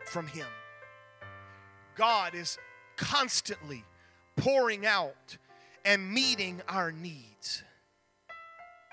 from 0.06 0.26
Him. 0.26 0.46
God 1.96 2.34
is 2.34 2.58
constantly 2.96 3.84
pouring 4.36 4.86
out 4.86 5.38
and 5.84 6.12
meeting 6.12 6.62
our 6.68 6.92
needs. 6.92 7.62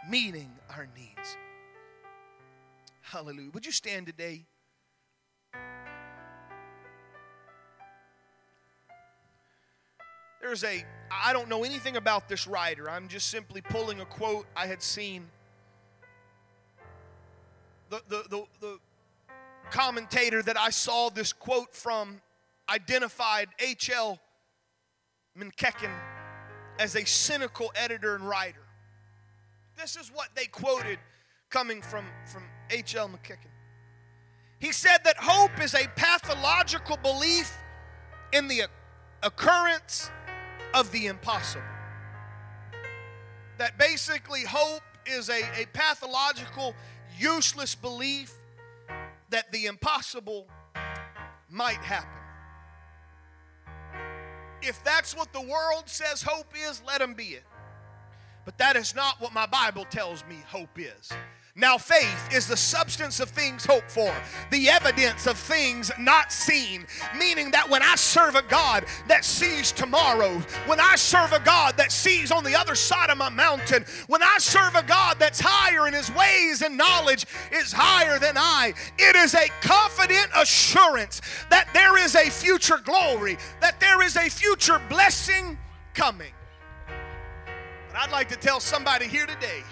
Meeting 0.09 0.51
our 0.69 0.87
needs. 0.95 1.37
Hallelujah. 3.01 3.51
Would 3.53 3.65
you 3.65 3.71
stand 3.71 4.05
today? 4.05 4.45
There's 10.41 10.63
a, 10.63 10.85
I 11.11 11.33
don't 11.33 11.49
know 11.49 11.63
anything 11.63 11.97
about 11.97 12.29
this 12.29 12.47
writer. 12.47 12.89
I'm 12.89 13.07
just 13.07 13.29
simply 13.29 13.61
pulling 13.61 13.99
a 13.99 14.05
quote 14.05 14.45
I 14.55 14.67
had 14.67 14.81
seen 14.81 15.27
the, 17.89 18.01
the, 18.07 18.23
the, 18.29 18.43
the 18.59 18.79
commentator 19.69 20.41
that 20.41 20.57
I 20.57 20.69
saw 20.69 21.09
this 21.09 21.33
quote 21.33 21.73
from 21.73 22.21
identified 22.69 23.49
H.L. 23.59 24.19
Mencken 25.35 25.91
as 26.79 26.95
a 26.95 27.05
cynical 27.05 27.71
editor 27.75 28.15
and 28.15 28.27
writer. 28.27 28.63
This 29.77 29.95
is 29.95 30.09
what 30.13 30.29
they 30.35 30.45
quoted 30.45 30.99
coming 31.49 31.81
from, 31.81 32.05
from 32.25 32.43
H.L. 32.69 33.07
Mencken. 33.07 33.37
He 34.59 34.71
said 34.71 34.99
that 35.05 35.17
hope 35.19 35.61
is 35.61 35.75
a 35.75 35.87
pathological 35.95 36.97
belief 36.97 37.55
in 38.33 38.47
the 38.47 38.63
occurrence 39.23 40.09
of 40.73 40.91
the 40.91 41.07
impossible. 41.07 41.63
That 43.57 43.77
basically 43.77 44.41
hope 44.41 44.81
is 45.05 45.29
a, 45.29 45.41
a 45.59 45.65
pathological 45.73 46.75
useless 47.19 47.75
belief 47.75 48.33
that 49.29 49.51
the 49.51 49.65
impossible 49.65 50.47
might 51.49 51.77
happen. 51.77 52.09
If 54.61 54.83
that's 54.83 55.15
what 55.15 55.31
the 55.33 55.41
world 55.41 55.83
says 55.85 56.21
hope 56.21 56.53
is, 56.69 56.81
let 56.85 56.99
them 56.99 57.13
be 57.13 57.23
it. 57.25 57.43
But 58.45 58.57
that 58.59 58.75
is 58.75 58.95
not 58.95 59.19
what 59.19 59.33
my 59.33 59.45
Bible 59.45 59.85
tells 59.85 60.23
me 60.25 60.37
hope 60.47 60.79
is. 60.79 61.11
Now, 61.59 61.79
faith 61.79 62.31
is 62.31 62.45
the 62.45 62.55
substance 62.55 63.19
of 63.19 63.29
things 63.29 63.65
hoped 63.65 63.89
for, 63.89 64.13
the 64.51 64.69
evidence 64.69 65.25
of 65.25 65.39
things 65.39 65.89
not 65.97 66.31
seen. 66.31 66.85
Meaning 67.17 67.49
that 67.49 67.67
when 67.67 67.81
I 67.81 67.95
serve 67.95 68.35
a 68.35 68.43
God 68.43 68.85
that 69.07 69.25
sees 69.25 69.71
tomorrow, 69.71 70.37
when 70.67 70.79
I 70.79 70.95
serve 70.95 71.33
a 71.33 71.39
God 71.39 71.75
that 71.77 71.91
sees 71.91 72.31
on 72.31 72.43
the 72.43 72.55
other 72.55 72.75
side 72.75 73.09
of 73.09 73.17
my 73.17 73.29
mountain, 73.29 73.85
when 74.05 74.21
I 74.21 74.35
serve 74.37 74.75
a 74.75 74.83
God 74.83 75.17
that's 75.17 75.41
higher 75.43 75.87
in 75.87 75.95
his 75.95 76.11
ways 76.13 76.61
and 76.61 76.77
knowledge 76.77 77.25
is 77.51 77.73
higher 77.75 78.19
than 78.19 78.37
I, 78.37 78.75
it 78.99 79.15
is 79.15 79.33
a 79.33 79.47
confident 79.61 80.29
assurance 80.35 81.21
that 81.49 81.73
there 81.73 81.97
is 81.97 82.13
a 82.13 82.29
future 82.29 82.77
glory, 82.83 83.35
that 83.61 83.79
there 83.79 84.03
is 84.03 84.15
a 84.15 84.29
future 84.29 84.79
blessing 84.89 85.57
coming. 85.95 86.33
But 87.87 87.97
I'd 87.97 88.11
like 88.11 88.29
to 88.29 88.35
tell 88.35 88.59
somebody 88.59 89.07
here 89.07 89.25
today 89.25 89.63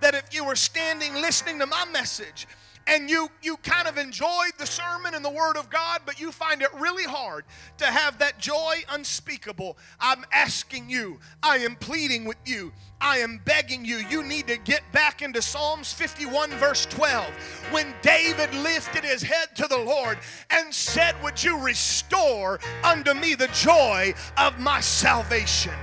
that 0.00 0.14
if 0.14 0.34
you 0.34 0.44
were 0.44 0.56
standing 0.56 1.14
listening 1.14 1.58
to 1.58 1.66
my 1.66 1.84
message 1.92 2.46
and 2.86 3.08
you 3.08 3.30
you 3.42 3.56
kind 3.58 3.86
of 3.86 3.98
enjoyed 3.98 4.52
the 4.58 4.66
sermon 4.66 5.14
and 5.14 5.24
the 5.24 5.30
word 5.30 5.56
of 5.56 5.70
God 5.70 6.02
but 6.04 6.20
you 6.20 6.32
find 6.32 6.62
it 6.62 6.68
really 6.74 7.04
hard 7.04 7.44
to 7.78 7.86
have 7.86 8.18
that 8.18 8.38
joy 8.38 8.76
unspeakable 8.90 9.76
I'm 10.00 10.24
asking 10.32 10.90
you 10.90 11.20
I 11.42 11.58
am 11.58 11.76
pleading 11.76 12.24
with 12.24 12.38
you 12.44 12.72
I 13.00 13.18
am 13.18 13.40
begging 13.44 13.84
you 13.84 13.96
you 13.96 14.22
need 14.22 14.46
to 14.48 14.56
get 14.56 14.82
back 14.92 15.22
into 15.22 15.42
Psalms 15.42 15.92
51 15.92 16.50
verse 16.52 16.86
12 16.86 17.24
when 17.70 17.94
David 18.02 18.52
lifted 18.54 19.04
his 19.04 19.22
head 19.22 19.54
to 19.56 19.66
the 19.66 19.78
Lord 19.78 20.18
and 20.50 20.74
said 20.74 21.14
would 21.22 21.42
you 21.42 21.58
restore 21.58 22.60
unto 22.82 23.14
me 23.14 23.34
the 23.34 23.48
joy 23.48 24.14
of 24.36 24.58
my 24.58 24.80
salvation 24.80 25.74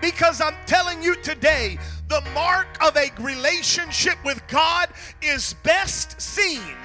because 0.00 0.40
I'm 0.40 0.54
telling 0.66 1.02
you 1.02 1.14
today, 1.16 1.78
the 2.08 2.22
mark 2.34 2.66
of 2.82 2.96
a 2.96 3.10
relationship 3.20 4.16
with 4.24 4.42
God 4.48 4.88
is 5.22 5.54
best 5.62 6.20
seen 6.20 6.76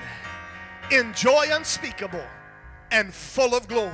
in 0.92 1.14
joy 1.14 1.48
unspeakable 1.52 2.26
and 2.92 3.14
full 3.14 3.56
of 3.56 3.68
glory. 3.68 3.94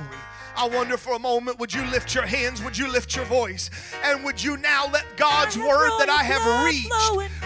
I 0.56 0.68
wonder 0.68 0.96
for 0.96 1.14
a 1.14 1.18
moment, 1.18 1.58
would 1.58 1.72
you 1.72 1.82
lift 1.86 2.14
your 2.14 2.26
hands? 2.26 2.62
Would 2.62 2.76
you 2.76 2.90
lift 2.90 3.14
your 3.16 3.24
voice? 3.24 3.70
And 4.02 4.24
would 4.24 4.42
you 4.42 4.56
now 4.56 4.88
let 4.92 5.16
God's 5.16 5.56
word 5.56 5.90
that 5.98 6.08
I 6.10 6.22
have 6.24 6.64
reached, 6.66 6.90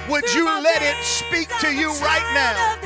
would 0.09 0.35
you 0.35 0.45
let 0.47 0.83
it 0.83 0.97
speak 1.05 1.49
to 1.61 1.73
you 1.73 1.91
right 2.01 2.25
now? 2.35 2.79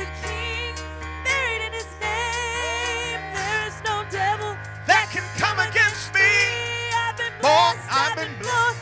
That 4.85 5.09
can 5.11 5.23
come 5.37 5.59
against 5.59 5.75
me. 5.75 5.78
Born, 7.41 7.75
I've 7.89 8.15
been 8.17 8.35
blessed. 8.39 8.75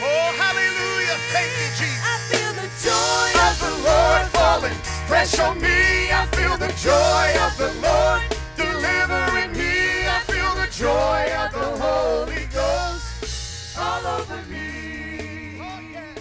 Oh, 0.00 0.32
hallelujah. 0.40 1.16
Thank 1.32 1.52
you, 1.60 1.68
Jesus. 1.76 2.00
I 2.00 2.16
feel 2.32 2.52
the 2.56 2.68
joy 2.80 3.28
of 3.44 3.54
the 3.60 3.72
Lord 3.84 4.24
falling 4.32 4.78
fresh 5.06 5.38
on 5.40 5.60
me. 5.60 6.10
I 6.10 6.26
feel 6.32 6.56
the 6.56 6.72
joy 6.80 7.26
of 7.44 7.52
the 7.58 7.72
Lord 7.84 8.22
delivering 8.56 9.52
me. 9.52 10.08
I 10.08 10.20
feel 10.24 10.54
the 10.56 10.68
joy 10.72 11.28
of 11.36 11.52
the 11.52 11.68
Holy 11.84 12.46
Ghost 12.52 13.76
all 13.78 14.06
over 14.18 14.40
me. 14.48 15.60
Oh, 15.60 15.80
yes. 15.92 16.18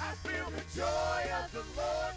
I 0.00 0.12
feel 0.22 0.50
the 0.50 0.62
joy 0.78 1.22
of 1.42 1.50
the 1.52 1.64
Lord 1.76 2.14